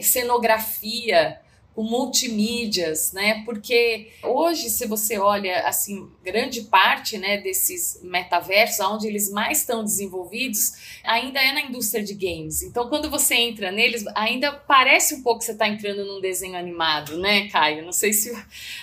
cenografia 0.00 1.40
com 1.76 1.82
multimídias, 1.82 3.12
né? 3.12 3.42
Porque 3.44 4.08
hoje, 4.22 4.70
se 4.70 4.86
você 4.86 5.18
olha 5.18 5.60
assim, 5.68 6.10
grande 6.24 6.62
parte, 6.62 7.18
né, 7.18 7.36
desses 7.36 8.00
metaversos, 8.02 8.80
onde 8.80 9.06
eles 9.06 9.30
mais 9.30 9.60
estão 9.60 9.84
desenvolvidos, 9.84 10.72
ainda 11.04 11.38
é 11.38 11.52
na 11.52 11.60
indústria 11.60 12.02
de 12.02 12.14
games. 12.14 12.62
Então, 12.62 12.88
quando 12.88 13.10
você 13.10 13.34
entra 13.34 13.70
neles, 13.70 14.06
ainda 14.14 14.52
parece 14.52 15.16
um 15.16 15.22
pouco 15.22 15.40
que 15.40 15.44
você 15.44 15.52
está 15.52 15.68
entrando 15.68 16.02
num 16.06 16.18
desenho 16.18 16.56
animado, 16.56 17.18
né, 17.18 17.46
Caio? 17.48 17.84
Não 17.84 17.92
sei 17.92 18.14
se, 18.14 18.32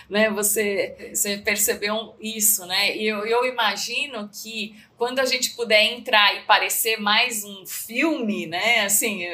né, 0.07 0.29
você, 0.29 1.11
você 1.11 1.39
percebeu 1.39 2.13
isso, 2.21 2.63
né? 2.67 2.95
E 2.95 3.07
eu, 3.07 3.25
eu 3.25 3.43
imagino 3.45 4.29
que 4.29 4.75
quando 4.95 5.17
a 5.17 5.25
gente 5.25 5.55
puder 5.55 5.81
entrar 5.81 6.35
e 6.35 6.41
parecer 6.41 6.97
mais 6.97 7.43
um 7.43 7.65
filme, 7.65 8.45
né, 8.45 8.81
assim 8.81 9.25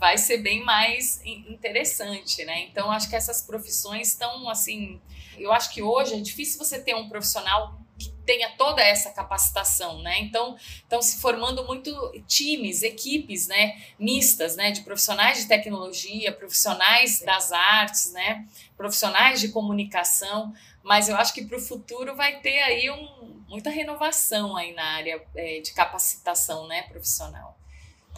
vai 0.00 0.16
ser 0.16 0.38
bem 0.38 0.64
mais 0.64 1.20
interessante, 1.24 2.42
né? 2.44 2.62
Então, 2.62 2.90
acho 2.90 3.08
que 3.08 3.14
essas 3.14 3.42
profissões 3.42 4.08
estão, 4.08 4.48
assim... 4.48 5.00
Eu 5.38 5.52
acho 5.52 5.72
que 5.72 5.82
hoje 5.82 6.14
é 6.14 6.20
difícil 6.20 6.58
você 6.58 6.80
ter 6.80 6.94
um 6.94 7.08
profissional 7.08 7.78
que 7.98 8.10
tenha 8.24 8.50
toda 8.56 8.82
essa 8.82 9.10
capacitação, 9.10 10.02
né? 10.02 10.20
Então, 10.20 10.56
estão 10.56 11.02
se 11.02 11.20
formando 11.20 11.66
muito 11.66 11.90
times, 12.26 12.82
equipes, 12.82 13.46
né, 13.46 13.78
mistas, 13.98 14.56
né, 14.56 14.70
de 14.70 14.80
profissionais 14.80 15.38
de 15.38 15.46
tecnologia, 15.46 16.32
profissionais 16.32 17.20
das 17.20 17.52
artes, 17.52 18.12
né, 18.12 18.46
profissionais 18.76 19.40
de 19.40 19.48
comunicação. 19.50 20.52
Mas 20.82 21.10
eu 21.10 21.16
acho 21.16 21.34
que 21.34 21.44
para 21.44 21.58
o 21.58 21.60
futuro 21.60 22.16
vai 22.16 22.40
ter 22.40 22.60
aí 22.60 22.90
um, 22.90 23.44
muita 23.48 23.68
renovação 23.68 24.56
aí 24.56 24.72
na 24.72 24.84
área 24.84 25.22
é, 25.34 25.60
de 25.60 25.72
capacitação, 25.74 26.66
né, 26.66 26.82
profissional. 26.82 27.59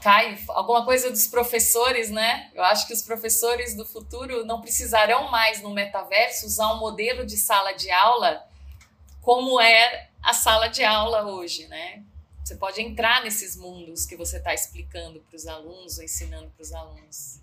Caio, 0.03 0.37
alguma 0.49 0.85
coisa 0.85 1.11
dos 1.11 1.29
professores, 1.29 2.11
né? 2.11 2.51
Eu 2.55 2.65
acho 2.65 2.89
que 2.89 2.93
os 2.93 3.03
professores 3.03 3.77
do 3.77 3.87
futuro 3.87 4.45
não 4.45 4.61
precisarão 4.61 5.31
mais 5.31 5.63
no 5.63 5.71
metaverso 5.71 6.47
usar 6.47 6.73
um 6.75 6.79
modelo 6.79 7.25
de 7.25 7.37
sala 7.37 7.73
de 7.73 7.89
aula 7.91 8.45
como 9.21 9.61
é 9.61 10.09
a 10.21 10.35
sala 10.35 10.67
de 10.67 10.83
aula 10.83 11.25
hoje, 11.25 11.69
né? 11.69 12.03
Você 12.53 12.59
pode 12.59 12.83
entrar 12.83 13.23
nesses 13.25 13.57
mundos 13.57 14.05
que 14.05 14.15
você 14.15 14.37
está 14.37 14.53
explicando 14.53 15.21
para 15.21 15.35
os 15.35 15.47
alunos 15.47 15.97
ou 15.97 16.05
ensinando 16.05 16.49
para 16.55 16.63
os 16.63 16.71
alunos. 16.71 17.41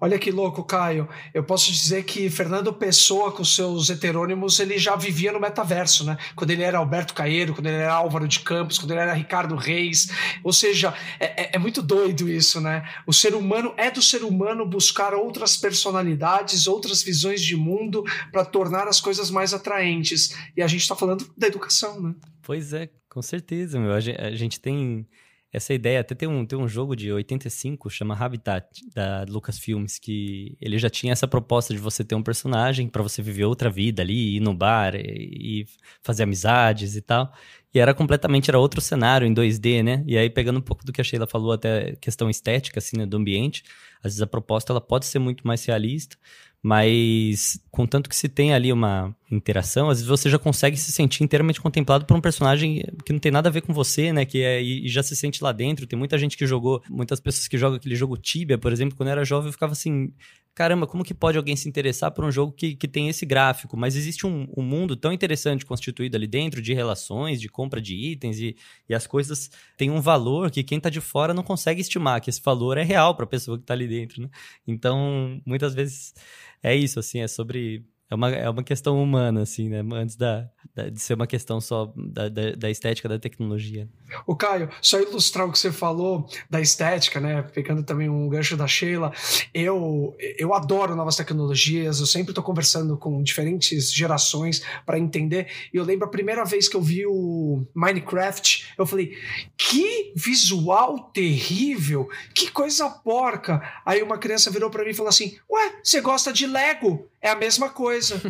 Olha 0.00 0.18
que 0.18 0.32
louco, 0.32 0.64
Caio. 0.64 1.08
Eu 1.32 1.44
posso 1.44 1.70
dizer 1.70 2.02
que 2.04 2.28
Fernando 2.28 2.72
Pessoa, 2.72 3.30
com 3.30 3.44
seus 3.44 3.88
heterônimos, 3.88 4.58
ele 4.58 4.76
já 4.76 4.96
vivia 4.96 5.30
no 5.30 5.38
metaverso, 5.38 6.04
né? 6.04 6.18
Quando 6.34 6.50
ele 6.50 6.64
era 6.64 6.78
Alberto 6.78 7.14
Caeiro, 7.14 7.54
quando 7.54 7.66
ele 7.66 7.76
era 7.76 7.92
Álvaro 7.92 8.26
de 8.26 8.40
Campos, 8.40 8.78
quando 8.78 8.90
ele 8.90 9.00
era 9.00 9.12
Ricardo 9.12 9.54
Reis. 9.54 10.08
Ou 10.42 10.52
seja, 10.52 10.92
é, 11.20 11.44
é, 11.44 11.50
é 11.52 11.58
muito 11.58 11.80
doido 11.80 12.28
isso, 12.28 12.60
né? 12.60 12.82
O 13.06 13.12
ser 13.12 13.36
humano 13.36 13.72
é 13.76 13.92
do 13.92 14.02
ser 14.02 14.24
humano 14.24 14.66
buscar 14.66 15.14
outras 15.14 15.56
personalidades, 15.56 16.66
outras 16.66 17.00
visões 17.00 17.42
de 17.42 17.54
mundo 17.54 18.02
para 18.32 18.44
tornar 18.44 18.88
as 18.88 19.00
coisas 19.00 19.30
mais 19.30 19.54
atraentes. 19.54 20.34
E 20.56 20.62
a 20.62 20.66
gente 20.66 20.80
está 20.82 20.96
falando 20.96 21.30
da 21.36 21.46
educação, 21.46 22.00
né? 22.00 22.14
Pois 22.42 22.72
é, 22.72 22.88
com 23.08 23.22
certeza, 23.22 23.78
meu. 23.78 23.92
A 23.92 24.00
gente 24.00 24.60
tem 24.60 25.06
essa 25.52 25.72
ideia. 25.72 26.00
Até 26.00 26.14
tem 26.14 26.28
um, 26.28 26.44
tem 26.44 26.58
um 26.58 26.68
jogo 26.68 26.94
de 26.94 27.12
85, 27.12 27.88
chama 27.90 28.14
Habitat, 28.14 28.66
da 28.94 29.24
Lucasfilms, 29.28 29.98
que 29.98 30.56
ele 30.60 30.78
já 30.78 30.90
tinha 30.90 31.12
essa 31.12 31.26
proposta 31.26 31.72
de 31.74 31.80
você 31.80 32.04
ter 32.04 32.14
um 32.14 32.22
personagem 32.22 32.88
para 32.88 33.02
você 33.02 33.22
viver 33.22 33.44
outra 33.44 33.70
vida 33.70 34.02
ali, 34.02 34.36
ir 34.36 34.40
no 34.40 34.54
bar 34.54 34.94
e, 34.94 35.62
e, 35.62 35.66
fazer 36.02 36.24
amizades 36.24 36.96
e 36.96 37.02
tal. 37.02 37.32
E 37.72 37.78
era 37.78 37.94
completamente, 37.94 38.50
era 38.50 38.58
outro 38.58 38.80
cenário 38.80 39.26
em 39.26 39.34
2D, 39.34 39.82
né? 39.82 40.02
E 40.06 40.16
aí, 40.16 40.30
pegando 40.30 40.58
um 40.58 40.62
pouco 40.62 40.84
do 40.84 40.92
que 40.92 41.00
a 41.00 41.04
Sheila 41.04 41.26
falou, 41.26 41.52
até 41.52 41.96
questão 41.96 42.30
estética, 42.30 42.78
assim, 42.78 42.96
né, 42.96 43.06
do 43.06 43.16
ambiente, 43.16 43.62
às 44.02 44.12
vezes 44.12 44.22
a 44.22 44.26
proposta 44.26 44.72
ela 44.72 44.80
pode 44.80 45.06
ser 45.06 45.18
muito 45.18 45.46
mais 45.46 45.64
realista, 45.64 46.16
mas 46.62 47.60
contanto 47.70 48.08
que 48.08 48.16
se 48.16 48.28
tem 48.28 48.52
ali 48.52 48.72
uma 48.72 49.14
interação, 49.30 49.88
às 49.88 49.98
vezes 49.98 50.08
você 50.08 50.28
já 50.28 50.38
consegue 50.38 50.76
se 50.76 50.90
sentir 50.90 51.22
inteiramente 51.22 51.60
contemplado 51.60 52.04
por 52.04 52.16
um 52.16 52.20
personagem 52.20 52.82
que 53.04 53.12
não 53.12 53.20
tem 53.20 53.30
nada 53.30 53.48
a 53.48 53.52
ver 53.52 53.60
com 53.60 53.72
você, 53.72 54.12
né? 54.12 54.24
Que 54.24 54.42
é, 54.42 54.60
e 54.60 54.88
já 54.88 55.02
se 55.02 55.14
sente 55.14 55.42
lá 55.42 55.52
dentro. 55.52 55.86
Tem 55.86 55.98
muita 55.98 56.18
gente 56.18 56.36
que 56.36 56.46
jogou, 56.46 56.82
muitas 56.88 57.20
pessoas 57.20 57.46
que 57.46 57.56
jogam 57.56 57.76
aquele 57.76 57.94
jogo 57.94 58.16
Tibia, 58.16 58.58
por 58.58 58.72
exemplo, 58.72 58.96
quando 58.96 59.08
eu 59.08 59.12
era 59.12 59.24
jovem, 59.24 59.48
eu 59.48 59.52
ficava 59.52 59.72
assim, 59.72 60.12
caramba, 60.58 60.88
como 60.88 61.04
que 61.04 61.14
pode 61.14 61.38
alguém 61.38 61.54
se 61.54 61.68
interessar 61.68 62.10
por 62.10 62.24
um 62.24 62.32
jogo 62.32 62.50
que, 62.50 62.74
que 62.74 62.88
tem 62.88 63.08
esse 63.08 63.24
gráfico? 63.24 63.76
Mas 63.76 63.94
existe 63.94 64.26
um, 64.26 64.48
um 64.56 64.62
mundo 64.62 64.96
tão 64.96 65.12
interessante 65.12 65.64
constituído 65.64 66.16
ali 66.16 66.26
dentro 66.26 66.60
de 66.60 66.74
relações, 66.74 67.40
de 67.40 67.48
compra 67.48 67.80
de 67.80 67.94
itens, 67.94 68.40
e, 68.40 68.56
e 68.88 68.92
as 68.92 69.06
coisas 69.06 69.52
têm 69.76 69.88
um 69.88 70.00
valor 70.00 70.50
que 70.50 70.64
quem 70.64 70.78
está 70.78 70.90
de 70.90 71.00
fora 71.00 71.32
não 71.32 71.44
consegue 71.44 71.80
estimar, 71.80 72.20
que 72.20 72.28
esse 72.28 72.42
valor 72.42 72.76
é 72.76 72.82
real 72.82 73.14
para 73.14 73.24
a 73.24 73.28
pessoa 73.28 73.56
que 73.56 73.62
está 73.62 73.72
ali 73.72 73.86
dentro, 73.86 74.20
né? 74.20 74.28
Então, 74.66 75.40
muitas 75.46 75.74
vezes 75.74 76.12
é 76.60 76.74
isso, 76.74 76.98
assim, 76.98 77.20
é 77.20 77.28
sobre 77.28 77.84
é 78.10 78.14
uma, 78.14 78.30
é 78.30 78.48
uma 78.48 78.62
questão 78.62 79.02
humana, 79.02 79.42
assim, 79.42 79.68
né? 79.68 79.84
Antes 79.92 80.16
da, 80.16 80.48
da 80.74 80.88
de 80.88 80.98
ser 80.98 81.14
uma 81.14 81.26
questão 81.26 81.60
só 81.60 81.92
da, 81.94 82.28
da, 82.28 82.52
da, 82.52 82.70
estética 82.70 83.06
da 83.08 83.18
tecnologia. 83.18 83.86
O 84.26 84.34
Caio, 84.34 84.70
só 84.80 84.98
ilustrar 84.98 85.46
o 85.46 85.52
que 85.52 85.58
você 85.58 85.70
falou 85.70 86.26
da 86.48 86.58
estética, 86.58 87.20
né? 87.20 87.42
Pegando 87.42 87.82
também 87.82 88.08
um 88.08 88.26
gancho 88.28 88.56
da 88.56 88.66
Sheila, 88.66 89.12
eu, 89.52 90.16
eu 90.38 90.54
adoro 90.54 90.96
novas 90.96 91.16
tecnologias, 91.16 92.00
eu 92.00 92.06
sempre 92.06 92.30
estou 92.30 92.42
conversando 92.42 92.96
com 92.96 93.22
diferentes 93.22 93.92
gerações 93.92 94.62
para 94.86 94.98
entender. 94.98 95.48
E 95.72 95.76
eu 95.76 95.84
lembro 95.84 96.06
a 96.06 96.10
primeira 96.10 96.44
vez 96.44 96.66
que 96.66 96.76
eu 96.76 96.82
vi 96.82 97.04
o 97.06 97.66
Minecraft, 97.74 98.72
eu 98.78 98.86
falei, 98.86 99.18
que 99.56 100.14
visual 100.16 101.10
terrível, 101.12 102.08
que 102.34 102.50
coisa 102.50 102.88
porca. 102.88 103.62
Aí 103.84 104.02
uma 104.02 104.16
criança 104.16 104.50
virou 104.50 104.70
para 104.70 104.82
mim 104.82 104.90
e 104.90 104.94
falou 104.94 105.10
assim: 105.10 105.36
Ué, 105.50 105.74
você 105.82 106.00
gosta 106.00 106.32
de 106.32 106.46
Lego? 106.46 107.06
É 107.20 107.30
a 107.30 107.36
mesma 107.36 107.68
coisa. 107.68 108.20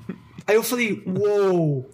Aí 0.46 0.54
eu 0.54 0.62
falei, 0.62 1.02
uou! 1.06 1.90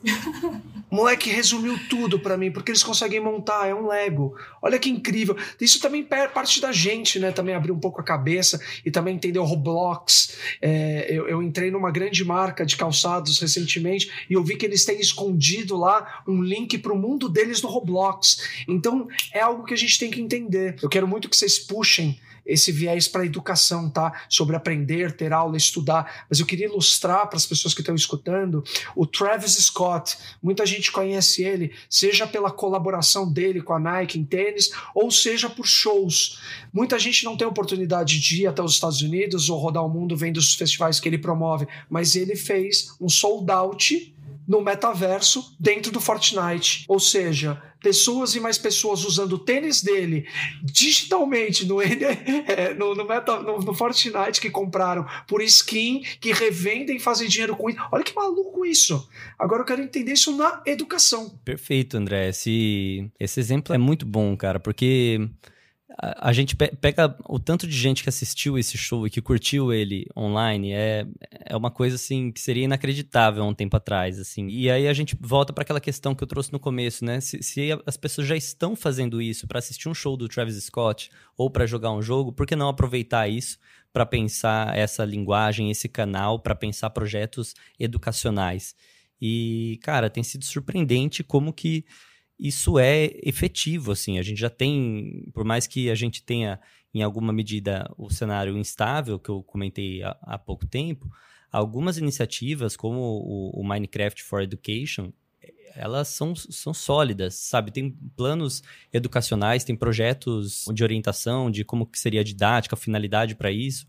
O 0.94 0.96
moleque 0.96 1.28
resumiu 1.28 1.76
tudo 1.90 2.20
para 2.20 2.36
mim, 2.36 2.52
porque 2.52 2.70
eles 2.70 2.84
conseguem 2.84 3.18
montar, 3.18 3.66
é 3.66 3.74
um 3.74 3.88
Lego. 3.88 4.36
Olha 4.62 4.78
que 4.78 4.88
incrível. 4.88 5.36
Isso 5.60 5.80
também 5.80 6.04
parte 6.04 6.60
da 6.60 6.70
gente, 6.70 7.18
né? 7.18 7.32
Também 7.32 7.52
abrir 7.52 7.72
um 7.72 7.80
pouco 7.80 8.00
a 8.00 8.04
cabeça 8.04 8.60
e 8.86 8.92
também 8.92 9.16
entender 9.16 9.40
o 9.40 9.44
Roblox. 9.44 10.36
É, 10.62 11.06
eu, 11.08 11.26
eu, 11.26 11.42
entrei 11.42 11.68
numa 11.68 11.90
grande 11.90 12.24
marca 12.24 12.64
de 12.64 12.76
calçados 12.76 13.40
recentemente 13.40 14.08
e 14.30 14.34
eu 14.34 14.44
vi 14.44 14.54
que 14.54 14.64
eles 14.64 14.84
têm 14.84 15.00
escondido 15.00 15.76
lá 15.76 16.22
um 16.28 16.40
link 16.40 16.78
para 16.78 16.92
o 16.92 16.96
mundo 16.96 17.28
deles 17.28 17.60
no 17.60 17.68
Roblox. 17.68 18.62
Então 18.68 19.08
é 19.32 19.40
algo 19.40 19.64
que 19.64 19.74
a 19.74 19.78
gente 19.78 19.98
tem 19.98 20.12
que 20.12 20.20
entender. 20.20 20.76
Eu 20.80 20.88
quero 20.88 21.08
muito 21.08 21.28
que 21.28 21.36
vocês 21.36 21.58
puxem 21.58 22.20
esse 22.46 22.70
viés 22.72 23.08
para 23.08 23.22
a 23.22 23.26
educação, 23.26 23.88
tá? 23.88 24.12
Sobre 24.28 24.56
aprender, 24.56 25.12
ter 25.12 25.32
aula, 25.32 25.56
estudar. 25.56 26.26
Mas 26.28 26.40
eu 26.40 26.46
queria 26.46 26.66
ilustrar 26.66 27.26
para 27.28 27.36
as 27.36 27.46
pessoas 27.46 27.74
que 27.74 27.80
estão 27.80 27.94
escutando 27.94 28.62
o 28.94 29.06
Travis 29.06 29.54
Scott. 29.54 30.16
Muita 30.42 30.66
gente 30.66 30.92
conhece 30.92 31.42
ele, 31.42 31.72
seja 31.88 32.26
pela 32.26 32.50
colaboração 32.50 33.30
dele 33.30 33.62
com 33.62 33.72
a 33.72 33.78
Nike 33.78 34.18
em 34.18 34.24
tênis, 34.24 34.70
ou 34.94 35.10
seja 35.10 35.48
por 35.48 35.66
shows. 35.66 36.40
Muita 36.72 36.98
gente 36.98 37.24
não 37.24 37.36
tem 37.36 37.46
oportunidade 37.46 38.20
de 38.20 38.42
ir 38.42 38.46
até 38.46 38.62
os 38.62 38.72
Estados 38.74 39.00
Unidos 39.00 39.48
ou 39.48 39.58
rodar 39.58 39.84
o 39.84 39.88
mundo 39.88 40.16
vendo 40.16 40.38
os 40.38 40.54
festivais 40.54 41.00
que 41.00 41.08
ele 41.08 41.18
promove, 41.18 41.66
mas 41.88 42.16
ele 42.16 42.36
fez 42.36 42.94
um 43.00 43.08
sold 43.08 43.50
out 43.50 44.13
no 44.46 44.60
metaverso 44.60 45.54
dentro 45.58 45.90
do 45.90 46.00
Fortnite. 46.00 46.84
Ou 46.88 47.00
seja, 47.00 47.60
pessoas 47.84 48.34
e 48.34 48.40
mais 48.40 48.56
pessoas 48.56 49.04
usando 49.04 49.34
o 49.34 49.38
tênis 49.38 49.82
dele 49.82 50.26
digitalmente 50.62 51.66
no, 51.66 51.80
é, 51.82 52.74
no, 52.74 52.94
no, 52.94 53.06
meta, 53.06 53.38
no, 53.40 53.58
no, 53.60 53.74
Fortnite 53.74 54.40
que 54.40 54.50
compraram 54.50 55.06
por 55.28 55.42
skin, 55.42 56.02
que 56.20 56.32
revendem 56.32 56.96
e 56.96 57.00
fazem 57.00 57.28
dinheiro 57.28 57.54
com 57.54 57.68
isso. 57.68 57.80
Olha 57.92 58.02
que 58.02 58.14
maluco 58.14 58.64
isso. 58.64 59.08
Agora 59.38 59.62
eu 59.62 59.66
quero 59.66 59.82
entender 59.82 60.12
isso 60.12 60.34
na 60.36 60.62
educação. 60.64 61.38
Perfeito, 61.44 61.96
André. 61.96 62.30
Esse, 62.30 63.10
esse 63.20 63.38
exemplo 63.38 63.74
é 63.74 63.78
muito 63.78 64.06
bom, 64.06 64.34
cara, 64.36 64.58
porque 64.58 65.28
a, 65.96 66.32
gente 66.32 66.56
pega 66.56 67.16
o 67.28 67.38
tanto 67.38 67.66
de 67.66 67.76
gente 67.76 68.02
que 68.02 68.08
assistiu 68.08 68.58
esse 68.58 68.76
show 68.76 69.06
e 69.06 69.10
que 69.10 69.20
curtiu 69.20 69.72
ele 69.72 70.06
online 70.16 70.72
é, 70.72 71.06
é 71.46 71.56
uma 71.56 71.70
coisa 71.70 71.94
assim 71.94 72.32
que 72.32 72.40
seria 72.40 72.64
inacreditável 72.64 73.44
há 73.44 73.46
um 73.46 73.54
tempo 73.54 73.76
atrás 73.76 74.18
assim. 74.18 74.48
E 74.48 74.68
aí 74.68 74.88
a 74.88 74.92
gente 74.92 75.16
volta 75.20 75.52
para 75.52 75.62
aquela 75.62 75.80
questão 75.80 76.14
que 76.14 76.24
eu 76.24 76.26
trouxe 76.26 76.52
no 76.52 76.58
começo 76.58 77.04
né? 77.04 77.20
Se, 77.20 77.42
se 77.42 77.68
as 77.86 77.96
pessoas 77.96 78.26
já 78.26 78.36
estão 78.36 78.74
fazendo 78.74 79.22
isso 79.22 79.46
para 79.46 79.60
assistir 79.60 79.88
um 79.88 79.94
show 79.94 80.16
do 80.16 80.28
Travis 80.28 80.62
Scott 80.64 81.10
ou 81.36 81.48
para 81.48 81.66
jogar 81.66 81.92
um 81.92 82.02
jogo 82.02 82.32
por 82.32 82.46
que 82.46 82.56
não 82.56 82.68
aproveitar 82.68 83.28
isso 83.28 83.58
para 83.92 84.04
pensar 84.04 84.76
essa 84.76 85.04
linguagem 85.04 85.70
esse 85.70 85.88
canal 85.88 86.40
para 86.40 86.56
pensar 86.56 86.90
projetos 86.90 87.54
educacionais? 87.78 88.74
E 89.20 89.78
cara 89.82 90.10
tem 90.10 90.24
sido 90.24 90.44
surpreendente 90.44 91.22
como 91.22 91.52
que 91.52 91.84
isso 92.38 92.78
é 92.78 93.10
efetivo, 93.22 93.92
assim. 93.92 94.18
A 94.18 94.22
gente 94.22 94.40
já 94.40 94.50
tem, 94.50 95.30
por 95.32 95.44
mais 95.44 95.66
que 95.66 95.90
a 95.90 95.94
gente 95.94 96.22
tenha, 96.22 96.60
em 96.92 97.02
alguma 97.02 97.32
medida, 97.32 97.90
o 97.96 98.10
cenário 98.10 98.56
instável, 98.56 99.18
que 99.18 99.28
eu 99.28 99.42
comentei 99.42 100.02
há, 100.02 100.16
há 100.22 100.38
pouco 100.38 100.66
tempo, 100.66 101.08
algumas 101.50 101.98
iniciativas, 101.98 102.76
como 102.76 102.98
o, 102.98 103.60
o, 103.60 103.64
Minecraft 103.64 104.22
for 104.22 104.42
Education, 104.42 105.12
elas 105.76 106.08
são, 106.08 106.34
são 106.34 106.74
sólidas, 106.74 107.34
sabe? 107.34 107.70
Tem 107.70 107.90
planos 108.16 108.62
educacionais, 108.92 109.64
tem 109.64 109.76
projetos 109.76 110.64
de 110.72 110.82
orientação, 110.82 111.50
de 111.50 111.64
como 111.64 111.86
que 111.86 111.98
seria 111.98 112.20
a 112.20 112.24
didática, 112.24 112.74
a 112.74 112.78
finalidade 112.78 113.34
para 113.34 113.50
isso. 113.50 113.86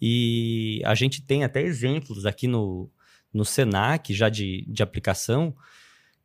E 0.00 0.80
a 0.84 0.94
gente 0.94 1.22
tem 1.22 1.44
até 1.44 1.62
exemplos 1.62 2.24
aqui 2.24 2.46
no, 2.46 2.90
no 3.32 3.44
Senac, 3.44 4.12
já 4.14 4.28
de, 4.28 4.64
de 4.68 4.82
aplicação, 4.82 5.54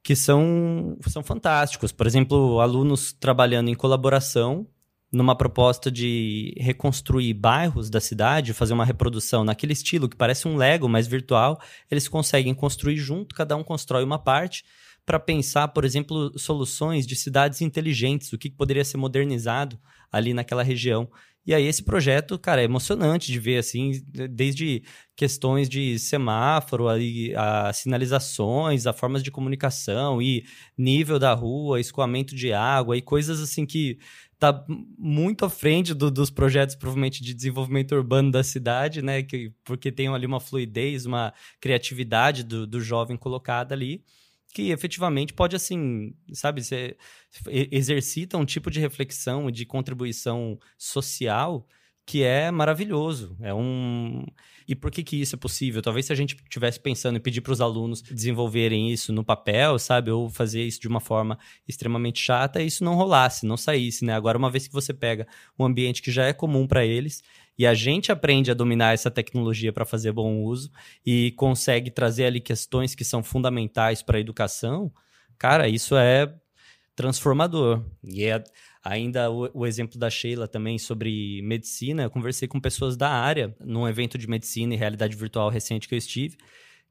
que 0.04 0.16
são, 0.16 0.98
são 1.08 1.24
fantásticos. 1.24 1.92
Por 1.92 2.06
exemplo, 2.06 2.60
alunos 2.60 3.14
trabalhando 3.14 3.70
em 3.70 3.76
colaboração 3.76 4.68
numa 5.12 5.38
proposta 5.38 5.92
de 5.92 6.56
reconstruir 6.58 7.36
bairros 7.36 7.88
da 7.88 8.02
cidade, 8.02 8.52
fazer 8.52 8.74
uma 8.74 8.84
reprodução 8.84 9.44
naquele 9.44 9.74
estilo 9.74 10.10
que 10.10 10.18
parece 10.18 10.48
um 10.48 10.58
Lego, 10.58 10.90
mas 10.90 11.06
virtual, 11.06 11.62
eles 11.90 12.08
conseguem 12.08 12.54
construir 12.54 12.98
junto, 12.98 13.36
cada 13.36 13.56
um 13.56 13.64
constrói 13.64 14.04
uma 14.04 14.18
parte 14.18 14.66
para 15.06 15.20
pensar, 15.20 15.68
por 15.68 15.86
exemplo, 15.86 16.38
soluções 16.40 17.06
de 17.06 17.16
cidades 17.16 17.62
inteligentes, 17.62 18.34
o 18.34 18.38
que 18.40 18.50
poderia 18.50 18.84
ser 18.84 18.98
modernizado 18.98 19.78
ali 20.12 20.34
naquela 20.34 20.64
região. 20.64 21.08
E 21.46 21.54
aí 21.54 21.66
esse 21.66 21.84
projeto, 21.84 22.40
cara, 22.40 22.62
é 22.62 22.64
emocionante 22.64 23.32
de 23.32 23.40
ver, 23.40 23.58
assim, 23.58 24.02
desde 24.30 24.84
questões 25.16 25.68
de 25.68 26.00
semáforo, 26.00 26.88
aí, 26.88 27.34
a 27.36 27.74
sinalizações, 27.74 28.88
a 28.88 28.94
formas 28.94 29.22
de 29.22 29.30
comunicação 29.30 30.22
e 30.22 30.46
nível 30.78 31.20
da 31.20 31.34
rua, 31.34 31.82
escoamento 31.82 32.34
de 32.34 32.54
água 32.54 32.96
e 32.96 33.02
coisas 33.02 33.42
assim 33.42 33.66
que 33.66 33.98
tá 34.40 34.66
muito 34.98 35.46
à 35.46 35.50
frente 35.50 35.94
do, 35.94 36.10
dos 36.10 36.30
projetos 36.30 36.76
provavelmente 36.76 37.22
de 37.22 37.34
desenvolvimento 37.34 37.94
urbano 37.94 38.32
da 38.32 38.44
cidade, 38.44 39.02
né? 39.02 39.24
Que, 39.24 39.52
porque 39.64 39.92
tem 39.92 40.08
ali 40.08 40.26
uma 40.26 40.40
fluidez, 40.40 41.06
uma 41.06 41.34
criatividade 41.60 42.44
do, 42.44 42.66
do 42.66 42.82
jovem 42.82 43.18
colocada 43.18 43.76
ali 43.76 44.04
que 44.54 44.70
efetivamente 44.70 45.34
pode, 45.34 45.56
assim, 45.56 46.14
sabe, 46.32 46.64
você 46.64 46.96
exercita 47.72 48.38
um 48.38 48.46
tipo 48.46 48.70
de 48.70 48.80
reflexão, 48.80 49.50
de 49.50 49.66
contribuição 49.66 50.60
social 50.78 51.68
que 52.06 52.22
é 52.22 52.52
maravilhoso. 52.52 53.36
É 53.40 53.54
um. 53.54 54.26
E 54.68 54.76
por 54.76 54.92
que, 54.92 55.04
que 55.04 55.20
isso 55.22 55.36
é 55.36 55.40
possível? 55.40 55.82
Talvez 55.82 56.06
se 56.06 56.14
a 56.14 56.16
gente 56.16 56.36
estivesse 56.36 56.80
pensando 56.80 57.18
em 57.18 57.22
pedir 57.22 57.42
para 57.42 57.54
os 57.54 57.62
alunos 57.62 58.02
desenvolverem 58.02 58.92
isso 58.92 59.12
no 59.14 59.24
papel, 59.24 59.80
sabe? 59.80 60.12
Ou 60.12 60.30
fazer 60.30 60.64
isso 60.64 60.82
de 60.82 60.88
uma 60.88 61.00
forma 61.00 61.38
extremamente 61.68 62.20
chata, 62.20 62.62
isso 62.62 62.84
não 62.84 62.96
rolasse, 62.96 63.46
não 63.46 63.58
saísse, 63.58 64.06
né? 64.06 64.14
Agora, 64.14 64.38
uma 64.38 64.52
vez 64.52 64.68
que 64.68 64.74
você 64.74 64.94
pega 64.94 65.28
um 65.58 65.66
ambiente 65.66 66.02
que 66.02 66.12
já 66.12 66.26
é 66.26 66.34
comum 66.34 66.68
para 66.68 66.86
eles 66.86 67.24
e 67.58 67.66
a 67.68 67.74
gente 67.74 68.12
aprende 68.12 68.50
a 68.50 68.54
dominar 68.54 68.94
essa 68.94 69.12
tecnologia 69.12 69.72
para 69.72 69.86
fazer 69.86 70.12
bom 70.12 70.42
uso 70.42 70.72
e 71.06 71.32
consegue 71.34 71.92
trazer 71.92 72.26
ali 72.26 72.40
questões 72.40 72.96
que 72.96 73.04
são 73.04 73.24
fundamentais 73.24 74.02
para 74.02 74.18
a 74.18 74.22
educação, 74.22 74.92
cara, 75.38 75.68
isso 75.68 75.96
é 75.96 76.34
transformador. 76.96 77.84
E 78.04 78.26
é 78.26 78.44
ainda 78.84 79.32
o, 79.32 79.50
o, 79.54 79.66
exemplo 79.66 79.98
da 79.98 80.10
Sheila 80.10 80.48
também 80.48 80.78
sobre 80.78 81.42
medicina, 81.44 82.04
eu 82.04 82.10
conversei 82.10 82.48
com 82.48 82.60
pessoas 82.60 82.98
da 82.98 83.10
área 83.10 83.56
num 83.60 83.88
evento 83.88 84.18
de 84.18 84.28
medicina 84.28 84.74
e 84.74 84.78
realidade 84.78 85.16
virtual 85.16 85.50
recente 85.50 85.88
que 85.88 85.96
eu 85.96 85.98
estive, 85.98 86.38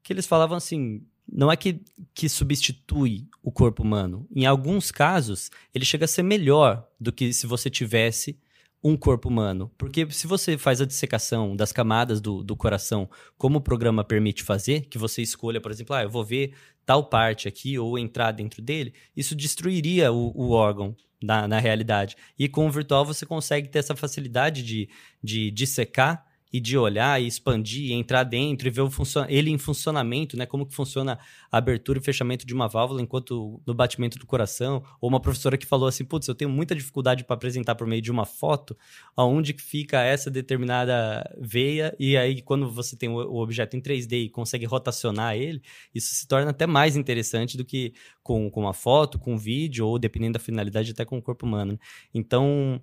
que 0.01 0.11
eles 0.11 0.25
falavam 0.25 0.57
assim, 0.57 1.05
não 1.31 1.51
é 1.51 1.55
que, 1.55 1.81
que 2.13 2.27
substitui 2.27 3.27
o 3.41 3.51
corpo 3.51 3.83
humano. 3.83 4.27
Em 4.35 4.45
alguns 4.45 4.91
casos, 4.91 5.49
ele 5.73 5.85
chega 5.85 6.05
a 6.05 6.07
ser 6.07 6.23
melhor 6.23 6.87
do 6.99 7.11
que 7.11 7.31
se 7.31 7.47
você 7.47 7.69
tivesse 7.69 8.37
um 8.83 8.97
corpo 8.97 9.29
humano. 9.29 9.71
Porque 9.77 10.09
se 10.11 10.27
você 10.27 10.57
faz 10.57 10.81
a 10.81 10.85
dissecação 10.85 11.55
das 11.55 11.71
camadas 11.71 12.19
do, 12.19 12.43
do 12.43 12.55
coração, 12.55 13.09
como 13.37 13.59
o 13.59 13.61
programa 13.61 14.03
permite 14.03 14.43
fazer, 14.43 14.81
que 14.81 14.97
você 14.97 15.21
escolha, 15.21 15.61
por 15.61 15.71
exemplo, 15.71 15.95
ah, 15.95 16.03
eu 16.03 16.09
vou 16.09 16.23
ver 16.23 16.53
tal 16.85 17.05
parte 17.05 17.47
aqui 17.47 17.79
ou 17.79 17.97
entrar 17.97 18.31
dentro 18.31 18.61
dele, 18.61 18.93
isso 19.15 19.35
destruiria 19.35 20.11
o, 20.11 20.31
o 20.35 20.51
órgão 20.51 20.95
na, 21.21 21.47
na 21.47 21.59
realidade. 21.59 22.17
E 22.37 22.49
com 22.49 22.67
o 22.67 22.71
virtual 22.71 23.05
você 23.05 23.25
consegue 23.25 23.69
ter 23.69 23.79
essa 23.79 23.95
facilidade 23.95 24.61
de, 24.61 24.89
de 25.23 25.49
dissecar 25.49 26.25
e 26.53 26.59
de 26.59 26.77
olhar 26.77 27.19
e 27.19 27.25
expandir, 27.25 27.89
e 27.89 27.93
entrar 27.93 28.23
dentro 28.23 28.67
e 28.67 28.71
ver 28.71 28.83
ele 29.27 29.49
em 29.49 29.57
funcionamento, 29.57 30.37
né? 30.37 30.45
Como 30.45 30.67
que 30.67 30.75
funciona 30.75 31.17
a 31.51 31.57
abertura 31.57 31.97
e 31.97 32.01
fechamento 32.03 32.45
de 32.45 32.53
uma 32.53 32.67
válvula 32.67 33.01
enquanto 33.01 33.59
no 33.65 33.73
batimento 33.73 34.19
do 34.19 34.27
coração. 34.27 34.83
Ou 35.01 35.09
uma 35.09 35.19
professora 35.19 35.57
que 35.57 35.65
falou 35.65 35.87
assim, 35.87 36.05
putz, 36.05 36.27
eu 36.27 36.35
tenho 36.35 36.51
muita 36.51 36.75
dificuldade 36.75 37.23
para 37.23 37.33
apresentar 37.33 37.73
por 37.73 37.87
meio 37.87 38.03
de 38.03 38.11
uma 38.11 38.23
foto, 38.23 38.77
aonde 39.17 39.53
fica 39.53 40.03
essa 40.03 40.29
determinada 40.29 41.27
veia 41.39 41.95
e 41.99 42.15
aí 42.15 42.41
quando 42.41 42.69
você 42.69 42.95
tem 42.95 43.09
o 43.09 43.35
objeto 43.35 43.75
em 43.75 43.81
3D 43.81 44.25
e 44.25 44.29
consegue 44.29 44.65
rotacionar 44.65 45.35
ele, 45.35 45.61
isso 45.93 46.13
se 46.13 46.27
torna 46.27 46.51
até 46.51 46.67
mais 46.67 46.95
interessante 46.95 47.57
do 47.57 47.65
que 47.65 47.93
com, 48.21 48.49
com 48.51 48.61
uma 48.61 48.73
foto, 48.73 49.17
com 49.17 49.33
um 49.33 49.37
vídeo 49.37 49.87
ou 49.87 49.97
dependendo 49.97 50.33
da 50.33 50.39
finalidade 50.39 50.91
até 50.91 51.03
com 51.03 51.17
o 51.17 51.21
corpo 51.21 51.45
humano. 51.45 51.73
Né? 51.73 51.79
Então 52.13 52.81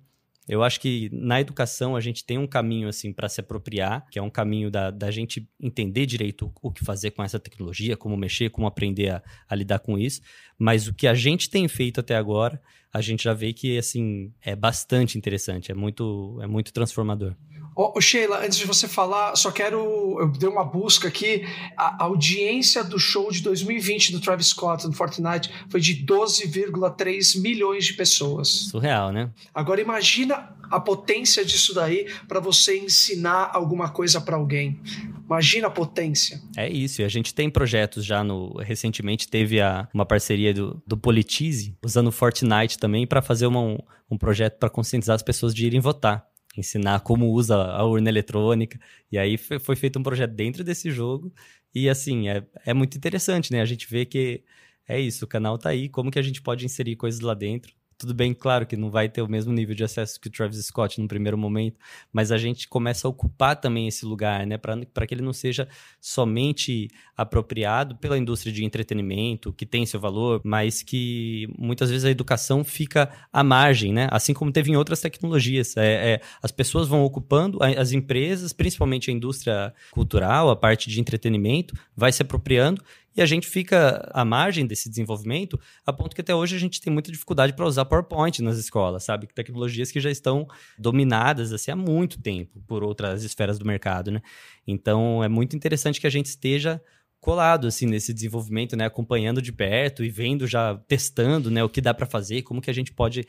eu 0.51 0.63
acho 0.63 0.81
que 0.81 1.09
na 1.13 1.39
educação 1.39 1.95
a 1.95 2.01
gente 2.01 2.25
tem 2.25 2.37
um 2.37 2.45
caminho 2.45 2.89
assim 2.89 3.13
para 3.13 3.29
se 3.29 3.39
apropriar, 3.39 4.05
que 4.11 4.19
é 4.19 4.21
um 4.21 4.29
caminho 4.29 4.69
da, 4.69 4.91
da 4.91 5.09
gente 5.09 5.47
entender 5.57 6.05
direito 6.05 6.51
o 6.61 6.69
que 6.69 6.83
fazer 6.83 7.11
com 7.11 7.23
essa 7.23 7.39
tecnologia, 7.39 7.95
como 7.95 8.17
mexer, 8.17 8.49
como 8.49 8.67
aprender 8.67 9.11
a, 9.11 9.23
a 9.47 9.55
lidar 9.55 9.79
com 9.79 9.97
isso. 9.97 10.19
Mas 10.59 10.89
o 10.89 10.93
que 10.93 11.07
a 11.07 11.13
gente 11.13 11.49
tem 11.49 11.69
feito 11.69 12.01
até 12.01 12.17
agora, 12.17 12.61
a 12.91 12.99
gente 12.99 13.23
já 13.23 13.33
vê 13.33 13.53
que 13.53 13.77
assim 13.77 14.33
é 14.41 14.53
bastante 14.53 15.17
interessante, 15.17 15.71
é 15.71 15.73
muito, 15.73 16.37
é 16.41 16.47
muito 16.47 16.73
transformador. 16.73 17.33
Oh, 17.75 17.99
Sheila, 18.01 18.43
antes 18.43 18.57
de 18.57 18.65
você 18.65 18.87
falar, 18.87 19.35
só 19.35 19.49
quero. 19.49 20.17
Eu 20.19 20.27
dei 20.29 20.49
uma 20.49 20.65
busca 20.65 21.07
aqui. 21.07 21.45
A 21.77 22.03
audiência 22.03 22.83
do 22.83 22.99
show 22.99 23.31
de 23.31 23.41
2020 23.41 24.11
do 24.11 24.19
Travis 24.19 24.47
Scott 24.47 24.85
no 24.85 24.93
Fortnite 24.93 25.49
foi 25.69 25.79
de 25.79 26.05
12,3 26.05 27.41
milhões 27.41 27.85
de 27.85 27.93
pessoas. 27.93 28.49
Surreal, 28.69 29.11
né? 29.11 29.29
Agora 29.53 29.79
imagina 29.79 30.53
a 30.69 30.79
potência 30.79 31.45
disso 31.45 31.73
daí 31.73 32.07
para 32.27 32.39
você 32.39 32.77
ensinar 32.77 33.51
alguma 33.53 33.89
coisa 33.89 34.19
para 34.19 34.35
alguém. 34.35 34.79
Imagina 35.25 35.67
a 35.67 35.71
potência. 35.71 36.41
É 36.57 36.69
isso. 36.69 37.01
E 37.01 37.05
a 37.05 37.09
gente 37.09 37.33
tem 37.33 37.49
projetos 37.49 38.03
já 38.03 38.21
no. 38.21 38.57
Recentemente 38.57 39.29
teve 39.29 39.61
a, 39.61 39.87
uma 39.93 40.05
parceria 40.05 40.53
do, 40.53 40.81
do 40.85 40.97
Politize, 40.97 41.73
usando 41.83 42.07
o 42.07 42.11
Fortnite 42.11 42.77
também, 42.77 43.07
para 43.07 43.21
fazer 43.21 43.45
uma, 43.45 43.61
um, 43.61 43.77
um 44.09 44.17
projeto 44.17 44.57
para 44.57 44.69
conscientizar 44.69 45.15
as 45.15 45.23
pessoas 45.23 45.55
de 45.55 45.65
irem 45.65 45.79
votar 45.79 46.29
ensinar 46.57 47.01
como 47.01 47.31
usa 47.31 47.55
a 47.55 47.83
urna 47.85 48.09
eletrônica. 48.09 48.79
E 49.11 49.17
aí 49.17 49.37
foi 49.37 49.75
feito 49.75 49.99
um 49.99 50.03
projeto 50.03 50.31
dentro 50.33 50.63
desse 50.63 50.91
jogo. 50.91 51.33
E 51.73 51.89
assim, 51.89 52.29
é, 52.29 52.45
é 52.65 52.73
muito 52.73 52.97
interessante, 52.97 53.51
né? 53.51 53.61
A 53.61 53.65
gente 53.65 53.87
vê 53.89 54.05
que 54.05 54.43
é 54.87 54.99
isso, 54.99 55.25
o 55.25 55.27
canal 55.27 55.57
tá 55.57 55.69
aí, 55.69 55.89
como 55.89 56.11
que 56.11 56.19
a 56.19 56.21
gente 56.21 56.41
pode 56.41 56.65
inserir 56.65 56.95
coisas 56.95 57.21
lá 57.21 57.33
dentro. 57.33 57.73
Tudo 58.01 58.15
bem, 58.15 58.33
claro 58.33 58.65
que 58.65 58.75
não 58.75 58.89
vai 58.89 59.07
ter 59.07 59.21
o 59.21 59.29
mesmo 59.29 59.53
nível 59.53 59.75
de 59.75 59.83
acesso 59.83 60.19
que 60.19 60.27
o 60.27 60.31
Travis 60.31 60.65
Scott 60.65 60.99
no 60.99 61.07
primeiro 61.07 61.37
momento, 61.37 61.77
mas 62.11 62.31
a 62.31 62.37
gente 62.37 62.67
começa 62.67 63.07
a 63.07 63.11
ocupar 63.11 63.55
também 63.55 63.87
esse 63.87 64.07
lugar, 64.07 64.47
né? 64.47 64.57
Para 64.57 65.05
que 65.05 65.13
ele 65.13 65.21
não 65.21 65.31
seja 65.31 65.67
somente 65.99 66.89
apropriado 67.15 67.95
pela 67.97 68.17
indústria 68.17 68.51
de 68.51 68.65
entretenimento, 68.65 69.53
que 69.53 69.67
tem 69.67 69.85
seu 69.85 69.99
valor, 69.99 70.41
mas 70.43 70.81
que 70.81 71.47
muitas 71.55 71.91
vezes 71.91 72.03
a 72.03 72.09
educação 72.09 72.63
fica 72.63 73.11
à 73.31 73.43
margem, 73.43 73.93
né? 73.93 74.07
Assim 74.09 74.33
como 74.33 74.51
teve 74.51 74.71
em 74.71 74.75
outras 74.75 74.99
tecnologias. 74.99 75.77
É, 75.77 76.13
é, 76.13 76.21
as 76.41 76.51
pessoas 76.51 76.87
vão 76.87 77.03
ocupando, 77.03 77.59
as 77.61 77.91
empresas, 77.91 78.51
principalmente 78.51 79.11
a 79.11 79.13
indústria 79.13 79.75
cultural, 79.91 80.49
a 80.49 80.55
parte 80.55 80.89
de 80.89 80.99
entretenimento, 80.99 81.75
vai 81.95 82.11
se 82.11 82.23
apropriando 82.23 82.83
e 83.15 83.21
a 83.21 83.25
gente 83.25 83.47
fica 83.47 84.09
à 84.13 84.23
margem 84.23 84.65
desse 84.65 84.89
desenvolvimento, 84.89 85.59
a 85.85 85.91
ponto 85.91 86.15
que 86.15 86.21
até 86.21 86.33
hoje 86.33 86.55
a 86.55 86.59
gente 86.59 86.79
tem 86.79 86.91
muita 86.91 87.11
dificuldade 87.11 87.53
para 87.53 87.65
usar 87.65 87.85
PowerPoint 87.85 88.41
nas 88.41 88.57
escolas, 88.57 89.03
sabe? 89.03 89.27
Tecnologias 89.27 89.91
que 89.91 89.99
já 89.99 90.09
estão 90.09 90.47
dominadas 90.77 91.51
assim, 91.51 91.71
há 91.71 91.75
muito 91.75 92.21
tempo 92.21 92.61
por 92.67 92.83
outras 92.83 93.23
esferas 93.23 93.59
do 93.59 93.65
mercado, 93.65 94.11
né? 94.11 94.21
Então 94.65 95.23
é 95.23 95.27
muito 95.27 95.55
interessante 95.55 95.99
que 95.99 96.07
a 96.07 96.11
gente 96.11 96.27
esteja 96.27 96.81
colado 97.19 97.67
assim 97.67 97.85
nesse 97.85 98.13
desenvolvimento, 98.13 98.75
né, 98.75 98.85
acompanhando 98.85 99.41
de 99.41 99.53
perto 99.53 100.03
e 100.03 100.09
vendo 100.09 100.47
já 100.47 100.75
testando, 100.87 101.51
né, 101.51 101.63
o 101.63 101.69
que 101.69 101.79
dá 101.79 101.93
para 101.93 102.07
fazer, 102.07 102.41
como 102.41 102.59
que 102.59 102.69
a 102.69 102.73
gente 102.73 102.91
pode 102.91 103.27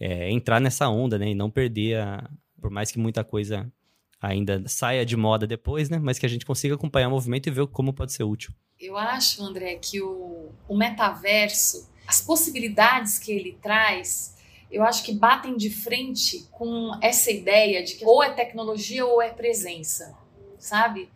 é, 0.00 0.30
entrar 0.30 0.58
nessa 0.60 0.88
onda, 0.88 1.18
né, 1.18 1.30
e 1.30 1.34
não 1.34 1.50
perder 1.50 1.98
a, 1.98 2.30
por 2.58 2.70
mais 2.70 2.90
que 2.90 2.98
muita 2.98 3.22
coisa 3.22 3.70
ainda 4.18 4.64
saia 4.66 5.04
de 5.04 5.14
moda 5.14 5.46
depois, 5.46 5.90
né, 5.90 5.98
mas 5.98 6.18
que 6.18 6.24
a 6.24 6.28
gente 6.28 6.46
consiga 6.46 6.74
acompanhar 6.74 7.08
o 7.08 7.10
movimento 7.10 7.46
e 7.46 7.52
ver 7.52 7.66
como 7.66 7.92
pode 7.92 8.14
ser 8.14 8.24
útil. 8.24 8.54
Eu 8.80 8.96
acho, 8.96 9.42
André, 9.42 9.76
que 9.76 10.00
o, 10.00 10.50
o 10.68 10.76
metaverso, 10.76 11.88
as 12.06 12.20
possibilidades 12.20 13.18
que 13.18 13.32
ele 13.32 13.58
traz, 13.62 14.34
eu 14.70 14.82
acho 14.82 15.04
que 15.04 15.12
batem 15.12 15.56
de 15.56 15.70
frente 15.70 16.48
com 16.50 16.90
essa 17.00 17.30
ideia 17.30 17.82
de 17.82 17.94
que 17.94 18.04
ou 18.04 18.22
é 18.22 18.30
tecnologia 18.30 19.06
ou 19.06 19.22
é 19.22 19.30
presença, 19.30 20.16
sabe? 20.58 21.08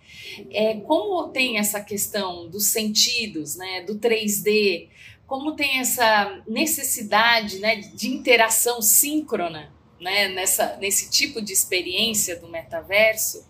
É, 0.50 0.76
como 0.80 1.28
tem 1.28 1.59
essa 1.59 1.80
questão 1.80 2.48
dos 2.48 2.66
sentidos, 2.66 3.56
né, 3.56 3.82
do 3.82 3.98
3D, 3.98 4.88
como 5.26 5.56
tem 5.56 5.80
essa 5.80 6.42
necessidade 6.46 7.59
né, 7.59 7.76
de 7.76 8.09
interação 8.09 8.80
síncrona 8.80 9.72
né, 10.00 10.28
nessa, 10.28 10.76
nesse 10.76 11.11
tipo 11.11 11.42
de 11.42 11.52
experiência 11.52 12.36
do 12.36 12.48
metaverso, 12.48 13.44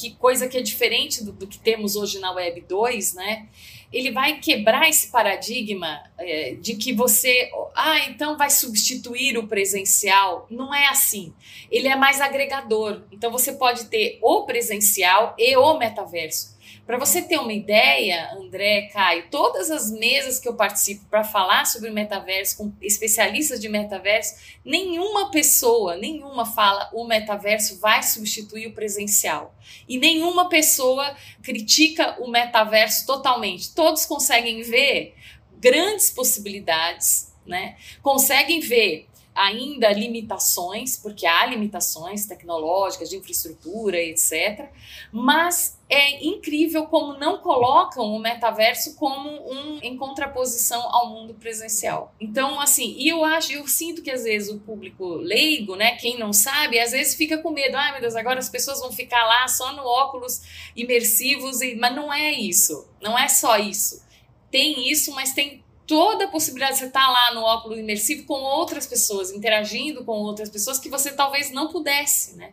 que 0.00 0.14
coisa 0.14 0.48
que 0.48 0.56
é 0.56 0.62
diferente 0.62 1.22
do, 1.22 1.32
do, 1.32 1.46
que 1.46 1.58
temos 1.58 1.94
hoje 1.94 2.18
na 2.18 2.32
Web 2.32 2.62
2, 2.62 3.14
né? 3.14 3.48
Ele 3.92 4.10
vai 4.10 4.38
quebrar 4.38 4.88
esse 4.88 5.10
paradigma 5.10 6.00
é, 6.16 6.54
de 6.54 6.76
que 6.76 6.92
você, 6.92 7.50
ah, 7.74 7.98
então 8.08 8.38
vai 8.38 8.48
substituir 8.48 9.36
o 9.36 9.46
presencial. 9.46 10.46
Não 10.48 10.74
é 10.74 10.86
assim. 10.86 11.34
Ele 11.70 11.88
é 11.88 11.96
mais 11.96 12.20
agregador. 12.20 13.02
Então 13.12 13.30
você 13.30 13.52
pode 13.52 13.86
ter 13.86 14.18
o 14.22 14.44
presencial 14.44 15.34
e 15.36 15.56
o 15.56 15.76
metaverso. 15.76 16.56
Para 16.86 16.98
você 16.98 17.22
ter 17.22 17.38
uma 17.38 17.52
ideia, 17.52 18.32
André, 18.32 18.90
Caio, 18.92 19.28
todas 19.30 19.70
as 19.70 19.90
mesas 19.90 20.38
que 20.38 20.48
eu 20.48 20.54
participo 20.54 21.04
para 21.08 21.22
falar 21.22 21.64
sobre 21.64 21.90
metaverso 21.90 22.56
com 22.56 22.72
especialistas 22.80 23.60
de 23.60 23.68
metaverso, 23.68 24.34
nenhuma 24.64 25.30
pessoa, 25.30 25.96
nenhuma 25.96 26.44
fala 26.44 26.90
o 26.92 27.04
metaverso 27.04 27.78
vai 27.78 28.02
substituir 28.02 28.66
o 28.66 28.72
presencial. 28.72 29.54
E 29.88 29.98
nenhuma 29.98 30.48
pessoa 30.48 31.16
critica 31.42 32.16
o 32.20 32.28
metaverso 32.28 33.06
totalmente. 33.06 33.72
Todos 33.74 34.04
conseguem 34.04 34.62
ver 34.62 35.14
grandes 35.60 36.10
possibilidades, 36.10 37.32
né? 37.46 37.76
Conseguem 38.02 38.60
ver 38.60 39.09
ainda 39.34 39.90
limitações, 39.92 40.96
porque 40.96 41.26
há 41.26 41.46
limitações 41.46 42.26
tecnológicas, 42.26 43.08
de 43.08 43.16
infraestrutura, 43.16 43.96
etc. 43.98 44.68
Mas 45.12 45.78
é 45.88 46.24
incrível 46.24 46.86
como 46.86 47.18
não 47.18 47.38
colocam 47.38 48.04
o 48.04 48.18
metaverso 48.18 48.94
como 48.96 49.28
um 49.28 49.78
em 49.82 49.96
contraposição 49.96 50.80
ao 50.94 51.10
mundo 51.10 51.34
presencial. 51.34 52.14
Então, 52.20 52.60
assim, 52.60 52.94
e 52.98 53.08
eu 53.08 53.24
acho, 53.24 53.52
eu 53.52 53.66
sinto 53.66 54.02
que 54.02 54.10
às 54.10 54.24
vezes 54.24 54.50
o 54.50 54.60
público 54.60 55.06
leigo, 55.14 55.74
né, 55.74 55.96
quem 55.96 56.18
não 56.18 56.32
sabe, 56.32 56.78
às 56.78 56.92
vezes 56.92 57.14
fica 57.14 57.38
com 57.38 57.50
medo. 57.50 57.76
Ai, 57.76 57.92
meu 57.92 58.00
Deus, 58.00 58.14
agora 58.14 58.38
as 58.38 58.48
pessoas 58.48 58.80
vão 58.80 58.92
ficar 58.92 59.24
lá 59.24 59.48
só 59.48 59.72
no 59.72 59.82
óculos 59.82 60.42
imersivos, 60.76 61.60
e, 61.60 61.74
mas 61.74 61.94
não 61.94 62.12
é 62.12 62.32
isso. 62.32 62.88
Não 63.00 63.18
é 63.18 63.28
só 63.28 63.56
isso. 63.56 64.04
Tem 64.50 64.90
isso, 64.90 65.12
mas 65.12 65.32
tem 65.32 65.64
toda 65.90 66.26
a 66.26 66.28
possibilidade 66.28 66.74
de 66.74 66.78
você 66.78 66.86
estar 66.86 67.10
lá 67.10 67.34
no 67.34 67.40
óculos 67.40 67.76
imersivo 67.76 68.24
com 68.24 68.34
outras 68.34 68.86
pessoas, 68.86 69.32
interagindo 69.32 70.04
com 70.04 70.12
outras 70.12 70.48
pessoas 70.48 70.78
que 70.78 70.88
você 70.88 71.10
talvez 71.10 71.50
não 71.50 71.66
pudesse, 71.66 72.36
né? 72.36 72.52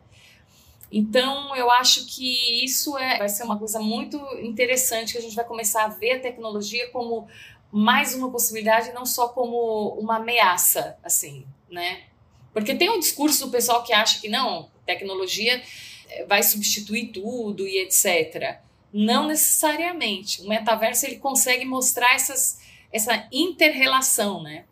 Então, 0.91 1.55
eu 1.55 1.69
acho 1.69 2.07
que 2.07 2.65
isso 2.65 2.97
é, 2.97 3.19
vai 3.19 3.29
ser 3.29 3.43
uma 3.43 3.59
coisa 3.59 3.79
muito 3.79 4.17
interessante 4.41 5.11
que 5.11 5.19
a 5.19 5.21
gente 5.21 5.35
vai 5.35 5.45
começar 5.45 5.83
a 5.83 5.89
ver 5.89 6.13
a 6.13 6.19
tecnologia 6.19 6.89
como 6.89 7.27
mais 7.71 8.15
uma 8.15 8.31
possibilidade, 8.31 8.91
não 8.91 9.05
só 9.05 9.27
como 9.27 9.89
uma 9.99 10.15
ameaça, 10.15 10.97
assim, 11.03 11.45
né? 11.69 12.05
Porque 12.51 12.73
tem 12.73 12.89
um 12.89 12.97
discurso 12.97 13.45
do 13.45 13.51
pessoal 13.51 13.83
que 13.83 13.93
acha 13.93 14.19
que 14.19 14.27
não, 14.27 14.71
tecnologia 14.83 15.61
eh, 16.09 16.25
vai 16.25 16.41
substituir 16.41 17.11
tudo 17.11 17.67
e 17.67 17.83
etc. 17.83 18.61
Não 18.91 19.27
necessariamente. 19.27 20.41
O 20.41 20.47
metaverso 20.47 21.05
ele 21.05 21.17
consegue 21.17 21.65
mostrar 21.65 22.15
essas, 22.15 22.59
essa 22.91 23.27
interrelação, 23.31 24.41
né? 24.41 24.65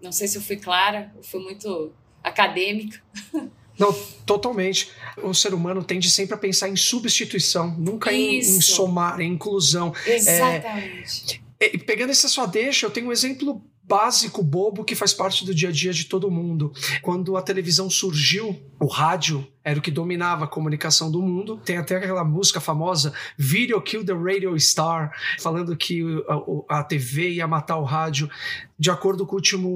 Não 0.00 0.12
sei 0.12 0.28
se 0.28 0.38
eu 0.38 0.42
fui 0.42 0.56
clara, 0.56 1.12
eu 1.16 1.22
fui 1.22 1.40
muito 1.40 1.92
acadêmica. 2.22 3.00
Não, 3.78 3.92
totalmente. 4.24 4.90
O 5.22 5.34
ser 5.34 5.52
humano 5.52 5.84
tende 5.84 6.10
sempre 6.10 6.34
a 6.34 6.38
pensar 6.38 6.68
em 6.68 6.76
substituição, 6.76 7.76
nunca 7.76 8.10
em, 8.10 8.38
em, 8.38 8.60
somar, 8.60 9.20
em 9.20 9.32
inclusão. 9.32 9.94
Exatamente. 10.06 11.42
É, 11.60 11.76
pegando 11.78 12.10
essa 12.10 12.26
sua 12.26 12.46
deixa, 12.46 12.86
eu 12.86 12.90
tenho 12.90 13.08
um 13.08 13.12
exemplo 13.12 13.62
básico, 13.86 14.42
bobo, 14.42 14.84
que 14.84 14.94
faz 14.94 15.14
parte 15.14 15.44
do 15.44 15.54
dia 15.54 15.68
a 15.68 15.72
dia 15.72 15.92
de 15.92 16.04
todo 16.04 16.30
mundo. 16.30 16.72
Quando 17.02 17.36
a 17.36 17.42
televisão 17.42 17.88
surgiu, 17.88 18.60
o 18.80 18.86
rádio 18.86 19.46
era 19.62 19.78
o 19.78 19.82
que 19.82 19.90
dominava 19.90 20.44
a 20.44 20.48
comunicação 20.48 21.10
do 21.10 21.22
mundo. 21.22 21.60
Tem 21.64 21.76
até 21.76 21.96
aquela 21.96 22.24
música 22.24 22.60
famosa, 22.60 23.12
Video 23.38 23.80
Kill 23.80 24.04
the 24.04 24.12
Radio 24.12 24.58
Star, 24.58 25.12
falando 25.38 25.76
que 25.76 26.02
a, 26.68 26.78
a 26.80 26.84
TV 26.84 27.30
ia 27.30 27.46
matar 27.46 27.76
o 27.76 27.84
rádio. 27.84 28.28
De 28.78 28.90
acordo 28.90 29.24
com 29.24 29.36
a 29.36 29.36
última 29.36 29.68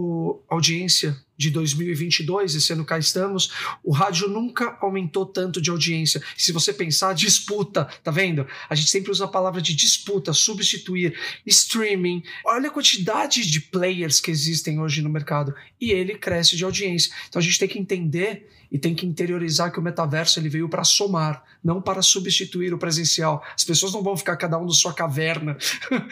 audiência 0.48 1.16
de 1.40 1.48
2022, 1.48 2.54
esse 2.54 2.70
ano 2.70 2.84
cá 2.84 2.98
estamos, 2.98 3.50
o 3.82 3.92
rádio 3.92 4.28
nunca 4.28 4.76
aumentou 4.78 5.24
tanto 5.24 5.58
de 5.58 5.70
audiência. 5.70 6.22
se 6.36 6.52
você 6.52 6.70
pensar, 6.70 7.14
disputa, 7.14 7.88
tá 8.04 8.10
vendo? 8.10 8.46
A 8.68 8.74
gente 8.74 8.90
sempre 8.90 9.10
usa 9.10 9.24
a 9.24 9.28
palavra 9.28 9.62
de 9.62 9.74
disputa, 9.74 10.34
substituir, 10.34 11.18
streaming. 11.46 12.22
Olha 12.44 12.68
a 12.68 12.70
quantidade 12.70 13.50
de 13.50 13.58
players 13.58 14.20
que 14.20 14.30
existem 14.30 14.78
hoje 14.80 15.00
no 15.00 15.08
mercado 15.08 15.54
e 15.80 15.92
ele 15.92 16.14
cresce 16.14 16.58
de 16.58 16.64
audiência. 16.64 17.10
Então 17.30 17.40
a 17.40 17.42
gente 17.42 17.58
tem 17.58 17.68
que 17.68 17.78
entender 17.78 18.46
e 18.70 18.78
tem 18.78 18.94
que 18.94 19.06
interiorizar 19.06 19.72
que 19.72 19.78
o 19.80 19.82
metaverso 19.82 20.38
ele 20.38 20.50
veio 20.50 20.68
para 20.68 20.84
somar, 20.84 21.42
não 21.64 21.80
para 21.80 22.02
substituir 22.02 22.74
o 22.74 22.78
presencial. 22.78 23.42
As 23.56 23.64
pessoas 23.64 23.94
não 23.94 24.02
vão 24.02 24.14
ficar 24.14 24.36
cada 24.36 24.58
um 24.58 24.66
na 24.66 24.74
sua 24.74 24.92
caverna 24.92 25.56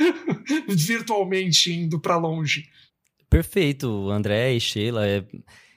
virtualmente 0.66 1.70
indo 1.70 2.01
para 2.01 2.16
longe. 2.16 2.70
Perfeito, 3.29 4.11
André 4.11 4.53
e 4.53 4.61
Sheila. 4.61 5.07
É, 5.07 5.24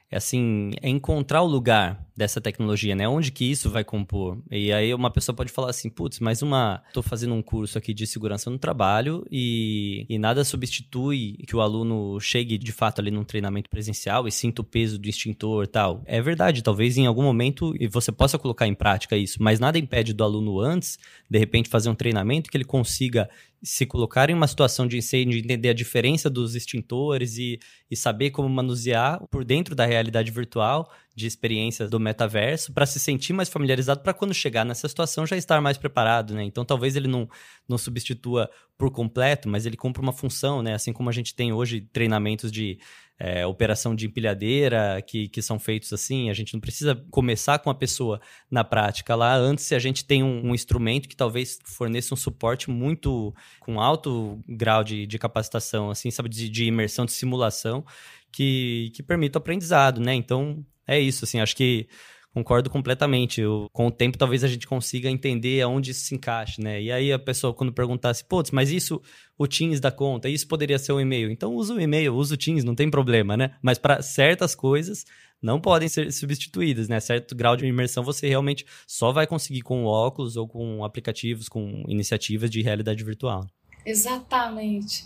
é 0.10 0.18
assim, 0.18 0.72
é 0.82 0.90
encontrar 0.90 1.42
o 1.42 1.48
lugar 1.48 2.06
dessa 2.22 2.40
tecnologia, 2.40 2.94
né? 2.94 3.10
Onde 3.10 3.32
que 3.32 3.50
isso 3.50 3.68
vai 3.68 3.84
compor? 3.84 4.38
E 4.52 4.72
aí 4.72 4.94
uma 4.94 5.10
pessoa 5.10 5.36
pode 5.36 5.52
falar 5.52 5.72
assim, 5.72 5.90
putz, 5.90 6.20
mas 6.20 6.44
uma... 6.44 6.84
Tô 6.94 7.02
fazendo 7.02 7.34
um 7.34 7.42
curso 7.42 7.80
aqui 7.80 7.96
de 7.96 8.06
segurança 8.06 8.48
no 8.48 8.60
trabalho 8.60 9.26
e, 9.32 10.06
e 10.08 10.20
nada 10.20 10.44
substitui 10.44 11.38
que 11.48 11.56
o 11.56 11.62
aluno 11.62 12.20
chegue 12.20 12.60
de 12.60 12.72
fato 12.72 13.02
ali 13.02 13.10
num 13.10 13.24
treinamento 13.24 13.72
presencial 13.72 14.28
e 14.28 14.32
sinta 14.32 14.62
o 14.62 14.64
peso 14.64 15.00
do 15.00 15.10
extintor 15.10 15.66
tal. 15.66 16.04
É 16.06 16.22
verdade, 16.22 16.62
talvez 16.62 16.96
em 16.96 17.08
algum 17.08 17.24
momento 17.24 17.74
você 17.90 18.12
possa 18.12 18.38
colocar 18.38 18.68
em 18.68 18.76
prática 18.76 19.18
isso, 19.18 19.42
mas 19.42 19.60
nada 19.60 19.80
impede 19.80 20.14
do 20.14 20.24
aluno 20.24 20.60
antes, 20.60 21.00
de 21.28 21.40
repente, 21.40 21.70
fazer 21.70 21.90
um 21.90 21.96
treinamento 21.96 22.52
que 22.52 22.58
ele 22.58 22.66
consiga 22.66 23.28
se 23.64 23.86
colocar 23.86 24.30
em 24.30 24.34
uma 24.34 24.48
situação 24.48 24.88
de 24.88 24.98
incêndio, 24.98 25.38
entender 25.38 25.70
a 25.70 25.74
diferença 25.74 26.30
dos 26.30 26.56
extintores 26.56 27.38
e, 27.38 27.60
e 27.90 27.96
saber 27.96 28.32
como 28.32 28.50
manusear 28.50 29.22
por 29.30 29.46
dentro 29.46 29.76
da 29.76 29.86
realidade 29.86 30.32
virtual 30.32 30.92
de 31.14 31.28
experiências 31.28 31.90
do 31.90 32.00
metaverso 32.00 32.74
para 32.74 32.86
se 32.86 33.00
sentir 33.00 33.34
mais 33.34 33.50
familiarizado 33.50 34.02
para 34.02 34.14
quando 34.14 34.34
chegar 34.34 34.66
nessa 34.66 34.88
situação 34.88 35.26
já 35.26 35.36
estar 35.36 35.62
mais 35.62 35.78
preparado, 35.78 36.34
né? 36.34 36.44
Então 36.44 36.64
talvez 36.64 36.96
ele 36.96 37.08
não, 37.08 37.30
não 37.68 37.78
substitua 37.78 38.50
por 38.78 38.92
completo, 38.92 39.50
mas 39.50 39.66
ele 39.66 39.78
cumpre 39.78 40.02
uma 40.02 40.14
função, 40.14 40.62
né? 40.62 40.74
Assim 40.74 40.94
como 40.94 41.10
a 41.10 41.14
gente 41.14 41.36
tem 41.36 41.52
hoje 41.54 41.82
treinamentos 41.94 42.52
de 42.52 42.80
é, 43.24 43.46
operação 43.46 43.94
de 43.94 44.08
empilhadeira 44.08 45.00
que, 45.06 45.28
que 45.28 45.44
são 45.44 45.60
feitos 45.60 45.94
assim, 45.94 46.32
a 46.32 46.34
gente 46.34 46.56
não 46.56 46.60
precisa 46.60 46.96
começar 47.12 47.60
com 47.60 47.70
a 47.70 47.76
pessoa 47.76 48.20
na 48.50 48.64
prática 48.64 49.14
lá. 49.14 49.36
Antes, 49.36 49.66
se 49.66 49.76
a 49.76 49.80
gente 49.80 50.04
tem 50.04 50.24
um, 50.24 50.48
um 50.48 50.56
instrumento 50.56 51.08
que 51.08 51.16
talvez 51.16 51.60
forneça 51.64 52.16
um 52.16 52.18
suporte 52.18 52.72
muito 52.72 53.32
com 53.60 53.80
alto 53.80 54.42
grau 54.50 54.84
de, 54.84 55.06
de 55.06 55.20
capacitação, 55.20 55.92
assim, 55.92 56.10
sabe, 56.10 56.30
de, 56.30 56.50
de 56.50 56.66
imersão, 56.66 57.06
de 57.06 57.12
simulação, 57.12 57.86
que, 58.32 58.92
que 58.96 59.04
permita 59.04 59.38
o 59.38 59.42
aprendizado, 59.42 60.02
né? 60.02 60.16
Então, 60.16 60.66
é 60.88 61.00
isso, 61.00 61.24
assim, 61.24 61.40
acho 61.40 61.56
que 61.56 61.88
concordo 62.34 62.70
completamente. 62.70 63.42
Eu, 63.42 63.68
com 63.72 63.88
o 63.88 63.92
tempo, 63.92 64.18
talvez 64.18 64.44
a 64.44 64.48
gente 64.48 64.68
consiga 64.68 65.10
entender 65.10 65.62
aonde 65.62 65.92
isso 65.92 66.06
se 66.06 66.16
encaixa, 66.16 66.62
né? 66.62 66.82
E 66.82 66.92
aí 66.92 67.12
a 67.12 67.20
pessoa, 67.20 67.54
quando 67.54 67.74
perguntasse, 67.74 68.24
putz, 68.24 68.52
mas 68.52 68.72
isso, 68.72 69.02
o 69.38 69.48
Teams 69.48 69.80
dá 69.80 69.92
conta, 69.92 70.30
isso 70.30 70.48
poderia 70.48 70.80
ser 70.80 70.94
um 70.94 71.00
e-mail. 71.00 71.32
Então 71.32 71.54
usa 71.54 71.74
o 71.74 71.80
e-mail, 71.80 72.16
usa 72.16 72.34
o 72.34 72.38
Teams, 72.38 72.64
não 72.64 72.76
tem 72.76 72.90
problema, 72.90 73.36
né? 73.38 73.56
Mas 73.62 73.78
para 73.78 74.02
certas 74.02 74.56
coisas, 74.56 75.06
não 75.42 75.60
podem 75.60 75.90
ser 75.90 76.12
substituídas, 76.12 76.88
né? 76.88 77.00
Certo 77.00 77.36
grau 77.36 77.56
de 77.56 77.66
imersão 77.66 78.04
você 78.04 78.28
realmente 78.28 78.66
só 78.88 79.12
vai 79.12 79.26
conseguir 79.26 79.62
com 79.62 79.86
óculos 79.86 80.38
ou 80.38 80.48
com 80.48 80.84
aplicativos, 80.86 81.50
com 81.50 81.84
iniciativas 81.88 82.50
de 82.50 82.62
realidade 82.62 83.04
virtual. 83.04 83.46
Exatamente. 83.86 85.06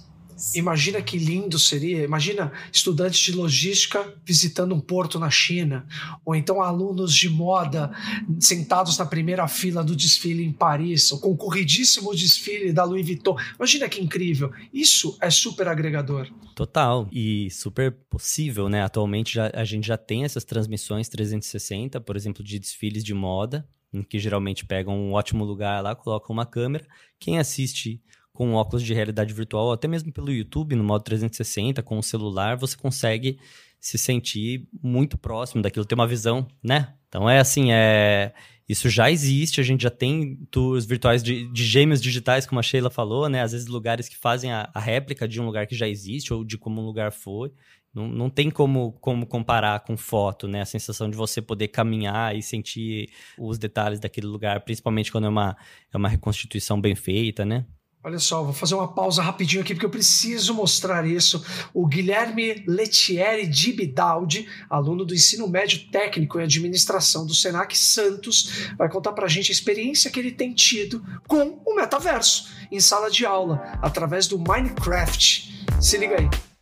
Imagina 0.54 1.02
que 1.02 1.18
lindo 1.18 1.58
seria. 1.58 2.04
Imagina 2.04 2.52
estudantes 2.72 3.20
de 3.20 3.32
logística 3.32 4.14
visitando 4.26 4.76
um 4.76 4.80
porto 4.80 5.20
na 5.20 5.30
China, 5.30 5.88
ou 6.26 6.36
então 6.36 6.62
alunos 6.62 7.14
de 7.14 7.30
moda 7.30 7.92
sentados 8.40 8.98
na 8.98 9.06
primeira 9.06 9.48
fila 9.48 9.84
do 9.84 9.96
desfile 9.96 10.44
em 10.44 10.52
Paris, 10.52 11.12
o 11.12 11.20
concorridíssimo 11.20 12.14
desfile 12.14 12.74
da 12.74 12.84
Louis 12.84 13.06
Vuitton. 13.06 13.38
Imagina 13.58 13.88
que 13.88 14.02
incrível. 14.02 14.52
Isso 14.74 15.18
é 15.22 15.30
super 15.30 15.68
agregador. 15.68 16.30
Total. 16.56 17.08
E 17.12 17.50
super 17.52 17.92
possível, 18.10 18.70
né? 18.70 18.84
Atualmente 18.84 19.34
já, 19.34 19.52
a 19.54 19.64
gente 19.64 19.88
já 19.88 19.98
tem 19.98 20.24
essas 20.24 20.44
transmissões 20.44 21.10
360, 21.10 22.00
por 22.02 22.16
exemplo, 22.16 22.44
de 22.44 22.60
desfiles 22.60 23.04
de 23.04 23.14
moda, 23.14 23.68
em 23.94 24.04
que 24.04 24.20
geralmente 24.20 24.66
pegam 24.66 24.98
um 24.98 25.14
ótimo 25.14 25.44
lugar 25.44 25.82
lá, 25.82 25.96
colocam 25.96 26.34
uma 26.34 26.46
câmera. 26.46 26.86
Quem 27.20 27.40
assiste 27.40 28.02
com 28.36 28.54
óculos 28.54 28.84
de 28.84 28.94
realidade 28.94 29.34
virtual, 29.34 29.72
até 29.72 29.88
mesmo 29.88 30.12
pelo 30.12 30.32
YouTube, 30.32 30.76
no 30.76 30.84
modo 30.84 31.04
360, 31.04 31.82
com 31.82 31.98
o 31.98 32.04
celular, 32.04 32.56
você 32.56 32.78
consegue 32.78 33.40
se 33.80 33.98
sentir 33.98 34.68
muito 34.84 35.18
próximo 35.18 35.62
daquilo, 35.62 35.86
ter 35.86 35.96
uma 35.96 36.08
visão, 36.08 36.48
né? 36.64 36.94
Então 37.08 37.30
é 37.30 37.40
assim, 37.40 37.72
é 37.72 38.34
isso 38.68 38.90
já 38.90 39.12
existe, 39.12 39.62
a 39.62 39.64
gente 39.64 39.84
já 39.84 39.92
tem 39.92 40.38
tours 40.50 40.86
virtuais 40.86 41.22
de, 41.22 41.48
de 41.52 41.64
gêmeos 41.64 42.02
digitais, 42.02 42.48
como 42.48 42.60
a 42.60 42.64
Sheila 42.64 42.90
falou, 42.90 43.30
né? 43.30 43.42
Às 43.42 43.52
vezes 43.52 43.68
lugares 43.68 44.10
que 44.10 44.18
fazem 44.18 44.52
a, 44.52 44.70
a 44.74 44.80
réplica 44.80 45.28
de 45.28 45.40
um 45.40 45.46
lugar 45.46 45.68
que 45.68 45.76
já 45.76 45.88
existe 45.88 46.34
ou 46.34 46.44
de 46.44 46.58
como 46.58 46.82
um 46.82 46.86
lugar 46.86 47.12
foi. 47.12 47.52
Não, 47.94 48.08
não 48.08 48.30
tem 48.30 48.50
como, 48.50 48.94
como 48.94 49.26
comparar 49.26 49.80
com 49.82 49.96
foto, 49.96 50.48
né? 50.48 50.62
A 50.62 50.66
sensação 50.66 51.10
de 51.10 51.16
você 51.16 51.42
poder 51.42 51.68
caminhar 51.68 52.36
e 52.36 52.42
sentir 52.42 53.10
os 53.38 53.58
detalhes 53.60 54.00
daquele 54.00 54.28
lugar, 54.28 54.60
principalmente 54.62 55.12
quando 55.12 55.28
é 55.28 55.30
uma, 55.30 55.56
é 55.94 55.98
uma 55.98 56.10
reconstituição 56.10 56.82
bem 56.82 56.96
feita, 56.96 57.46
né? 57.46 57.66
Olha 58.06 58.20
só, 58.20 58.43
vou 58.43 58.53
fazer 58.53 58.76
uma 58.76 58.88
pausa 58.88 59.24
rapidinho 59.24 59.64
aqui 59.64 59.74
porque 59.74 59.88
eu 59.88 59.89
preciso 59.89 60.53
mostrar 60.53 61.08
isso. 61.08 61.43
O 61.74 61.88
Guilherme 61.88 62.64
Letieri 62.68 63.47
de 63.47 63.74
Bidaldi, 63.74 64.47
aluno 64.70 65.03
do 65.03 65.16
ensino 65.16 65.47
médio 65.47 65.88
técnico 65.91 66.39
em 66.39 66.43
administração 66.43 67.26
do 67.26 67.34
Senac 67.34 67.76
Santos, 67.76 68.70
vai 68.78 68.88
contar 68.89 69.14
para 69.14 69.26
a 69.26 69.28
gente 69.28 69.51
a 69.51 69.53
experiência 69.53 70.12
que 70.12 70.20
ele 70.20 70.32
tem 70.32 70.53
tido 70.53 71.03
com 71.28 71.60
o 71.66 71.76
metaverso 71.76 72.47
em 72.72 72.80
sala 72.80 73.10
de 73.10 73.26
aula, 73.26 73.80
através 73.82 74.28
do 74.28 74.38
Minecraft. 74.38 75.66
Se 75.82 75.97
liga 75.97 76.18
aí. 76.20 76.55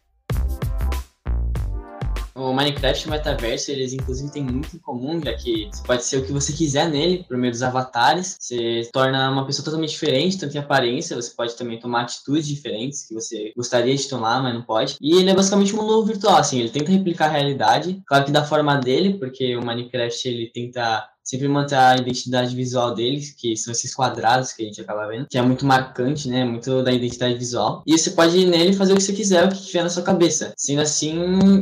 O 2.36 2.52
Minecraft 2.52 3.06
e 3.06 3.08
o 3.08 3.12
Metaverso, 3.12 3.72
eles 3.72 3.94
inclusive 3.94 4.32
têm 4.32 4.44
muito 4.44 4.76
em 4.76 4.80
comum, 4.80 5.22
já 5.24 5.34
que 5.34 5.70
você 5.72 5.84
pode 5.84 6.04
ser 6.04 6.18
o 6.18 6.26
que 6.26 6.32
você 6.32 6.52
quiser 6.52 6.90
nele, 6.90 7.24
por 7.28 7.38
meio 7.38 7.52
dos 7.52 7.62
avatares. 7.62 8.38
Você 8.40 8.90
torna 8.92 9.30
uma 9.30 9.46
pessoa 9.46 9.64
totalmente 9.64 9.92
diferente, 9.92 10.40
tanto 10.40 10.56
em 10.56 10.60
aparência, 10.60 11.16
você 11.16 11.32
pode 11.36 11.56
também 11.56 11.80
tomar 11.80 12.02
atitudes 12.02 12.48
diferentes 12.48 13.08
que 13.08 13.14
você 13.14 13.54
gostaria 13.56 13.96
de 13.96 14.10
tomar, 14.10 14.42
mas 14.42 14.54
não 14.54 14.64
pode. 14.64 14.98
E 15.00 15.18
ele 15.18 15.30
é 15.30 15.36
basicamente 15.36 15.76
um 15.76 15.82
mundo 15.82 16.06
virtual, 16.06 16.38
assim, 16.38 16.60
ele 16.60 16.70
tenta 16.70 16.92
replicar 16.92 17.26
a 17.26 17.34
realidade, 17.34 18.02
claro 18.06 18.26
que 18.26 18.32
da 18.32 18.44
forma 18.44 18.78
dele, 18.78 19.14
porque 19.20 19.56
o 19.56 19.64
Minecraft 19.64 20.28
ele 20.28 20.48
tenta 20.48 21.08
sempre 21.24 21.48
manter 21.48 21.76
a 21.76 21.96
identidade 21.96 22.56
visual 22.56 22.94
deles, 22.94 23.32
que 23.32 23.56
são 23.56 23.72
esses 23.72 23.94
quadrados 23.94 24.52
que 24.52 24.64
a 24.64 24.66
gente 24.66 24.82
acaba 24.82 25.08
vendo, 25.08 25.28
que 25.28 25.38
é 25.38 25.42
muito 25.42 25.66
marcante, 25.66 26.28
né? 26.28 26.44
Muito 26.44 26.84
da 26.84 26.92
identidade 26.92 27.36
visual. 27.36 27.84
E 27.88 27.98
você 27.98 28.12
pode 28.12 28.46
nele 28.46 28.74
fazer 28.74 28.94
o 28.94 28.98
que 28.98 29.04
você 29.04 29.14
quiser, 29.14 29.46
o 29.46 29.50
que 29.50 29.66
tiver 29.66 29.84
na 29.84 29.90
sua 29.90 30.04
cabeça. 30.04 30.54
Sendo 30.58 30.82
assim, 30.82 31.16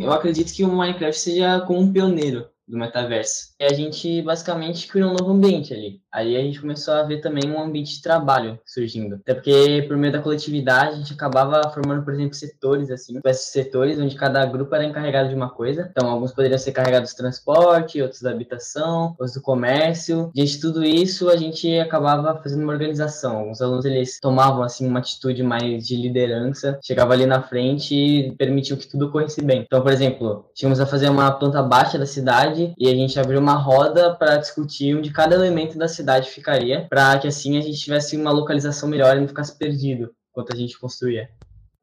eu 0.04 0.12
acredito 0.12 0.54
que 0.54 0.64
o 0.64 0.72
Minecraft 0.72 1.20
seja 1.20 1.62
como 1.62 1.80
um 1.80 1.92
pioneiro 1.92 2.46
do 2.68 2.78
metaverso. 2.78 3.52
E 3.60 3.66
a 3.66 3.74
gente 3.74 4.22
basicamente 4.22 4.88
criou 4.88 5.12
um 5.12 5.14
novo 5.14 5.32
ambiente 5.32 5.74
ali. 5.74 6.02
Aí 6.12 6.36
a 6.36 6.42
gente 6.42 6.60
começou 6.60 6.94
a 6.94 7.04
ver 7.04 7.22
também 7.22 7.50
um 7.50 7.62
ambiente 7.62 7.96
de 7.96 8.02
trabalho 8.02 8.60
surgindo. 8.66 9.16
Até 9.16 9.34
porque, 9.34 9.86
por 9.88 9.98
meio 9.98 10.12
da 10.12 10.22
coletividade, 10.22 10.96
a 10.96 10.98
gente 10.98 11.14
acabava 11.14 11.70
formando, 11.70 12.04
por 12.04 12.14
exemplo, 12.14 12.34
setores, 12.34 12.90
assim, 12.90 13.20
esses 13.26 13.52
setores 13.52 14.00
onde 14.00 14.16
cada 14.16 14.46
grupo 14.46 14.74
era 14.76 14.86
encarregado 14.86 15.30
de 15.30 15.36
uma 15.36 15.50
coisa. 15.50 15.90
Então, 15.92 16.10
alguns 16.10 16.34
poderiam 16.34 16.58
ser 16.58 16.72
carregados 16.72 17.14
do 17.14 17.18
transporte, 17.18 18.02
outros 18.02 18.22
da 18.22 18.32
habitação, 18.32 19.10
outros 19.12 19.34
do 19.34 19.42
comércio. 19.42 20.32
Diante 20.34 20.54
de 20.54 20.62
tudo 20.62 20.84
isso, 20.84 21.30
a 21.30 21.38
gente 21.38 21.80
acabava 21.80 22.42
fazendo 22.42 22.64
uma 22.64 22.74
organização. 22.74 23.38
Alguns 23.38 23.62
alunos, 23.62 23.86
eles 23.86 24.20
tomavam, 24.20 24.64
assim, 24.64 24.88
uma 24.88 25.00
atitude 25.00 25.44
mais 25.44 25.88
de 25.88 25.96
liderança, 25.96 26.80
chegavam 26.84 27.14
ali 27.14 27.26
na 27.26 27.42
frente 27.42 27.96
e 27.96 28.36
permitiam 28.36 28.78
que 28.78 28.88
tudo 28.88 29.12
corresse 29.12 29.42
bem. 29.42 29.64
Então, 29.66 29.82
por 29.82 29.92
exemplo, 29.92 30.50
tínhamos 30.54 30.80
a 30.80 30.86
fazer 30.86 31.10
uma 31.10 31.32
planta 31.32 31.62
baixa 31.62 31.98
da 31.98 32.06
cidade 32.06 32.51
e 32.78 32.88
a 32.88 32.94
gente 32.94 33.20
abriu 33.20 33.40
uma 33.40 33.56
roda 33.56 34.14
para 34.14 34.38
discutir 34.38 34.96
onde 34.96 35.12
cada 35.12 35.36
elemento 35.36 35.78
da 35.78 35.88
cidade 35.88 36.02
cidade 36.12 36.30
ficaria, 36.30 36.88
para 36.90 37.18
que 37.20 37.28
assim 37.28 37.58
a 37.58 37.62
gente 37.62 37.80
tivesse 37.80 38.18
uma 38.18 38.32
localização 38.32 38.90
melhor 38.90 39.16
e 39.16 39.22
não 39.22 39.28
ficasse 39.28 39.58
perdido 39.58 40.12
enquanto 40.32 40.54
a 40.54 40.56
gente 40.56 40.78
construía. 40.80 41.30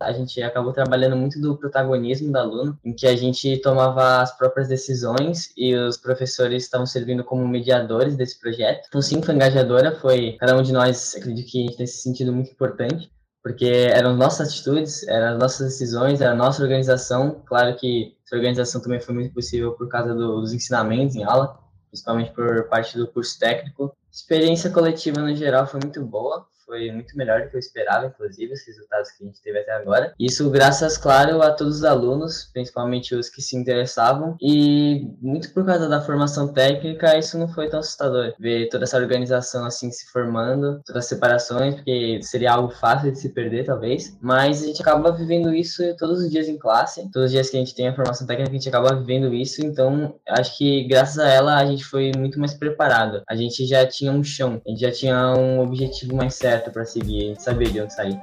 A 0.00 0.12
gente 0.12 0.40
acabou 0.40 0.72
trabalhando 0.72 1.16
muito 1.16 1.40
do 1.40 1.56
protagonismo 1.56 2.30
do 2.30 2.38
aluno, 2.38 2.78
em 2.84 2.92
que 2.92 3.04
a 3.04 3.16
gente 3.16 3.56
tomava 3.60 4.22
as 4.22 4.36
próprias 4.36 4.68
decisões 4.68 5.52
e 5.56 5.74
os 5.74 5.96
professores 5.96 6.62
estavam 6.62 6.86
servindo 6.86 7.24
como 7.24 7.46
mediadores 7.48 8.14
desse 8.16 8.38
projeto. 8.38 8.86
Então, 8.86 9.02
sim, 9.02 9.20
foi 9.20 9.34
engajadora, 9.34 9.96
foi 9.96 10.36
cada 10.38 10.56
um 10.56 10.62
de 10.62 10.72
nós, 10.72 11.16
acredito 11.16 11.50
que 11.50 11.58
a 11.58 11.62
gente 11.62 11.76
tem 11.76 11.84
esse 11.84 11.98
sentido 11.98 12.32
muito 12.32 12.52
importante, 12.52 13.10
porque 13.48 13.64
eram 13.64 14.14
nossas 14.14 14.48
atitudes, 14.48 15.08
eram 15.08 15.32
as 15.32 15.38
nossas 15.38 15.68
decisões, 15.68 16.20
era 16.20 16.32
a 16.32 16.36
nossa 16.36 16.62
organização. 16.62 17.40
Claro 17.46 17.74
que 17.76 18.14
essa 18.26 18.36
organização 18.36 18.78
também 18.78 19.00
foi 19.00 19.14
muito 19.14 19.32
possível 19.32 19.72
por 19.72 19.88
causa 19.88 20.14
do, 20.14 20.42
dos 20.42 20.52
ensinamentos 20.52 21.16
em 21.16 21.24
aula, 21.24 21.58
principalmente 21.90 22.30
por 22.32 22.64
parte 22.64 22.98
do 22.98 23.08
curso 23.08 23.38
técnico, 23.38 23.96
experiência 24.12 24.68
coletiva 24.68 25.22
no 25.22 25.34
geral 25.34 25.66
foi 25.66 25.80
muito 25.80 26.04
boa 26.04 26.46
foi 26.68 26.92
muito 26.92 27.16
melhor 27.16 27.42
do 27.42 27.48
que 27.48 27.56
eu 27.56 27.58
esperava, 27.58 28.06
inclusive, 28.06 28.52
os 28.52 28.66
resultados 28.66 29.10
que 29.12 29.24
a 29.24 29.26
gente 29.26 29.42
teve 29.42 29.58
até 29.58 29.72
agora. 29.72 30.12
Isso 30.20 30.50
graças, 30.50 30.98
claro, 30.98 31.40
a 31.40 31.50
todos 31.50 31.78
os 31.78 31.84
alunos, 31.84 32.50
principalmente 32.52 33.14
os 33.14 33.30
que 33.30 33.40
se 33.40 33.56
interessavam, 33.56 34.36
e 34.40 35.08
muito 35.20 35.52
por 35.54 35.64
causa 35.64 35.88
da 35.88 36.02
formação 36.02 36.52
técnica, 36.52 37.16
isso 37.16 37.38
não 37.38 37.48
foi 37.48 37.70
tão 37.70 37.80
assustador. 37.80 38.34
Ver 38.38 38.68
toda 38.68 38.84
essa 38.84 38.98
organização 38.98 39.64
assim 39.64 39.90
se 39.90 40.06
formando, 40.12 40.82
todas 40.84 41.04
as 41.04 41.08
separações, 41.08 41.76
porque 41.76 42.20
seria 42.22 42.52
algo 42.52 42.70
fácil 42.74 43.10
de 43.10 43.18
se 43.18 43.30
perder, 43.30 43.64
talvez, 43.64 44.16
mas 44.20 44.62
a 44.62 44.66
gente 44.66 44.82
acaba 44.82 45.10
vivendo 45.10 45.54
isso 45.54 45.82
todos 45.96 46.20
os 46.20 46.30
dias 46.30 46.48
em 46.48 46.58
classe, 46.58 47.10
todos 47.10 47.26
os 47.26 47.30
dias 47.30 47.48
que 47.48 47.56
a 47.56 47.60
gente 47.60 47.74
tem 47.74 47.88
a 47.88 47.94
formação 47.94 48.26
técnica, 48.26 48.50
a 48.50 48.54
gente 48.54 48.68
acaba 48.68 48.94
vivendo 48.94 49.32
isso, 49.32 49.64
então 49.64 50.14
acho 50.28 50.58
que 50.58 50.84
graças 50.84 51.18
a 51.18 51.28
ela 51.30 51.56
a 51.56 51.64
gente 51.64 51.84
foi 51.84 52.12
muito 52.14 52.38
mais 52.38 52.52
preparado. 52.52 53.22
A 53.26 53.34
gente 53.34 53.66
já 53.66 53.86
tinha 53.86 54.12
um 54.12 54.22
chão, 54.22 54.60
a 54.66 54.70
gente 54.70 54.80
já 54.80 54.92
tinha 54.92 55.32
um 55.34 55.60
objetivo 55.60 56.14
mais 56.14 56.34
certo 56.34 56.57
certo 56.58 56.72
para 56.72 56.84
seguir, 56.84 57.36
saber 57.38 57.70
de 57.70 57.80
onde 57.80 57.94
sair. 57.94 58.20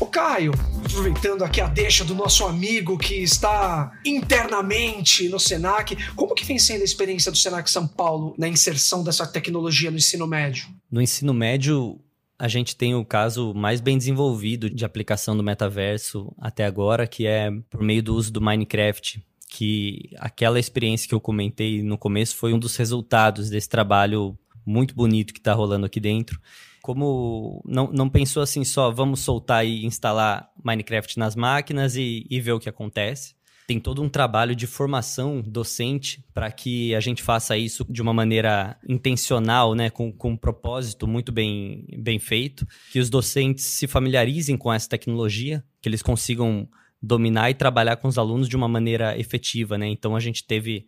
O 0.00 0.06
Caio, 0.06 0.52
aproveitando 0.84 1.44
aqui 1.44 1.60
a 1.60 1.68
deixa 1.68 2.04
do 2.04 2.14
nosso 2.14 2.44
amigo 2.44 2.98
que 2.98 3.14
está 3.14 3.92
internamente 4.04 5.28
no 5.28 5.38
Senac, 5.38 5.96
como 6.14 6.34
que 6.34 6.44
vem 6.44 6.58
sendo 6.58 6.82
a 6.82 6.84
experiência 6.84 7.30
do 7.30 7.38
Senac 7.38 7.70
São 7.70 7.86
Paulo 7.86 8.34
na 8.36 8.48
inserção 8.48 9.04
dessa 9.04 9.26
tecnologia 9.26 9.90
no 9.90 9.96
ensino 9.96 10.26
médio? 10.26 10.66
No 10.90 11.00
ensino 11.00 11.32
médio, 11.32 12.00
a 12.38 12.48
gente 12.48 12.76
tem 12.76 12.94
o 12.94 13.04
caso 13.04 13.54
mais 13.54 13.80
bem 13.80 13.96
desenvolvido 13.96 14.68
de 14.68 14.84
aplicação 14.84 15.36
do 15.36 15.42
metaverso 15.42 16.32
até 16.38 16.64
agora, 16.64 17.06
que 17.06 17.26
é 17.26 17.50
por 17.70 17.82
meio 17.82 18.02
do 18.02 18.14
uso 18.14 18.32
do 18.32 18.40
Minecraft 18.40 19.22
que 19.56 20.10
aquela 20.18 20.58
experiência 20.58 21.08
que 21.08 21.14
eu 21.14 21.20
comentei 21.20 21.80
no 21.80 21.96
começo 21.96 22.34
foi 22.34 22.52
um 22.52 22.58
dos 22.58 22.74
resultados 22.74 23.48
desse 23.48 23.68
trabalho 23.68 24.36
muito 24.66 24.96
bonito 24.96 25.32
que 25.32 25.38
está 25.38 25.52
rolando 25.52 25.86
aqui 25.86 26.00
dentro. 26.00 26.40
Como 26.82 27.62
não, 27.64 27.88
não 27.92 28.10
pensou 28.10 28.42
assim 28.42 28.64
só, 28.64 28.90
vamos 28.90 29.20
soltar 29.20 29.64
e 29.64 29.86
instalar 29.86 30.50
Minecraft 30.60 31.20
nas 31.20 31.36
máquinas 31.36 31.94
e, 31.94 32.26
e 32.28 32.40
ver 32.40 32.50
o 32.50 32.58
que 32.58 32.68
acontece. 32.68 33.36
Tem 33.64 33.78
todo 33.78 34.02
um 34.02 34.08
trabalho 34.08 34.56
de 34.56 34.66
formação 34.66 35.40
docente 35.40 36.24
para 36.34 36.50
que 36.50 36.92
a 36.92 37.00
gente 37.00 37.22
faça 37.22 37.56
isso 37.56 37.86
de 37.88 38.02
uma 38.02 38.12
maneira 38.12 38.76
intencional, 38.88 39.72
né, 39.76 39.88
com, 39.88 40.12
com 40.12 40.30
um 40.30 40.36
propósito 40.36 41.06
muito 41.06 41.30
bem, 41.30 41.86
bem 41.96 42.18
feito, 42.18 42.66
que 42.90 42.98
os 42.98 43.08
docentes 43.08 43.64
se 43.64 43.86
familiarizem 43.86 44.56
com 44.56 44.72
essa 44.72 44.88
tecnologia, 44.88 45.64
que 45.80 45.88
eles 45.88 46.02
consigam 46.02 46.68
dominar 47.04 47.50
e 47.50 47.54
trabalhar 47.54 47.96
com 47.96 48.08
os 48.08 48.18
alunos 48.18 48.48
de 48.48 48.56
uma 48.56 48.68
maneira 48.68 49.18
efetiva, 49.18 49.76
né? 49.76 49.86
Então 49.86 50.16
a 50.16 50.20
gente 50.20 50.46
teve 50.46 50.86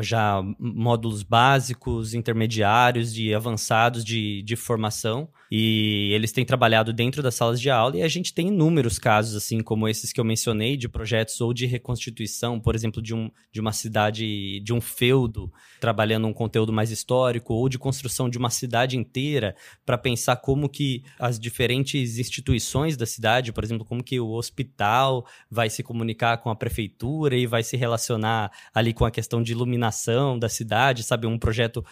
já 0.00 0.42
módulos 0.58 1.22
básicos, 1.22 2.14
intermediários, 2.14 3.12
de 3.12 3.34
avançados 3.34 4.04
de, 4.04 4.42
de 4.42 4.56
formação. 4.56 5.28
E 5.50 6.10
eles 6.12 6.32
têm 6.32 6.44
trabalhado 6.44 6.92
dentro 6.92 7.22
das 7.22 7.34
salas 7.34 7.60
de 7.60 7.70
aula 7.70 7.96
e 7.96 8.02
a 8.02 8.08
gente 8.08 8.34
tem 8.34 8.48
inúmeros 8.48 8.98
casos, 8.98 9.36
assim 9.36 9.60
como 9.60 9.86
esses 9.86 10.12
que 10.12 10.20
eu 10.20 10.24
mencionei, 10.24 10.76
de 10.76 10.88
projetos 10.88 11.40
ou 11.40 11.52
de 11.54 11.66
reconstituição, 11.66 12.58
por 12.58 12.74
exemplo, 12.74 13.00
de, 13.00 13.14
um, 13.14 13.30
de 13.52 13.60
uma 13.60 13.72
cidade, 13.72 14.60
de 14.60 14.72
um 14.72 14.80
feudo, 14.80 15.52
trabalhando 15.80 16.26
um 16.26 16.32
conteúdo 16.32 16.72
mais 16.72 16.90
histórico, 16.90 17.54
ou 17.54 17.68
de 17.68 17.78
construção 17.78 18.28
de 18.28 18.38
uma 18.38 18.50
cidade 18.50 18.96
inteira, 18.96 19.54
para 19.86 19.98
pensar 19.98 20.36
como 20.36 20.68
que 20.68 21.04
as 21.18 21.38
diferentes 21.38 22.18
instituições 22.18 22.96
da 22.96 23.06
cidade, 23.06 23.52
por 23.52 23.62
exemplo, 23.62 23.84
como 23.84 24.02
que 24.02 24.18
o 24.18 24.30
hospital 24.30 25.24
vai 25.48 25.70
se 25.70 25.82
comunicar 25.82 26.38
com 26.38 26.50
a 26.50 26.56
prefeitura 26.56 27.36
e 27.36 27.46
vai 27.46 27.62
se 27.62 27.76
relacionar 27.76 28.50
ali 28.74 28.92
com 28.92 29.04
a 29.04 29.10
questão 29.10 29.42
de 29.42 29.54
iluminação 29.64 30.38
da 30.38 30.48
cidade, 30.48 31.02
sabe? 31.02 31.26
Um 31.26 31.38
projeto 31.38 31.84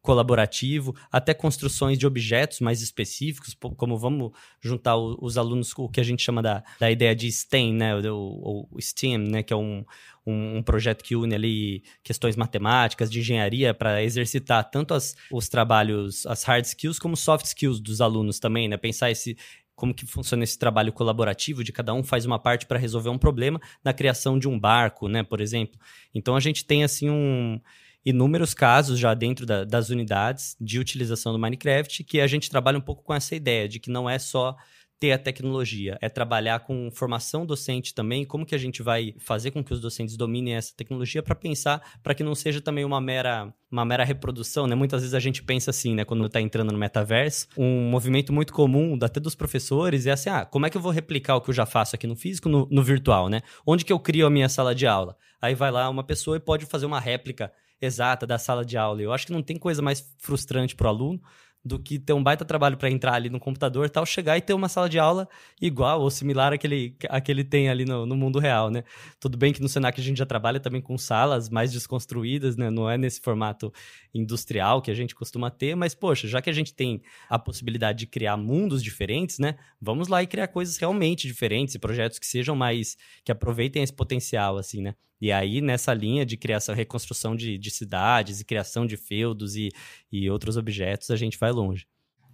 colaborativo, 0.00 0.94
até 1.12 1.34
construções 1.34 1.98
de 1.98 2.06
objetos 2.06 2.60
mais 2.60 2.80
específicos, 2.80 3.54
como 3.76 3.98
vamos 3.98 4.32
juntar 4.60 4.96
os 4.96 5.36
alunos 5.36 5.74
com 5.74 5.84
o 5.84 5.88
que 5.88 6.00
a 6.00 6.04
gente 6.04 6.22
chama 6.22 6.40
da, 6.40 6.64
da 6.80 6.90
ideia 6.90 7.14
de 7.14 7.30
STEM, 7.30 7.74
né, 7.74 7.94
o, 8.10 8.66
o 8.70 8.80
STEAM, 8.80 9.18
né, 9.18 9.42
que 9.42 9.52
é 9.52 9.56
um, 9.56 9.84
um, 10.24 10.58
um, 10.58 10.62
projeto 10.62 11.02
que 11.02 11.16
une 11.16 11.34
ali 11.34 11.82
questões 12.02 12.36
matemáticas, 12.36 13.10
de 13.10 13.18
engenharia, 13.18 13.74
para 13.74 14.02
exercitar 14.02 14.70
tanto 14.70 14.94
as, 14.94 15.16
os 15.30 15.48
trabalhos, 15.48 16.24
as 16.26 16.42
hard 16.44 16.64
skills, 16.64 16.98
como 16.98 17.16
soft 17.16 17.44
skills 17.44 17.80
dos 17.80 18.00
alunos 18.00 18.38
também, 18.38 18.68
né, 18.68 18.76
pensar 18.76 19.10
esse, 19.10 19.36
como 19.78 19.94
que 19.94 20.04
funciona 20.04 20.42
esse 20.42 20.58
trabalho 20.58 20.92
colaborativo, 20.92 21.62
de 21.62 21.72
cada 21.72 21.94
um 21.94 22.02
faz 22.02 22.26
uma 22.26 22.36
parte 22.36 22.66
para 22.66 22.80
resolver 22.80 23.10
um 23.10 23.16
problema 23.16 23.60
na 23.82 23.92
criação 23.92 24.36
de 24.36 24.48
um 24.48 24.58
barco, 24.58 25.08
né, 25.08 25.22
por 25.22 25.40
exemplo. 25.40 25.78
Então 26.12 26.34
a 26.34 26.40
gente 26.40 26.64
tem 26.64 26.82
assim 26.82 27.08
um 27.08 27.60
inúmeros 28.04 28.54
casos 28.54 28.98
já 28.98 29.14
dentro 29.14 29.46
da, 29.46 29.64
das 29.64 29.88
unidades 29.88 30.56
de 30.60 30.80
utilização 30.80 31.32
do 31.32 31.38
Minecraft 31.38 32.02
que 32.02 32.20
a 32.20 32.26
gente 32.26 32.50
trabalha 32.50 32.76
um 32.76 32.80
pouco 32.80 33.04
com 33.04 33.14
essa 33.14 33.36
ideia 33.36 33.68
de 33.68 33.78
que 33.78 33.88
não 33.88 34.10
é 34.10 34.18
só 34.18 34.56
ter 35.00 35.12
a 35.12 35.18
tecnologia, 35.18 35.96
é 36.00 36.08
trabalhar 36.08 36.60
com 36.60 36.90
formação 36.90 37.46
docente 37.46 37.94
também, 37.94 38.24
como 38.24 38.44
que 38.44 38.54
a 38.54 38.58
gente 38.58 38.82
vai 38.82 39.14
fazer 39.18 39.52
com 39.52 39.62
que 39.62 39.72
os 39.72 39.80
docentes 39.80 40.16
dominem 40.16 40.56
essa 40.56 40.74
tecnologia 40.76 41.22
para 41.22 41.34
pensar, 41.34 41.98
para 42.02 42.14
que 42.14 42.24
não 42.24 42.34
seja 42.34 42.60
também 42.60 42.84
uma 42.84 43.00
mera, 43.00 43.52
uma 43.70 43.84
mera 43.84 44.04
reprodução, 44.04 44.66
né? 44.66 44.74
Muitas 44.74 45.02
vezes 45.02 45.14
a 45.14 45.20
gente 45.20 45.42
pensa 45.42 45.70
assim, 45.70 45.94
né, 45.94 46.04
quando 46.04 46.26
está 46.26 46.40
entrando 46.40 46.72
no 46.72 46.78
metaverso, 46.78 47.46
um 47.56 47.88
movimento 47.88 48.32
muito 48.32 48.52
comum 48.52 48.98
até 49.00 49.20
dos 49.20 49.36
professores 49.36 50.06
é 50.06 50.10
assim, 50.10 50.30
ah, 50.30 50.44
como 50.44 50.66
é 50.66 50.70
que 50.70 50.76
eu 50.76 50.80
vou 50.80 50.90
replicar 50.90 51.36
o 51.36 51.40
que 51.40 51.50
eu 51.50 51.54
já 51.54 51.64
faço 51.64 51.94
aqui 51.94 52.06
no 52.06 52.16
físico 52.16 52.48
no, 52.48 52.66
no 52.70 52.82
virtual, 52.82 53.28
né? 53.28 53.42
Onde 53.64 53.84
que 53.84 53.92
eu 53.92 54.00
crio 54.00 54.26
a 54.26 54.30
minha 54.30 54.48
sala 54.48 54.74
de 54.74 54.86
aula? 54.86 55.16
Aí 55.40 55.54
vai 55.54 55.70
lá 55.70 55.88
uma 55.88 56.02
pessoa 56.02 56.36
e 56.36 56.40
pode 56.40 56.66
fazer 56.66 56.86
uma 56.86 56.98
réplica 56.98 57.52
exata 57.80 58.26
da 58.26 58.38
sala 58.38 58.64
de 58.64 58.76
aula. 58.76 59.00
Eu 59.00 59.12
acho 59.12 59.26
que 59.26 59.32
não 59.32 59.42
tem 59.42 59.56
coisa 59.56 59.80
mais 59.80 60.04
frustrante 60.18 60.74
para 60.74 60.86
o 60.86 60.90
aluno 60.90 61.20
do 61.64 61.78
que 61.78 61.98
ter 61.98 62.12
um 62.12 62.22
baita 62.22 62.44
trabalho 62.44 62.76
para 62.76 62.90
entrar 62.90 63.14
ali 63.14 63.28
no 63.28 63.40
computador 63.40 63.90
tal, 63.90 64.06
chegar 64.06 64.38
e 64.38 64.40
ter 64.40 64.54
uma 64.54 64.68
sala 64.68 64.88
de 64.88 64.98
aula 64.98 65.28
igual 65.60 66.00
ou 66.00 66.10
similar 66.10 66.52
àquele, 66.52 66.96
àquele 67.08 67.44
tem 67.44 67.68
ali 67.68 67.84
no, 67.84 68.06
no 68.06 68.16
mundo 68.16 68.38
real, 68.38 68.70
né? 68.70 68.84
Tudo 69.20 69.36
bem 69.36 69.52
que 69.52 69.60
no 69.60 69.68
Senac 69.68 70.00
a 70.00 70.04
gente 70.04 70.16
já 70.16 70.26
trabalha 70.26 70.60
também 70.60 70.80
com 70.80 70.96
salas 70.96 71.48
mais 71.48 71.72
desconstruídas, 71.72 72.56
né? 72.56 72.70
Não 72.70 72.88
é 72.88 72.96
nesse 72.96 73.20
formato 73.20 73.72
industrial 74.14 74.80
que 74.80 74.90
a 74.90 74.94
gente 74.94 75.14
costuma 75.14 75.50
ter, 75.50 75.74
mas, 75.74 75.94
poxa, 75.94 76.26
já 76.28 76.40
que 76.40 76.48
a 76.50 76.52
gente 76.52 76.72
tem 76.74 77.02
a 77.28 77.38
possibilidade 77.38 77.98
de 77.98 78.06
criar 78.06 78.36
mundos 78.36 78.82
diferentes, 78.82 79.38
né? 79.38 79.56
Vamos 79.80 80.08
lá 80.08 80.22
e 80.22 80.26
criar 80.26 80.48
coisas 80.48 80.76
realmente 80.76 81.26
diferentes 81.26 81.74
e 81.74 81.78
projetos 81.78 82.18
que 82.18 82.26
sejam 82.26 82.56
mais, 82.56 82.96
que 83.24 83.32
aproveitem 83.32 83.82
esse 83.82 83.92
potencial, 83.92 84.56
assim, 84.56 84.80
né? 84.80 84.94
E 85.20 85.32
aí, 85.32 85.60
nessa 85.60 85.92
linha 85.92 86.24
de 86.24 86.36
criação, 86.36 86.74
reconstrução 86.74 87.34
de, 87.34 87.58
de 87.58 87.70
cidades 87.70 88.40
e 88.40 88.44
criação 88.44 88.86
de 88.86 88.96
feudos 88.96 89.56
e, 89.56 89.70
e 90.10 90.30
outros 90.30 90.56
objetos, 90.56 91.10
a 91.10 91.16
gente 91.16 91.38
vai 91.38 91.50
longe. 91.50 91.86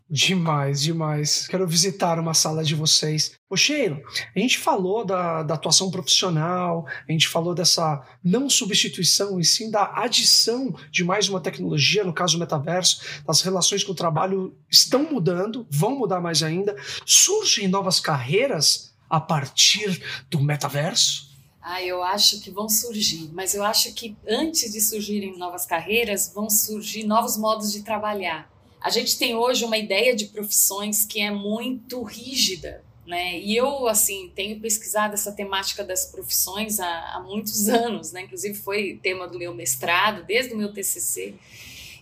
Demais, 0.08 0.82
demais. 0.82 1.48
Quero 1.48 1.66
visitar 1.66 2.18
uma 2.18 2.34
sala 2.34 2.62
de 2.62 2.74
vocês. 2.74 3.32
Ô 3.48 3.54
a 3.54 4.38
gente 4.38 4.58
falou 4.58 5.02
da, 5.02 5.42
da, 5.42 5.54
atuação 5.54 5.90
profissional, 5.90 6.86
a 7.08 7.10
gente 7.10 7.26
falou 7.26 7.54
dessa 7.54 8.06
não 8.22 8.50
substituição 8.50 9.40
e 9.40 9.44
sim 9.44 9.70
da 9.70 9.92
adição 9.96 10.76
de 10.90 11.02
mais 11.02 11.28
uma 11.30 11.40
tecnologia, 11.40 12.04
no 12.04 12.12
caso 12.12 12.36
o 12.36 12.40
metaverso. 12.40 13.00
As 13.26 13.40
relações 13.40 13.82
com 13.82 13.92
o 13.92 13.96
trabalho 13.96 14.54
estão 14.70 15.10
mudando, 15.10 15.66
vão 15.70 15.98
mudar 15.98 16.20
mais 16.20 16.42
ainda. 16.42 16.76
Surgem 17.06 17.66
novas 17.66 17.98
carreiras 17.98 18.94
a 19.08 19.18
partir 19.18 20.02
do 20.30 20.38
metaverso? 20.38 21.33
Ah, 21.66 21.82
eu 21.82 22.02
acho 22.02 22.42
que 22.42 22.50
vão 22.50 22.68
surgir, 22.68 23.30
mas 23.32 23.54
eu 23.54 23.64
acho 23.64 23.94
que 23.94 24.14
antes 24.28 24.70
de 24.70 24.82
surgirem 24.82 25.38
novas 25.38 25.64
carreiras, 25.64 26.30
vão 26.34 26.50
surgir 26.50 27.04
novos 27.04 27.38
modos 27.38 27.72
de 27.72 27.82
trabalhar. 27.82 28.52
A 28.78 28.90
gente 28.90 29.16
tem 29.16 29.34
hoje 29.34 29.64
uma 29.64 29.78
ideia 29.78 30.14
de 30.14 30.26
profissões 30.26 31.06
que 31.06 31.22
é 31.22 31.30
muito 31.30 32.02
rígida, 32.02 32.84
né? 33.06 33.38
E 33.38 33.56
eu, 33.56 33.88
assim, 33.88 34.30
tenho 34.34 34.60
pesquisado 34.60 35.14
essa 35.14 35.32
temática 35.32 35.82
das 35.82 36.04
profissões 36.04 36.78
há, 36.78 37.14
há 37.14 37.20
muitos 37.20 37.66
anos, 37.70 38.12
né? 38.12 38.20
Inclusive 38.20 38.58
foi 38.58 39.00
tema 39.02 39.26
do 39.26 39.38
meu 39.38 39.54
mestrado, 39.54 40.22
desde 40.26 40.52
o 40.52 40.58
meu 40.58 40.70
TCC. 40.70 41.32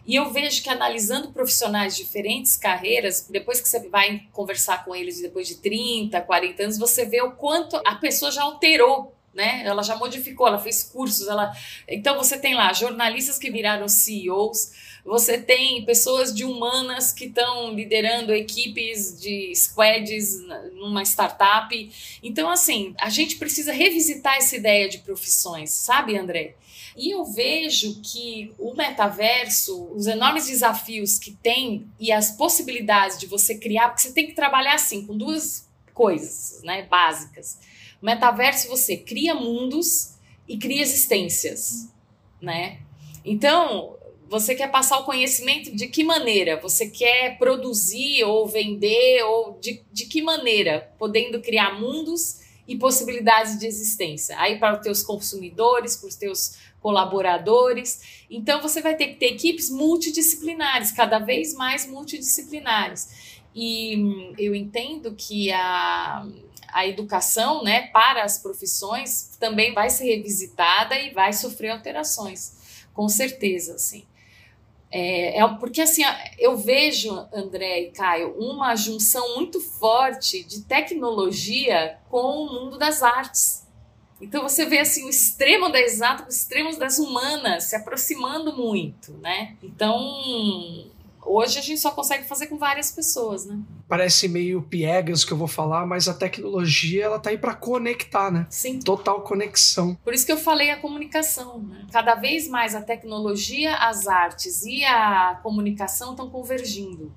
E 0.05 0.17
eu 0.17 0.33
vejo 0.33 0.61
que 0.61 0.71
analisando 0.71 1.31
profissionais 1.31 1.95
de 1.95 2.03
diferentes 2.03 2.57
carreiras, 2.57 3.29
depois 3.31 3.61
que 3.61 3.69
você 3.69 3.89
vai 3.89 4.25
conversar 4.33 4.85
com 4.85 4.93
eles 4.93 5.23
depois 5.23 5.47
de 5.47 5.59
30, 5.59 6.21
40 6.21 6.65
anos, 6.65 6.79
você 6.79 7.05
vê 7.05 7.23
o 7.23 7.31
quanto 7.31 7.81
a 7.87 7.95
pessoa 7.95 8.33
já 8.33 8.43
alterou 8.43 9.22
né? 9.35 9.63
Ela 9.65 9.83
já 9.83 9.97
modificou, 9.97 10.47
ela 10.47 10.59
fez 10.59 10.83
cursos, 10.83 11.27
ela. 11.29 11.53
Então 11.89 12.17
você 12.17 12.39
tem 12.39 12.55
lá 12.55 12.73
jornalistas 12.73 13.39
que 13.39 13.51
viraram 13.51 13.89
CEOs, 13.89 14.73
você 15.05 15.37
tem 15.39 15.85
pessoas 15.85 16.33
de 16.33 16.45
humanas 16.45 17.13
que 17.13 17.25
estão 17.25 17.75
liderando 17.75 18.33
equipes 18.33 19.21
de 19.21 19.53
squads 19.55 20.41
numa 20.75 21.03
startup. 21.03 21.91
Então, 22.23 22.49
assim, 22.49 22.95
a 23.01 23.11
gente 23.11 23.37
precisa 23.37 23.73
revisitar 23.73 24.37
essa 24.37 24.55
ideia 24.55 24.89
de 24.89 24.99
profissões, 24.99 25.71
sabe, 25.71 26.17
André? 26.17 26.55
E 26.97 27.11
eu 27.11 27.25
vejo 27.25 28.01
que 28.03 28.53
o 28.59 28.75
metaverso, 28.75 29.89
os 29.95 30.07
enormes 30.07 30.47
desafios 30.47 31.19
que 31.19 31.33
tem 31.33 31.87
e 31.99 32.13
as 32.13 32.33
possibilidades 32.33 33.19
de 33.19 33.27
você 33.27 33.57
criar, 33.57 33.89
porque 33.89 34.03
você 34.03 34.13
tem 34.13 34.27
que 34.27 34.35
trabalhar 34.35 34.75
assim 34.75 35.07
com 35.07 35.17
duas 35.17 35.67
coisas, 35.95 36.63
né, 36.63 36.83
básicas 36.83 37.59
metaverso 38.03 38.69
você 38.69 38.97
cria 38.97 39.35
mundos 39.35 40.17
e 40.49 40.59
cria 40.59 40.83
existências, 40.83 41.89
né? 42.41 42.81
Então, 43.25 43.97
você 44.29 44.55
quer 44.55 44.71
passar 44.71 44.99
o 44.99 45.05
conhecimento 45.05 45.75
de 45.77 45.89
que 45.89 46.03
maneira? 46.03 46.59
Você 46.61 46.89
quer 46.89 47.39
produzir 47.39 48.25
ou 48.25 48.47
vender 48.49 49.23
ou 49.25 49.59
de, 49.61 49.83
de 49.93 50.07
que 50.07 50.23
maneira? 50.23 50.91
Podendo 50.99 51.41
criar 51.41 51.79
mundos 51.79 52.41
e 52.67 52.77
possibilidades 52.77 53.59
de 53.59 53.67
existência. 53.67 54.39
Aí 54.39 54.59
para 54.59 54.79
os 54.79 54.83
teus 54.83 55.03
consumidores, 55.03 55.97
para 55.97 56.09
os 56.09 56.17
teus 56.17 56.57
colaboradores. 56.81 58.25
Então 58.31 58.61
você 58.61 58.81
vai 58.81 58.97
ter 58.97 59.09
que 59.09 59.15
ter 59.17 59.27
equipes 59.27 59.71
multidisciplinares, 59.71 60.91
cada 60.93 61.19
vez 61.19 61.55
mais 61.55 61.87
multidisciplinares. 61.87 63.43
E 63.55 63.97
hum, 63.97 64.35
eu 64.39 64.55
entendo 64.55 65.15
que 65.15 65.53
a 65.53 66.27
a 66.73 66.87
educação 66.87 67.63
né, 67.63 67.89
para 67.89 68.25
as 68.25 68.39
profissões 68.39 69.37
também 69.39 69.75
vai 69.75 69.91
ser 69.91 70.05
revisitada 70.05 70.99
e 70.99 71.11
vai 71.11 71.33
sofrer 71.33 71.71
alterações, 71.71 72.85
com 72.95 73.09
certeza, 73.09 73.75
assim. 73.75 74.05
É, 74.91 75.39
é, 75.39 75.49
porque 75.59 75.81
assim, 75.81 76.03
eu 76.39 76.57
vejo, 76.57 77.11
André 77.33 77.81
e 77.81 77.91
Caio, 77.93 78.35
uma 78.39 78.77
junção 78.77 79.37
muito 79.37 79.59
forte 79.59 80.45
de 80.45 80.63
tecnologia 80.63 81.99
com 82.11 82.45
o 82.45 82.53
mundo 82.53 82.77
das 82.77 83.03
artes. 83.03 83.67
Então 84.21 84.43
você 84.43 84.67
vê 84.67 84.79
assim 84.79 85.05
o 85.05 85.09
extremo 85.09 85.71
da 85.71 85.81
exata, 85.81 86.27
o 86.27 86.29
extremo 86.29 86.77
das 86.79 86.99
humanas 86.99 87.65
se 87.65 87.75
aproximando 87.75 88.55
muito, 88.55 89.13
né? 89.15 89.57
Então 89.63 90.92
Hoje 91.25 91.59
a 91.59 91.63
gente 91.63 91.81
só 91.81 91.91
consegue 91.91 92.25
fazer 92.25 92.49
com 92.49 92.59
várias 92.59 92.91
pessoas, 92.91 93.47
né? 93.47 93.59
Parece 93.89 94.29
meio 94.29 94.63
piegas 94.63 95.25
que 95.25 95.33
eu 95.33 95.37
vou 95.37 95.49
falar, 95.49 95.87
mas 95.87 96.09
a 96.09 96.15
tecnologia 96.15 97.05
ela 97.05 97.19
tá 97.19 97.31
aí 97.31 97.39
para 97.39 97.55
conectar, 97.55 98.31
né? 98.31 98.47
Sim. 98.51 98.81
Total 98.81 99.21
conexão. 99.23 99.97
Por 100.05 100.13
isso 100.13 100.27
que 100.27 100.33
eu 100.33 100.37
falei 100.37 100.71
a 100.71 100.77
comunicação, 100.77 101.61
né? 101.61 101.87
Cada 101.93 102.15
vez 102.15 102.49
mais 102.49 102.75
a 102.75 102.83
tecnologia, 102.83 103.77
as 103.77 104.07
artes 104.07 104.65
e 104.65 104.85
a 104.85 105.39
comunicação 105.43 106.11
estão 106.11 106.29
convergindo 106.29 107.13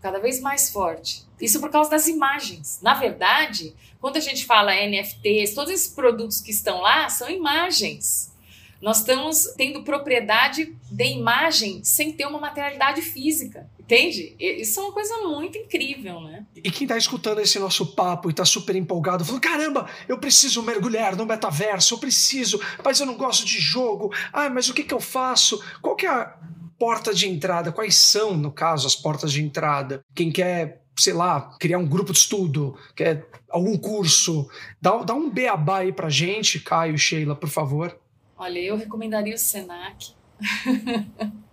cada 0.00 0.20
vez 0.20 0.40
mais 0.40 0.70
forte. 0.70 1.24
Isso 1.40 1.58
por 1.58 1.68
causa 1.70 1.90
das 1.90 2.06
imagens. 2.06 2.78
Na 2.80 2.94
verdade, 2.94 3.74
quando 4.00 4.16
a 4.16 4.20
gente 4.20 4.46
fala 4.46 4.72
NFTs, 4.72 5.52
todos 5.52 5.72
esses 5.72 5.92
produtos 5.92 6.40
que 6.40 6.52
estão 6.52 6.80
lá 6.80 7.08
são 7.08 7.28
imagens. 7.28 8.32
Nós 8.80 8.98
estamos 8.98 9.54
tendo 9.56 9.82
propriedade 9.82 10.76
de 10.90 11.04
imagem 11.04 11.82
sem 11.82 12.12
ter 12.12 12.26
uma 12.26 12.38
materialidade 12.38 13.02
física. 13.02 13.68
Entende? 13.78 14.34
Isso 14.38 14.80
é 14.80 14.82
uma 14.82 14.92
coisa 14.92 15.16
muito 15.18 15.56
incrível, 15.56 16.20
né? 16.20 16.44
E 16.56 16.70
quem 16.72 16.88
tá 16.88 16.98
escutando 16.98 17.40
esse 17.40 17.56
nosso 17.60 17.94
papo 17.94 18.28
e 18.28 18.32
tá 18.32 18.44
super 18.44 18.74
empolgado, 18.74 19.24
falando: 19.24 19.40
caramba, 19.40 19.88
eu 20.08 20.18
preciso 20.18 20.60
mergulhar 20.60 21.14
no 21.14 21.24
metaverso, 21.24 21.94
eu 21.94 21.98
preciso, 21.98 22.60
mas 22.84 22.98
eu 22.98 23.06
não 23.06 23.16
gosto 23.16 23.46
de 23.46 23.60
jogo. 23.60 24.12
Ah, 24.32 24.50
mas 24.50 24.68
o 24.68 24.74
que 24.74 24.82
que 24.82 24.92
eu 24.92 24.98
faço? 24.98 25.62
Qual 25.80 25.94
que 25.94 26.04
é 26.04 26.10
a 26.10 26.36
porta 26.76 27.14
de 27.14 27.28
entrada? 27.28 27.70
Quais 27.70 27.94
são, 27.94 28.36
no 28.36 28.50
caso, 28.50 28.88
as 28.88 28.96
portas 28.96 29.30
de 29.32 29.40
entrada? 29.40 30.04
Quem 30.14 30.32
quer 30.32 30.82
sei 30.98 31.12
lá, 31.12 31.54
criar 31.60 31.78
um 31.78 31.86
grupo 31.86 32.10
de 32.10 32.18
estudo, 32.18 32.74
quer 32.94 33.28
algum 33.50 33.76
curso, 33.76 34.48
dá, 34.80 34.96
dá 35.02 35.14
um 35.14 35.28
beabá 35.28 35.80
aí 35.80 35.92
pra 35.92 36.08
gente, 36.08 36.58
Caio 36.58 36.96
Sheila, 36.96 37.36
por 37.36 37.50
favor. 37.50 37.94
Olha, 38.38 38.58
eu 38.58 38.76
recomendaria 38.76 39.34
o 39.34 39.38
Senac. 39.38 40.14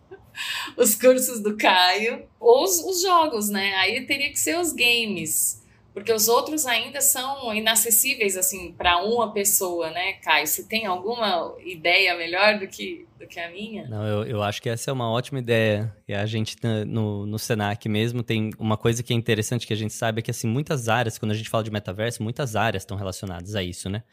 os 0.77 0.95
cursos 0.95 1.39
do 1.39 1.55
Caio, 1.55 2.25
ou 2.39 2.63
os, 2.63 2.79
os, 2.79 3.01
jogos, 3.01 3.49
né? 3.49 3.73
Aí 3.75 4.05
teria 4.05 4.29
que 4.29 4.39
ser 4.39 4.57
os 4.57 4.73
games, 4.73 5.63
porque 5.93 6.11
os 6.11 6.27
outros 6.27 6.65
ainda 6.65 7.01
são 7.01 7.53
inacessíveis 7.53 8.35
assim 8.35 8.73
para 8.73 9.03
uma 9.03 9.31
pessoa, 9.31 9.91
né, 9.91 10.13
Caio? 10.13 10.47
Você 10.47 10.63
tem 10.63 10.85
alguma 10.85 11.55
ideia 11.63 12.17
melhor 12.17 12.59
do 12.59 12.67
que 12.67 13.05
do 13.19 13.27
que 13.27 13.39
a 13.39 13.49
minha? 13.49 13.87
Não, 13.87 14.05
eu, 14.05 14.25
eu 14.25 14.43
acho 14.43 14.61
que 14.61 14.69
essa 14.69 14.91
é 14.91 14.93
uma 14.93 15.09
ótima 15.09 15.39
ideia. 15.39 15.95
E 16.07 16.13
a 16.13 16.25
gente 16.25 16.57
no, 16.85 17.25
no 17.25 17.39
Senac 17.39 17.87
mesmo 17.87 18.21
tem 18.21 18.49
uma 18.59 18.75
coisa 18.75 19.01
que 19.01 19.13
é 19.13 19.15
interessante 19.15 19.65
que 19.65 19.73
a 19.73 19.77
gente 19.77 19.93
sabe 19.93 20.19
é 20.19 20.21
que 20.21 20.31
assim 20.31 20.47
muitas 20.47 20.89
áreas, 20.89 21.17
quando 21.17 21.31
a 21.31 21.35
gente 21.35 21.49
fala 21.49 21.63
de 21.63 21.71
metaverso, 21.71 22.21
muitas 22.21 22.55
áreas 22.55 22.83
estão 22.83 22.97
relacionadas 22.97 23.55
a 23.55 23.63
isso, 23.63 23.89
né? 23.89 24.03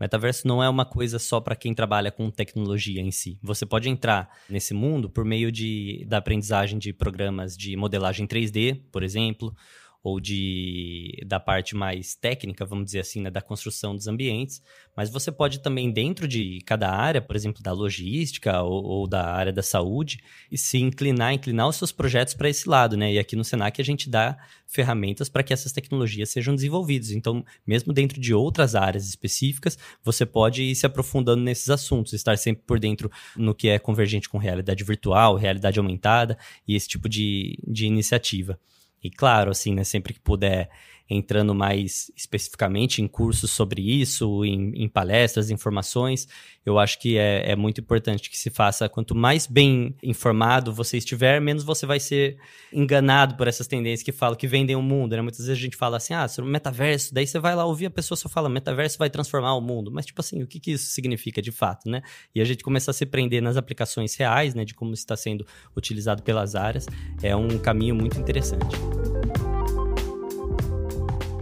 Metaverso 0.00 0.48
não 0.48 0.62
é 0.62 0.68
uma 0.68 0.86
coisa 0.86 1.18
só 1.18 1.40
para 1.40 1.54
quem 1.54 1.74
trabalha 1.74 2.10
com 2.10 2.30
tecnologia 2.30 3.02
em 3.02 3.10
si. 3.10 3.38
Você 3.42 3.66
pode 3.66 3.88
entrar 3.90 4.30
nesse 4.48 4.72
mundo 4.72 5.10
por 5.10 5.24
meio 5.24 5.52
de, 5.52 6.06
da 6.08 6.16
aprendizagem 6.16 6.78
de 6.78 6.92
programas 6.92 7.54
de 7.54 7.76
modelagem 7.76 8.26
3D, 8.26 8.80
por 8.90 9.02
exemplo, 9.02 9.54
ou 10.02 10.18
de 10.18 11.22
da 11.26 11.38
parte 11.38 11.76
mais 11.76 12.14
técnica, 12.14 12.64
vamos 12.64 12.86
dizer 12.86 13.00
assim, 13.00 13.20
né, 13.20 13.30
da 13.30 13.42
construção 13.42 13.94
dos 13.94 14.06
ambientes, 14.06 14.62
mas 14.96 15.10
você 15.10 15.30
pode 15.30 15.60
também 15.60 15.90
dentro 15.90 16.26
de 16.26 16.60
cada 16.64 16.90
área, 16.90 17.20
por 17.20 17.36
exemplo, 17.36 17.62
da 17.62 17.72
logística 17.72 18.62
ou, 18.62 18.82
ou 18.82 19.06
da 19.06 19.32
área 19.32 19.52
da 19.52 19.62
saúde, 19.62 20.20
e 20.50 20.56
se 20.56 20.78
inclinar, 20.78 21.34
inclinar 21.34 21.68
os 21.68 21.76
seus 21.76 21.92
projetos 21.92 22.34
para 22.34 22.48
esse 22.48 22.68
lado, 22.68 22.96
né? 22.96 23.12
E 23.12 23.18
aqui 23.18 23.36
no 23.36 23.44
Senac 23.44 23.80
a 23.80 23.84
gente 23.84 24.08
dá 24.08 24.38
ferramentas 24.66 25.28
para 25.28 25.42
que 25.42 25.52
essas 25.52 25.72
tecnologias 25.72 26.30
sejam 26.30 26.54
desenvolvidas. 26.54 27.10
Então, 27.10 27.44
mesmo 27.66 27.92
dentro 27.92 28.20
de 28.20 28.32
outras 28.32 28.74
áreas 28.74 29.08
específicas, 29.08 29.78
você 30.02 30.24
pode 30.24 30.62
ir 30.62 30.74
se 30.74 30.86
aprofundando 30.86 31.42
nesses 31.42 31.68
assuntos, 31.68 32.12
estar 32.12 32.38
sempre 32.38 32.62
por 32.66 32.78
dentro 32.78 33.10
no 33.36 33.54
que 33.54 33.68
é 33.68 33.78
convergente 33.78 34.28
com 34.28 34.38
realidade 34.38 34.84
virtual, 34.84 35.36
realidade 35.36 35.78
aumentada 35.78 36.38
e 36.66 36.74
esse 36.74 36.88
tipo 36.88 37.08
de, 37.08 37.58
de 37.66 37.86
iniciativa. 37.86 38.58
E 39.02 39.10
claro, 39.10 39.50
assim, 39.50 39.74
né, 39.74 39.84
sempre 39.84 40.12
que 40.14 40.20
puder 40.20 40.70
entrando 41.10 41.52
mais 41.52 42.10
especificamente 42.16 43.02
em 43.02 43.08
cursos 43.08 43.50
sobre 43.50 43.82
isso, 43.82 44.44
em, 44.44 44.84
em 44.84 44.88
palestras, 44.88 45.50
informações, 45.50 46.28
eu 46.64 46.78
acho 46.78 47.00
que 47.00 47.18
é, 47.18 47.50
é, 47.50 47.56
muito 47.56 47.80
importante 47.80 48.30
que 48.30 48.38
se 48.38 48.48
faça. 48.48 48.88
Quanto 48.88 49.14
mais 49.14 49.46
bem 49.46 49.96
informado 50.02 50.72
você 50.72 50.98
estiver, 50.98 51.40
menos 51.40 51.64
você 51.64 51.84
vai 51.84 51.98
ser 51.98 52.38
enganado 52.72 53.34
por 53.34 53.48
essas 53.48 53.66
tendências 53.66 54.04
que 54.04 54.12
falam 54.12 54.36
que 54.36 54.46
vendem 54.46 54.76
o 54.76 54.82
mundo. 54.82 55.16
Né? 55.16 55.22
Muitas 55.22 55.40
vezes 55.40 55.58
a 55.58 55.60
gente 55.60 55.76
fala 55.76 55.96
assim, 55.96 56.14
ah, 56.14 56.28
sobre 56.28 56.48
metaverso, 56.48 57.12
daí 57.12 57.26
você 57.26 57.40
vai 57.40 57.56
lá 57.56 57.64
ouvir 57.64 57.86
a 57.86 57.90
pessoa 57.90 58.16
só 58.16 58.28
fala, 58.28 58.48
metaverso 58.48 58.96
vai 58.96 59.10
transformar 59.10 59.54
o 59.54 59.60
mundo. 59.60 59.90
Mas, 59.90 60.06
tipo 60.06 60.20
assim, 60.20 60.42
o 60.42 60.46
que, 60.46 60.60
que 60.60 60.72
isso 60.72 60.92
significa 60.92 61.42
de 61.42 61.50
fato, 61.50 61.90
né? 61.90 62.02
E 62.32 62.40
a 62.40 62.44
gente 62.44 62.62
começar 62.62 62.92
a 62.92 62.94
se 62.94 63.04
prender 63.04 63.42
nas 63.42 63.56
aplicações 63.56 64.14
reais, 64.14 64.54
né, 64.54 64.64
de 64.64 64.74
como 64.74 64.94
está 64.94 65.16
sendo 65.16 65.44
utilizado 65.76 66.22
pelas 66.22 66.54
áreas, 66.54 66.86
é 67.22 67.34
um 67.34 67.58
caminho 67.58 67.94
muito 67.96 68.18
interessante. 68.20 68.76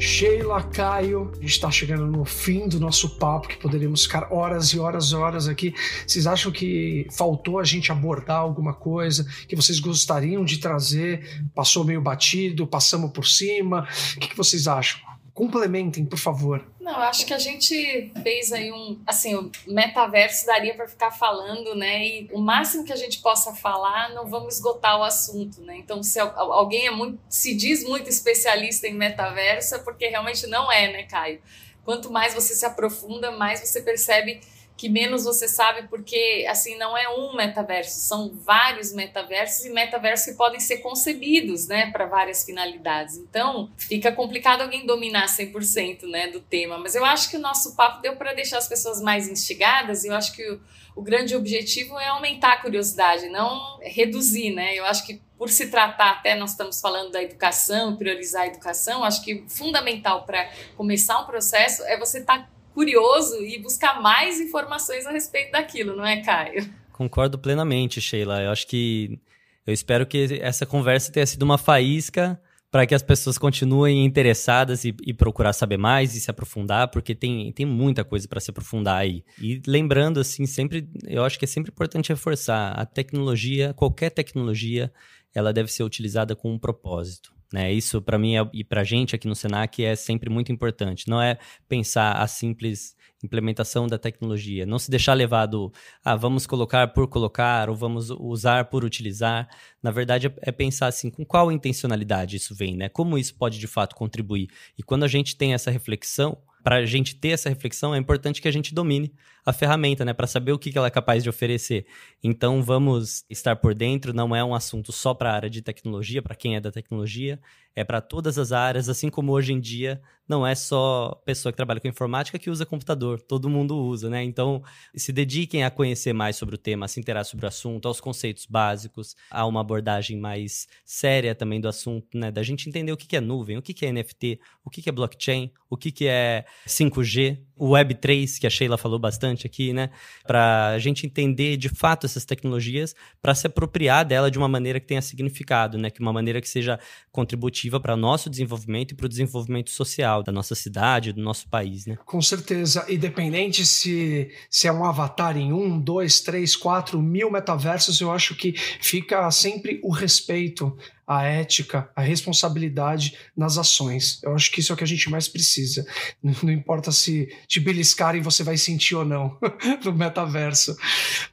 Sheila, 0.01 0.63
Caio, 0.63 1.33
a 1.33 1.41
gente 1.41 1.47
está 1.47 1.71
chegando 1.73 2.07
no 2.07 2.25
fim 2.25 2.69
do 2.69 2.79
nosso 2.79 3.19
papo, 3.19 3.49
que 3.49 3.57
poderíamos 3.57 4.05
ficar 4.05 4.33
horas 4.33 4.69
e 4.69 4.79
horas 4.79 5.07
e 5.07 5.17
horas 5.17 5.49
aqui. 5.49 5.75
Vocês 6.07 6.25
acham 6.25 6.53
que 6.53 7.07
faltou 7.11 7.59
a 7.59 7.65
gente 7.65 7.91
abordar 7.91 8.39
alguma 8.39 8.73
coisa 8.73 9.27
que 9.49 9.57
vocês 9.57 9.81
gostariam 9.81 10.45
de 10.45 10.59
trazer? 10.59 11.43
Passou 11.53 11.85
meio 11.85 12.01
batido, 12.01 12.65
passamos 12.65 13.11
por 13.11 13.27
cima? 13.27 13.89
O 14.17 14.21
que, 14.21 14.29
que 14.29 14.37
vocês 14.37 14.69
acham? 14.69 15.01
Complementem, 15.39 16.05
por 16.05 16.19
favor. 16.19 16.67
Não, 16.81 16.97
acho 16.97 17.25
que 17.25 17.33
a 17.33 17.39
gente 17.39 18.11
fez 18.25 18.51
aí 18.51 18.73
um. 18.73 19.01
Assim, 19.07 19.37
o 19.37 19.53
metaverso 19.69 20.45
daria 20.45 20.75
para 20.75 20.89
ficar 20.89 21.13
falando, 21.13 21.77
né? 21.77 22.05
E 22.05 22.29
o 22.33 22.41
máximo 22.41 22.83
que 22.83 22.93
a 22.93 22.97
gente 22.97 23.21
possa 23.21 23.55
falar, 23.55 24.13
não 24.13 24.27
vamos 24.27 24.57
esgotar 24.57 24.99
o 24.99 25.05
assunto, 25.05 25.61
né? 25.61 25.77
Então, 25.77 26.03
se 26.03 26.19
alguém 26.19 26.89
é 26.89 26.91
muito, 26.91 27.21
se 27.29 27.55
diz 27.55 27.85
muito 27.85 28.09
especialista 28.09 28.89
em 28.89 28.95
metaverso, 28.95 29.77
é 29.77 29.79
porque 29.79 30.09
realmente 30.09 30.45
não 30.49 30.73
é, 30.73 30.93
né, 30.93 31.05
Caio? 31.05 31.41
Quanto 31.85 32.11
mais 32.11 32.35
você 32.35 32.53
se 32.53 32.67
aprofunda, 32.67 33.31
mais 33.31 33.61
você 33.61 33.81
percebe 33.81 34.41
que 34.79 34.89
menos 34.89 35.25
você 35.25 35.49
sabe, 35.49 35.89
porque 35.89 36.47
assim 36.49 36.79
não 36.79 36.97
é 36.97 37.09
um 37.09 37.35
metaverso, 37.35 37.99
são 37.99 38.33
vários 38.33 38.93
metaversos 38.93 39.67
e 39.67 39.71
metaversos 39.71 40.27
que 40.27 40.35
podem 40.35 40.61
ser 40.61 40.79
concebidos, 40.79 41.67
né, 41.67 41.91
para 41.91 42.07
várias 42.07 42.45
finalidades. 42.45 43.17
Então, 43.17 43.73
fica 43.77 44.13
complicado 44.13 44.63
alguém 44.63 44.87
dominar 44.87 45.27
100%, 45.27 46.05
né, 46.05 46.29
do 46.29 46.41
tema, 46.41 46.79
mas 46.79 46.95
eu 46.95 47.05
acho 47.05 47.29
que 47.29 47.37
o 47.37 47.41
nosso 47.41 47.75
papo 47.75 48.01
deu 48.01 48.15
para 48.15 48.33
deixar 48.33 48.59
as 48.59 48.69
pessoas 48.69 49.03
mais 49.03 49.29
instigadas 49.29 50.05
e 50.05 50.09
eu 50.09 50.15
acho 50.15 50.33
que 50.33 50.49
o, 50.49 50.61
o 50.95 51.03
grande 51.03 51.35
objetivo 51.35 51.99
é 51.99 52.07
aumentar 52.07 52.53
a 52.53 52.63
curiosidade, 52.63 53.29
não 53.29 53.81
reduzir, 53.83 54.55
né? 54.55 54.77
Eu 54.77 54.85
acho 54.85 55.05
que 55.05 55.21
por 55.37 55.49
se 55.49 55.71
tratar, 55.71 56.11
até 56.11 56.35
nós 56.35 56.51
estamos 56.51 56.81
falando 56.81 57.13
da 57.13 57.23
educação, 57.23 57.97
priorizar 57.97 58.43
a 58.43 58.47
educação, 58.47 59.05
acho 59.05 59.25
que 59.25 59.45
fundamental 59.49 60.25
para 60.25 60.51
começar 60.77 61.21
um 61.21 61.27
processo 61.27 61.85
é 61.85 61.97
você 61.97 62.19
estar 62.19 62.39
tá 62.39 62.58
curioso 62.75 63.43
e 63.45 63.59
buscar 63.59 64.01
mais 64.01 64.41
informações 64.41 65.07
a 65.07 65.11
respeito 65.11 65.53
daquilo, 65.53 65.97
não 65.97 66.07
é, 66.07 66.23
Caio? 66.23 66.69
Concordo 66.93 67.39
plenamente, 67.39 68.01
Sheila. 68.01 68.43
Eu 68.43 68.51
acho 68.51 68.67
que. 68.67 69.21
Eu 69.67 69.73
espero 69.75 70.07
que 70.07 70.39
essa 70.41 70.65
conversa 70.65 71.13
tenha 71.13 71.27
sido 71.27 71.43
uma 71.43 71.59
faísca 71.59 72.41
para 72.71 72.87
que 72.87 72.95
as 72.95 73.03
pessoas 73.03 73.39
continuem 73.39 74.05
interessadas 74.05 74.85
e, 74.85 74.95
e, 75.07 75.15
procurar 75.15 75.53
saber 75.53 75.79
mais 75.79 76.15
e 76.15 76.21
se 76.21 76.31
aprofundar, 76.31 76.89
porque 76.91 77.15
tem, 77.15 77.51
tem 77.53 77.65
muita 77.65 78.05
coisa 78.05 78.29
para 78.29 78.41
se 78.41 78.51
aprofundar 78.51 78.97
aí. 79.01 79.25
E 79.41 79.63
lembrando, 79.67 80.21
assim, 80.21 80.45
sempre, 80.45 80.89
eu 81.07 81.25
acho 81.25 81.39
que 81.39 81.45
é 81.45 81.49
sempre 81.49 81.71
importante 81.71 82.11
reforçar 82.11 82.73
a 82.73 82.85
tecnologia, 82.85 83.73
qualquer 83.75 84.11
tecnologia, 84.11 84.93
ela 85.35 85.53
deve 85.53 85.73
ser 85.73 85.83
utilizada 85.83 86.37
com 86.37 86.53
um 86.53 86.59
propósito. 86.59 87.33
Né? 87.53 87.73
Isso, 87.73 88.03
para 88.03 88.19
mim 88.19 88.37
é, 88.37 88.49
e 88.53 88.63
para 88.63 88.83
a 88.83 88.85
gente 88.85 89.15
aqui 89.15 89.27
no 89.27 89.35
Senac, 89.35 89.83
é 89.83 89.97
sempre 89.97 90.29
muito 90.29 90.53
importante. 90.53 91.09
Não 91.09 91.21
é 91.21 91.39
pensar 91.69 92.13
a 92.13 92.27
simples 92.27 92.97
implementação 93.25 93.89
da 93.89 93.99
tecnologia, 93.99 94.65
não 94.65 94.79
se 94.79 94.91
deixar 94.91 95.15
levado 95.15 95.73
a 96.05 96.13
ah, 96.13 96.17
vamos 96.17 96.47
colocar 96.47 96.87
por 96.89 97.09
colocar 97.09 97.69
ou 97.69 97.75
vamos 97.75 98.11
usar 98.11 98.67
por 98.67 98.85
utilizar. 98.85 99.49
Na 99.83 99.91
verdade, 99.91 100.29
é, 100.29 100.35
é 100.43 100.53
pensar 100.53 100.87
assim, 100.87 101.11
com 101.11 101.25
qual 101.25 101.51
intencionalidade 101.51 102.37
isso 102.37 102.55
vem, 102.55 102.77
né? 102.77 102.89
Como 102.89 103.19
isso 103.19 103.35
pode 103.35 103.59
de 103.59 103.67
fato 103.67 103.97
contribuir. 103.97 104.49
E 104.77 104.83
quando 104.83 105.03
a 105.05 105.09
gente 105.09 105.37
tem 105.37 105.53
essa 105.53 105.71
reflexão, 105.71 106.39
para 106.63 106.77
a 106.77 106.87
gente 106.87 107.15
ter 107.15 107.31
essa 107.31 107.49
reflexão, 107.49 107.95
é 107.95 107.99
importante 107.99 108.43
que 108.43 108.49
a 108.49 108.53
gente 108.53 108.75
domine 108.75 109.13
a 109.49 109.53
ferramenta, 109.53 110.05
né, 110.05 110.13
para 110.13 110.27
saber 110.27 110.53
o 110.53 110.59
que 110.59 110.77
ela 110.77 110.87
é 110.87 110.91
capaz 110.91 111.23
de 111.23 111.31
oferecer. 111.31 111.87
Então, 112.23 112.63
vamos 112.63 113.25
estar 113.31 113.57
por 113.57 113.75
dentro, 113.75 114.13
não 114.13 114.37
é 114.37 114.45
um 114.45 114.55
assunto 114.55 114.93
só 114.93 115.15
para 115.15 115.31
a 115.31 115.35
área 115.35 115.51
de 115.51 115.63
tecnologia, 115.63 116.21
para 116.21 116.35
quem 116.35 116.55
é 116.55 116.61
da 116.61 116.71
tecnologia, 116.71 117.41
é 117.75 117.83
para 117.83 118.01
todas 118.01 118.39
as 118.39 118.53
áreas, 118.53 118.89
assim 118.89 119.09
como 119.09 119.33
hoje 119.33 119.53
em 119.53 119.61
dia 119.61 120.01
não 120.29 120.47
é 120.47 120.55
só 120.55 121.21
pessoa 121.25 121.51
que 121.51 121.57
trabalha 121.57 121.81
com 121.81 121.89
informática 121.89 122.39
que 122.39 122.51
usa 122.51 122.67
computador, 122.67 123.21
todo 123.21 123.49
mundo 123.49 123.79
usa, 123.79 124.11
né? 124.11 124.23
Então, 124.23 124.63
se 124.95 125.11
dediquem 125.11 125.65
a 125.65 125.71
conhecer 125.71 126.13
mais 126.13 126.37
sobre 126.37 126.55
o 126.55 126.59
tema, 126.59 126.85
a 126.85 126.89
se 126.89 127.01
interar 127.01 127.25
sobre 127.25 127.47
o 127.47 127.49
assunto, 127.49 127.89
aos 127.89 127.99
conceitos 127.99 128.45
básicos, 128.45 129.17
a 129.31 129.47
uma 129.47 129.63
abordagem 129.63 130.19
mais 130.19 130.69
séria 130.85 131.35
também 131.35 131.61
do 131.61 131.67
assunto, 131.67 132.19
né? 132.19 132.31
Da 132.31 132.43
gente 132.43 132.69
entender 132.69 132.93
o 132.93 132.97
que 132.97 133.17
é 133.17 133.21
nuvem, 133.21 133.57
o 133.57 133.63
que 133.63 133.87
é 133.87 133.91
NFT, 133.91 134.39
o 134.63 134.69
que 134.69 134.87
é 134.87 134.93
blockchain, 134.93 135.51
o 135.71 135.77
que 135.77 136.07
é 136.07 136.45
5G, 136.67 137.39
o 137.59 137.71
Web3, 137.71 138.39
que 138.39 138.47
a 138.47 138.51
Sheila 138.51 138.79
falou 138.79 138.99
bastante 138.99 139.47
aqui, 139.47 139.73
né? 139.73 139.91
Para 140.27 140.69
a 140.69 140.79
gente 140.79 141.07
entender 141.07 141.57
de 141.57 141.69
fato 141.69 142.07
essas 142.07 142.25
tecnologias, 142.25 142.95
para 143.21 143.35
se 143.35 143.47
apropriar 143.47 144.05
dela 144.05 144.31
de 144.31 144.39
uma 144.39 144.49
maneira 144.49 144.81
que 144.81 144.87
tenha 144.87 145.03
significado, 145.03 145.77
né? 145.77 145.91
Que 145.91 146.01
uma 146.01 146.13
maneira 146.13 146.41
que 146.41 146.49
seja 146.49 146.79
contributiva 147.11 147.81
para 147.81 147.95
o 147.95 147.97
nosso 147.97 148.31
desenvolvimento 148.31 148.93
e 148.93 148.95
para 148.95 149.07
o 149.07 149.09
desenvolvimento 149.09 149.71
social 149.71 150.23
da 150.23 150.33
nossa 150.33 150.55
cidade, 150.55 151.13
do 151.13 151.21
nosso 151.21 151.49
país, 151.49 151.87
né? 151.87 151.99
Com 152.05 152.23
certeza. 152.23 152.87
Independente 152.89 153.67
se, 153.67 154.31
se 154.49 154.69
é 154.69 154.73
um 154.73 154.85
avatar 154.85 155.37
em 155.37 155.53
um, 155.53 155.79
dois, 155.79 156.21
três, 156.21 156.55
quatro 156.57 157.01
mil 157.03 157.31
metaversos, 157.31 158.01
eu 158.01 158.11
acho 158.11 158.35
que 158.35 158.53
fica 158.81 159.31
sempre 159.31 159.81
o 159.83 159.93
respeito 159.93 160.77
a 161.09 161.23
ética, 161.23 161.91
a 161.97 162.03
responsabilidade 162.03 163.17
nas 163.35 163.57
ações. 163.57 164.21
Eu 164.23 164.35
acho 164.35 164.53
que 164.53 164.61
isso 164.61 164.71
é 164.71 164.75
o 164.75 164.77
que 164.77 164.85
a 164.85 164.87
gente 164.87 165.09
mais 165.09 165.27
precisa. 165.27 165.87
Não 166.23 166.53
importa 166.53 166.93
se 166.93 167.35
te 167.47 167.59
beliscarem, 167.59 168.21
você 168.21 168.45
vai 168.45 168.59
sentir 168.59 168.95
ou 168.95 169.07
não 169.07 169.39
no 169.83 169.95
metaverso. 169.95 170.77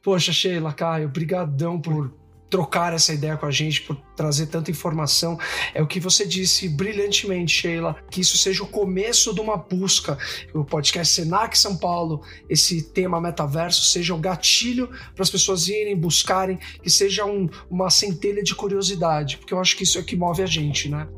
Poxa, 0.01 0.31
Sheila, 0.31 0.71
Caio, 0.71 1.09
brigadão 1.09 1.79
por 1.79 2.24
trocar 2.55 2.93
essa 2.93 3.13
ideia 3.13 3.35
com 3.35 3.45
a 3.45 3.51
gente, 3.51 3.81
por 3.81 3.97
trazer 4.15 4.45
tanta 4.45 4.71
informação. 4.71 5.37
É 5.73 5.81
o 5.81 5.87
que 5.87 5.99
você 5.99 6.25
disse 6.25 6.69
brilhantemente, 6.69 7.51
Sheila, 7.51 7.97
que 8.09 8.21
isso 8.21 8.37
seja 8.37 8.63
o 8.63 8.67
começo 8.67 9.35
de 9.35 9.41
uma 9.41 9.57
busca. 9.57 10.17
O 10.53 10.63
podcast 10.63 11.13
Senac 11.13 11.57
São 11.57 11.75
Paulo, 11.75 12.23
esse 12.49 12.81
tema 12.81 13.19
metaverso, 13.19 13.83
seja 13.83 14.15
o 14.15 14.17
gatilho 14.17 14.87
para 15.13 15.23
as 15.23 15.29
pessoas 15.29 15.67
irem, 15.67 15.97
buscarem, 15.97 16.57
que 16.81 16.89
seja 16.89 17.25
um, 17.25 17.49
uma 17.69 17.89
centelha 17.89 18.41
de 18.41 18.55
curiosidade, 18.55 19.35
porque 19.37 19.53
eu 19.53 19.59
acho 19.59 19.75
que 19.75 19.83
isso 19.83 19.99
é 19.99 20.01
que 20.01 20.15
move 20.15 20.41
a 20.41 20.45
gente, 20.45 20.87
né? 20.87 21.09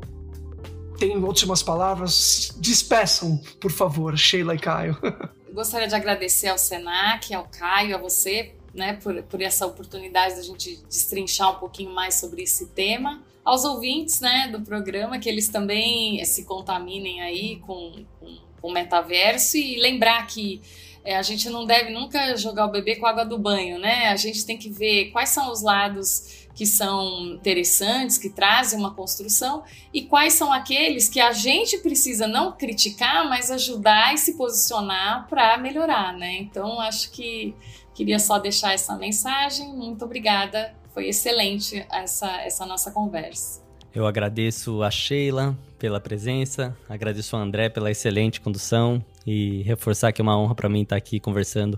Tem 0.98 1.16
últimas 1.18 1.62
palavras? 1.62 2.52
Despeçam, 2.58 3.40
por 3.60 3.70
favor, 3.70 4.18
Sheila 4.18 4.56
e 4.56 4.58
Caio. 4.58 4.98
gostaria 5.58 5.88
de 5.88 5.94
agradecer 5.94 6.46
ao 6.46 6.56
Senac, 6.56 7.34
ao 7.34 7.48
Caio, 7.48 7.96
a 7.96 7.98
você 7.98 8.54
né, 8.74 8.94
por, 8.94 9.22
por 9.24 9.40
essa 9.42 9.66
oportunidade 9.66 10.36
da 10.36 10.42
gente 10.42 10.76
destrinchar 10.88 11.56
um 11.56 11.58
pouquinho 11.58 11.90
mais 11.90 12.14
sobre 12.14 12.42
esse 12.42 12.66
tema. 12.68 13.22
Aos 13.44 13.64
ouvintes 13.64 14.20
né, 14.20 14.48
do 14.48 14.60
programa, 14.60 15.18
que 15.18 15.28
eles 15.28 15.48
também 15.48 16.22
se 16.24 16.44
contaminem 16.44 17.22
aí 17.22 17.56
com, 17.56 18.04
com, 18.20 18.36
com 18.60 18.68
o 18.68 18.72
metaverso 18.72 19.56
e 19.56 19.80
lembrar 19.80 20.26
que 20.26 20.60
é, 21.04 21.16
a 21.16 21.22
gente 21.22 21.48
não 21.48 21.64
deve 21.64 21.90
nunca 21.90 22.36
jogar 22.36 22.66
o 22.66 22.70
bebê 22.70 22.96
com 22.96 23.06
a 23.06 23.10
água 23.10 23.24
do 23.24 23.38
banho, 23.38 23.78
né? 23.78 24.08
A 24.08 24.16
gente 24.16 24.44
tem 24.44 24.58
que 24.58 24.68
ver 24.68 25.10
quais 25.10 25.30
são 25.30 25.50
os 25.50 25.62
lados 25.62 26.37
que 26.58 26.66
são 26.66 27.34
interessantes, 27.34 28.18
que 28.18 28.28
trazem 28.28 28.76
uma 28.76 28.92
construção, 28.92 29.62
e 29.94 30.02
quais 30.02 30.32
são 30.32 30.52
aqueles 30.52 31.08
que 31.08 31.20
a 31.20 31.32
gente 31.32 31.78
precisa 31.78 32.26
não 32.26 32.50
criticar, 32.50 33.28
mas 33.28 33.48
ajudar 33.48 34.12
e 34.12 34.18
se 34.18 34.36
posicionar 34.36 35.28
para 35.28 35.56
melhorar, 35.56 36.12
né? 36.12 36.38
Então, 36.38 36.80
acho 36.80 37.12
que 37.12 37.54
Queria 37.98 38.20
só 38.20 38.38
deixar 38.38 38.72
essa 38.74 38.96
mensagem. 38.96 39.74
Muito 39.74 40.04
obrigada. 40.04 40.72
Foi 40.94 41.08
excelente 41.08 41.84
essa, 41.90 42.30
essa 42.42 42.64
nossa 42.64 42.92
conversa. 42.92 43.60
Eu 43.92 44.06
agradeço 44.06 44.84
a 44.84 44.90
Sheila 44.90 45.58
pela 45.80 45.98
presença, 45.98 46.76
agradeço 46.88 47.34
a 47.34 47.40
André 47.40 47.68
pela 47.68 47.90
excelente 47.90 48.40
condução 48.40 49.04
e 49.26 49.62
reforçar 49.62 50.12
que 50.12 50.20
é 50.20 50.22
uma 50.22 50.38
honra 50.38 50.54
para 50.54 50.68
mim 50.68 50.82
estar 50.82 50.94
aqui 50.94 51.18
conversando 51.18 51.76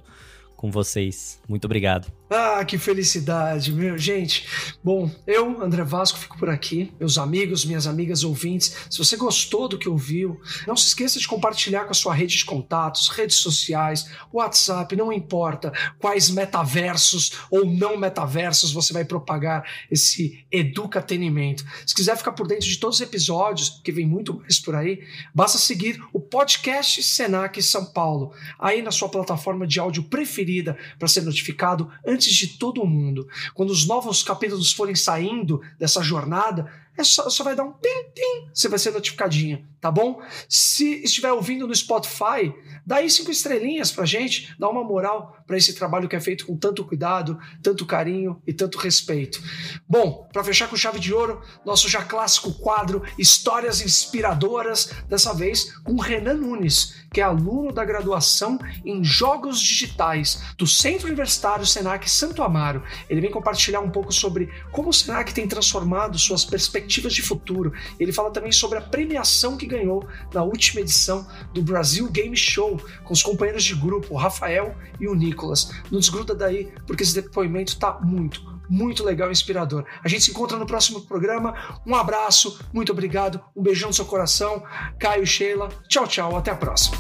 com 0.59 0.71
vocês. 0.71 1.41
Muito 1.49 1.65
obrigado. 1.65 2.20
Ah, 2.33 2.65
que 2.65 2.79
felicidade, 2.79 3.73
meu. 3.73 3.99
Gente, 3.99 4.47
bom, 4.85 5.11
eu, 5.27 5.61
André 5.61 5.83
Vasco, 5.83 6.17
fico 6.17 6.39
por 6.39 6.49
aqui. 6.49 6.93
Meus 7.01 7.19
amigos, 7.19 7.65
minhas 7.65 7.89
amigas 7.89 8.23
ouvintes, 8.23 8.77
se 8.89 8.99
você 8.99 9.17
gostou 9.17 9.67
do 9.67 9.77
que 9.77 9.89
ouviu, 9.89 10.41
não 10.65 10.77
se 10.77 10.87
esqueça 10.87 11.19
de 11.19 11.27
compartilhar 11.27 11.87
com 11.87 11.91
a 11.91 11.95
sua 11.95 12.15
rede 12.15 12.37
de 12.37 12.45
contatos, 12.45 13.09
redes 13.09 13.39
sociais, 13.39 14.09
WhatsApp, 14.33 14.95
não 14.95 15.13
importa 15.13 15.73
quais 15.99 16.31
metaversos 16.31 17.33
ou 17.51 17.67
não 17.67 17.97
metaversos 17.97 18.71
você 18.71 18.93
vai 18.93 19.05
propagar 19.05 19.69
esse 19.91 20.47
educatenimento. 20.53 21.65
Se 21.85 21.97
quiser 21.97 22.17
ficar 22.17 22.31
por 22.31 22.47
dentro 22.47 22.69
de 22.69 22.79
todos 22.79 23.01
os 23.01 23.03
episódios, 23.03 23.81
que 23.83 23.91
vem 23.91 24.07
muito 24.07 24.39
mais 24.39 24.61
por 24.61 24.77
aí, 24.77 25.03
basta 25.35 25.59
seguir 25.59 26.01
o 26.13 26.21
podcast 26.21 27.03
Senac 27.03 27.61
São 27.61 27.87
Paulo, 27.87 28.33
aí 28.57 28.83
na 28.83 28.93
sua 28.93 29.09
plataforma 29.09 29.67
de 29.67 29.81
áudio 29.81 30.05
preferida 30.05 30.79
para 30.97 31.09
ser 31.09 31.23
notificado 31.23 31.91
antes 32.07 32.20
antes 32.21 32.35
de 32.35 32.49
todo 32.59 32.85
mundo. 32.85 33.27
Quando 33.55 33.71
os 33.71 33.87
novos 33.87 34.23
capítulos 34.23 34.73
forem 34.73 34.95
saindo 34.95 35.63
dessa 35.79 36.03
jornada, 36.03 36.71
é 36.97 37.05
só, 37.05 37.31
só 37.31 37.43
vai 37.43 37.57
dar 37.57 37.65
um 37.65 37.73
tim, 37.73 38.13
tim, 38.15 38.51
você 38.53 38.69
vai 38.69 38.79
ser 38.79 38.93
notificadinha, 38.93 39.65
tá 39.81 39.91
bom? 39.91 40.21
Se 40.49 41.03
estiver 41.03 41.33
ouvindo 41.33 41.67
no 41.67 41.75
Spotify, 41.75 42.53
dá 42.85 42.97
aí 42.97 43.09
cinco 43.09 43.31
estrelinhas 43.31 43.91
pra 43.91 44.05
gente, 44.05 44.55
dá 44.59 44.69
uma 44.69 44.85
moral 44.85 45.37
para 45.47 45.57
esse 45.57 45.75
trabalho 45.75 46.09
que 46.09 46.17
é 46.17 46.21
feito 46.21 46.47
com 46.47 46.57
tanto 46.57 46.85
cuidado, 46.85 47.39
tanto 47.63 47.87
carinho 47.87 48.41
e 48.47 48.53
tanto 48.53 48.79
respeito. 48.79 49.43
Bom, 49.89 50.29
para 50.33 50.45
fechar 50.45 50.69
com 50.69 50.77
chave 50.77 50.99
de 50.99 51.13
ouro, 51.13 51.41
nosso 51.65 51.89
já 51.89 52.03
clássico 52.03 52.53
quadro 52.55 53.03
Histórias 53.19 53.81
Inspiradoras, 53.81 54.93
dessa 55.09 55.33
vez 55.33 55.75
com 55.83 55.97
Renan 55.97 56.35
Nunes, 56.35 56.95
que 57.13 57.21
é 57.21 57.25
aluno 57.25 57.73
da 57.73 57.85
graduação 57.85 58.59
em 58.85 59.03
Jogos 59.03 59.61
Digitais 59.61 60.43
do 60.57 60.67
Centro 60.67 61.07
Universitário 61.07 61.67
Senac 61.67 62.09
Santo 62.09 62.43
Amaro. 62.43 62.85
Ele 63.09 63.21
vem 63.21 63.31
compartilhar 63.31 63.81
um 63.81 63.91
pouco 63.91 64.13
sobre 64.13 64.53
como 64.71 64.91
o 64.91 64.93
Senac 64.93 65.33
tem 65.33 65.49
transformado 65.49 66.19
suas 66.19 66.45
perspectivas 66.45 66.80
de 66.87 67.23
futuro. 67.23 67.73
Ele 67.99 68.13
fala 68.13 68.31
também 68.31 68.53
sobre 68.53 68.79
a 68.79 68.81
premiação 68.81 69.57
que 69.57 69.67
ganhou 69.67 70.07
na 70.33 70.43
última 70.43 70.81
edição 70.81 71.27
do 71.53 71.63
Brasil 71.63 72.11
Game 72.11 72.37
Show 72.37 72.81
com 73.05 73.13
os 73.13 73.23
companheiros 73.23 73.65
de 73.65 73.75
grupo, 73.75 74.15
o 74.15 74.17
Rafael 74.17 74.75
e 75.01 75.09
o 75.09 75.15
Nicolas. 75.15 75.71
Não 75.91 75.99
desgruda 75.99 76.35
daí, 76.35 76.73
porque 76.87 77.03
esse 77.03 77.15
depoimento 77.15 77.79
tá 77.79 77.99
muito, 78.03 78.43
muito 78.69 79.05
legal 79.05 79.29
e 79.29 79.33
inspirador. 79.33 79.85
A 80.03 80.09
gente 80.09 80.25
se 80.25 80.31
encontra 80.31 80.57
no 80.57 80.67
próximo 80.67 81.01
programa. 81.03 81.81
Um 81.87 81.95
abraço, 81.95 82.61
muito 82.73 82.93
obrigado, 82.93 83.41
um 83.55 83.63
beijão 83.63 83.89
no 83.89 83.95
seu 83.95 84.05
coração. 84.05 84.63
Caio 84.99 85.27
Sheila, 85.27 85.69
tchau, 85.89 86.07
tchau, 86.07 86.37
até 86.37 86.51
a 86.51 86.57
próxima. 86.57 86.97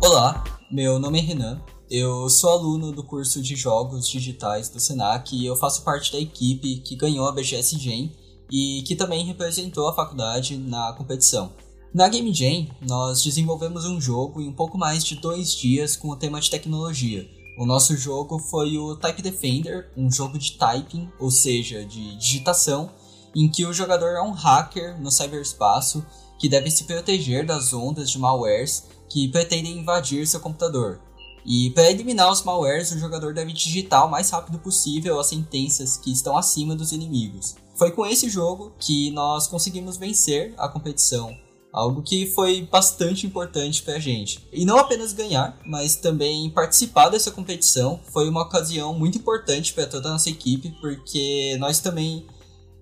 Olá, 0.00 0.42
meu 0.70 0.98
nome 0.98 1.18
é 1.20 1.22
Renan. 1.22 1.71
Eu 1.94 2.26
sou 2.30 2.48
aluno 2.48 2.90
do 2.90 3.02
curso 3.02 3.42
de 3.42 3.54
Jogos 3.54 4.08
Digitais 4.08 4.70
do 4.70 4.80
Senac 4.80 5.36
e 5.36 5.44
eu 5.44 5.54
faço 5.54 5.82
parte 5.82 6.10
da 6.10 6.18
equipe 6.18 6.76
que 6.76 6.96
ganhou 6.96 7.28
a 7.28 7.32
BGS 7.32 7.78
Gen 7.78 8.10
e 8.50 8.82
que 8.86 8.96
também 8.96 9.26
representou 9.26 9.86
a 9.86 9.94
faculdade 9.94 10.56
na 10.56 10.94
competição. 10.94 11.52
Na 11.92 12.08
Game 12.08 12.32
Jam, 12.32 12.66
nós 12.80 13.22
desenvolvemos 13.22 13.84
um 13.84 14.00
jogo 14.00 14.40
em 14.40 14.48
um 14.48 14.54
pouco 14.54 14.78
mais 14.78 15.04
de 15.04 15.16
dois 15.16 15.54
dias 15.54 15.94
com 15.94 16.08
o 16.08 16.16
tema 16.16 16.40
de 16.40 16.48
tecnologia. 16.48 17.28
O 17.58 17.66
nosso 17.66 17.94
jogo 17.94 18.38
foi 18.38 18.78
o 18.78 18.96
Type 18.96 19.20
Defender, 19.20 19.90
um 19.94 20.10
jogo 20.10 20.38
de 20.38 20.52
typing, 20.52 21.10
ou 21.20 21.30
seja, 21.30 21.84
de 21.84 22.16
digitação, 22.16 22.88
em 23.36 23.50
que 23.50 23.66
o 23.66 23.72
jogador 23.74 24.16
é 24.16 24.22
um 24.22 24.32
hacker 24.32 24.98
no 24.98 25.10
cyberespaço 25.10 26.02
que 26.38 26.48
deve 26.48 26.70
se 26.70 26.84
proteger 26.84 27.44
das 27.44 27.74
ondas 27.74 28.10
de 28.10 28.18
malwares 28.18 28.84
que 29.10 29.28
pretendem 29.28 29.76
invadir 29.76 30.26
seu 30.26 30.40
computador. 30.40 30.98
E 31.44 31.70
para 31.70 31.90
eliminar 31.90 32.30
os 32.30 32.42
malwares, 32.42 32.92
o 32.92 32.98
jogador 32.98 33.34
deve 33.34 33.52
digitar 33.52 34.06
o 34.06 34.10
mais 34.10 34.30
rápido 34.30 34.58
possível 34.58 35.18
as 35.18 35.26
sentenças 35.26 35.96
que 35.96 36.12
estão 36.12 36.36
acima 36.36 36.76
dos 36.76 36.92
inimigos. 36.92 37.56
Foi 37.74 37.90
com 37.90 38.06
esse 38.06 38.28
jogo 38.28 38.72
que 38.78 39.10
nós 39.10 39.46
conseguimos 39.46 39.96
vencer 39.96 40.54
a 40.56 40.68
competição 40.68 41.36
Algo 41.72 42.02
que 42.02 42.26
foi 42.26 42.68
bastante 42.70 43.26
importante 43.26 43.82
pra 43.82 43.98
gente. 43.98 44.46
E 44.52 44.66
não 44.66 44.76
apenas 44.76 45.14
ganhar, 45.14 45.58
mas 45.64 45.96
também 45.96 46.50
participar 46.50 47.08
dessa 47.08 47.30
competição 47.30 47.98
foi 48.12 48.28
uma 48.28 48.42
ocasião 48.42 48.92
muito 48.92 49.16
importante 49.16 49.72
para 49.72 49.86
toda 49.86 50.10
a 50.10 50.12
nossa 50.12 50.28
equipe, 50.28 50.76
porque 50.82 51.56
nós 51.58 51.78
também 51.78 52.26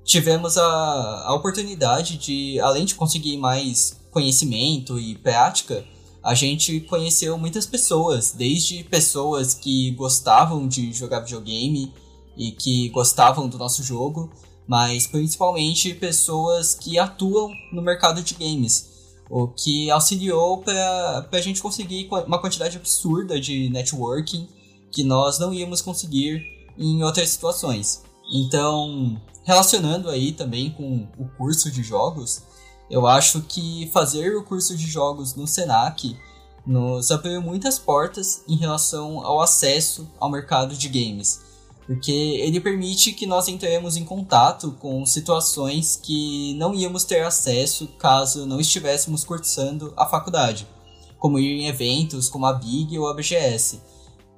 tivemos 0.05 0.59
a, 0.59 1.23
a 1.25 1.33
oportunidade 1.35 2.19
de, 2.19 2.59
além 2.59 2.85
de 2.85 2.97
conseguir 2.97 3.37
mais 3.37 3.97
conhecimento 4.11 4.99
e 4.99 5.15
prática, 5.15 5.85
a 6.23 6.35
gente 6.35 6.81
conheceu 6.81 7.39
muitas 7.39 7.67
pessoas, 7.67 8.33
desde 8.33 8.85
pessoas 8.85 9.55
que 9.55 9.91
gostavam 9.93 10.69
de 10.69 10.93
jogar 10.93 11.21
videogame 11.21 11.93
e 12.37 12.53
que 12.53 12.89
gostavam 12.91 13.49
do 13.49 13.59
nosso 13.59 13.83
jogo, 13.83 14.31
mas 14.67 15.07
principalmente 15.07 15.95
pessoas 15.95 16.75
que 16.75 16.99
atuam 16.99 17.53
no 17.73 17.83
mercado 17.83 18.23
de 18.23 18.35
games, 18.35 18.91
o 19.29 19.49
que 19.49 19.91
auxiliou 19.91 20.59
para 20.59 21.29
a 21.33 21.41
gente 21.41 21.63
conseguir 21.63 22.09
uma 22.27 22.41
quantidade 22.41 22.77
absurda 22.77 23.41
de 23.41 23.71
networking 23.71 24.49
que 24.93 25.05
nós 25.05 25.39
não 25.39 25.55
íamos 25.55 25.81
conseguir 25.81 26.43
em 26.77 27.03
outras 27.03 27.31
situações. 27.31 28.03
Então, 28.33 29.21
relacionando 29.45 30.09
aí 30.09 30.33
também 30.33 30.71
com 30.71 31.09
o 31.19 31.29
curso 31.37 31.71
de 31.71 31.83
jogos, 31.83 32.43
eu 32.91 33.07
acho 33.07 33.43
que 33.43 33.89
fazer 33.93 34.37
o 34.37 34.43
curso 34.43 34.77
de 34.77 34.87
jogos 34.87 35.35
no 35.37 35.47
Senac 35.47 36.17
nos 36.67 37.11
abriu 37.11 37.41
muitas 37.41 37.79
portas 37.79 38.43
em 38.49 38.57
relação 38.57 39.25
ao 39.25 39.41
acesso 39.41 40.09
ao 40.19 40.31
mercado 40.31 40.75
de 40.75 40.89
games. 40.89 41.41
Porque 41.87 42.13
ele 42.13 42.61
permite 42.61 43.13
que 43.13 43.27
nós 43.27 43.49
entremos 43.49 43.97
em 43.97 44.05
contato 44.05 44.73
com 44.79 45.05
situações 45.07 45.99
que 46.01 46.55
não 46.55 46.75
íamos 46.75 47.05
ter 47.05 47.25
acesso 47.25 47.89
caso 47.99 48.45
não 48.45 48.61
estivéssemos 48.61 49.25
cursando 49.25 49.93
a 49.97 50.07
faculdade, 50.07 50.67
como 51.19 51.39
ir 51.39 51.61
em 51.61 51.67
eventos 51.67 52.29
como 52.29 52.47
a 52.47 52.53
Big 52.53 52.99
ou 52.99 53.09
a 53.09 53.15
BGS, 53.15 53.81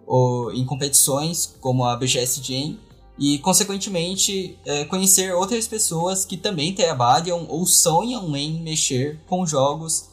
ou 0.07 0.53
em 0.53 0.65
competições 0.65 1.55
como 1.61 1.85
a 1.85 1.97
BGS 1.97 2.43
Jam, 2.43 2.77
e 3.19 3.39
consequentemente 3.39 4.59
é, 4.65 4.85
conhecer 4.85 5.35
outras 5.35 5.69
pessoas 5.69 6.25
que 6.25 6.37
também 6.37 6.75
trabalham 6.75 7.47
ou 7.49 7.67
sonham 7.67 8.37
em 8.37 8.63
mexer 8.63 9.21
com 9.27 9.47
jogos 9.47 10.13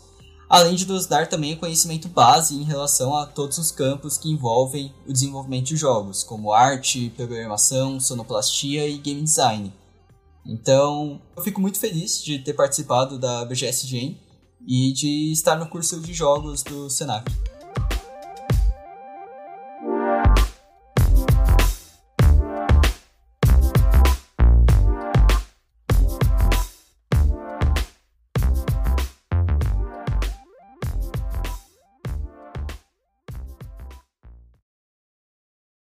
além 0.50 0.74
de 0.74 0.88
nos 0.88 1.06
dar 1.06 1.28
também 1.30 1.56
conhecimento 1.56 2.10
base 2.10 2.56
em 2.56 2.64
relação 2.64 3.16
a 3.16 3.28
todos 3.28 3.60
os 3.60 3.72
campos 3.72 4.18
que 4.18 4.32
envolvem 4.32 4.92
o 5.08 5.14
desenvolvimento 5.14 5.68
de 5.68 5.78
jogos, 5.78 6.24
como 6.24 6.52
arte, 6.52 7.14
programação, 7.16 8.00
sonoplastia 8.00 8.88
e 8.90 8.98
game 8.98 9.22
design. 9.22 9.72
Então, 10.44 11.22
eu 11.38 11.44
fico 11.44 11.62
muito 11.62 11.78
feliz 11.78 12.24
de 12.24 12.40
ter 12.40 12.54
participado 12.54 13.20
da 13.20 13.46
BGS 13.46 13.86
Gen 13.86 14.18
e 14.66 14.92
de 14.92 15.32
estar 15.32 15.56
no 15.56 15.68
curso 15.68 16.00
de 16.00 16.14
jogos 16.14 16.64
do 16.64 16.90
Senac. 16.90 17.32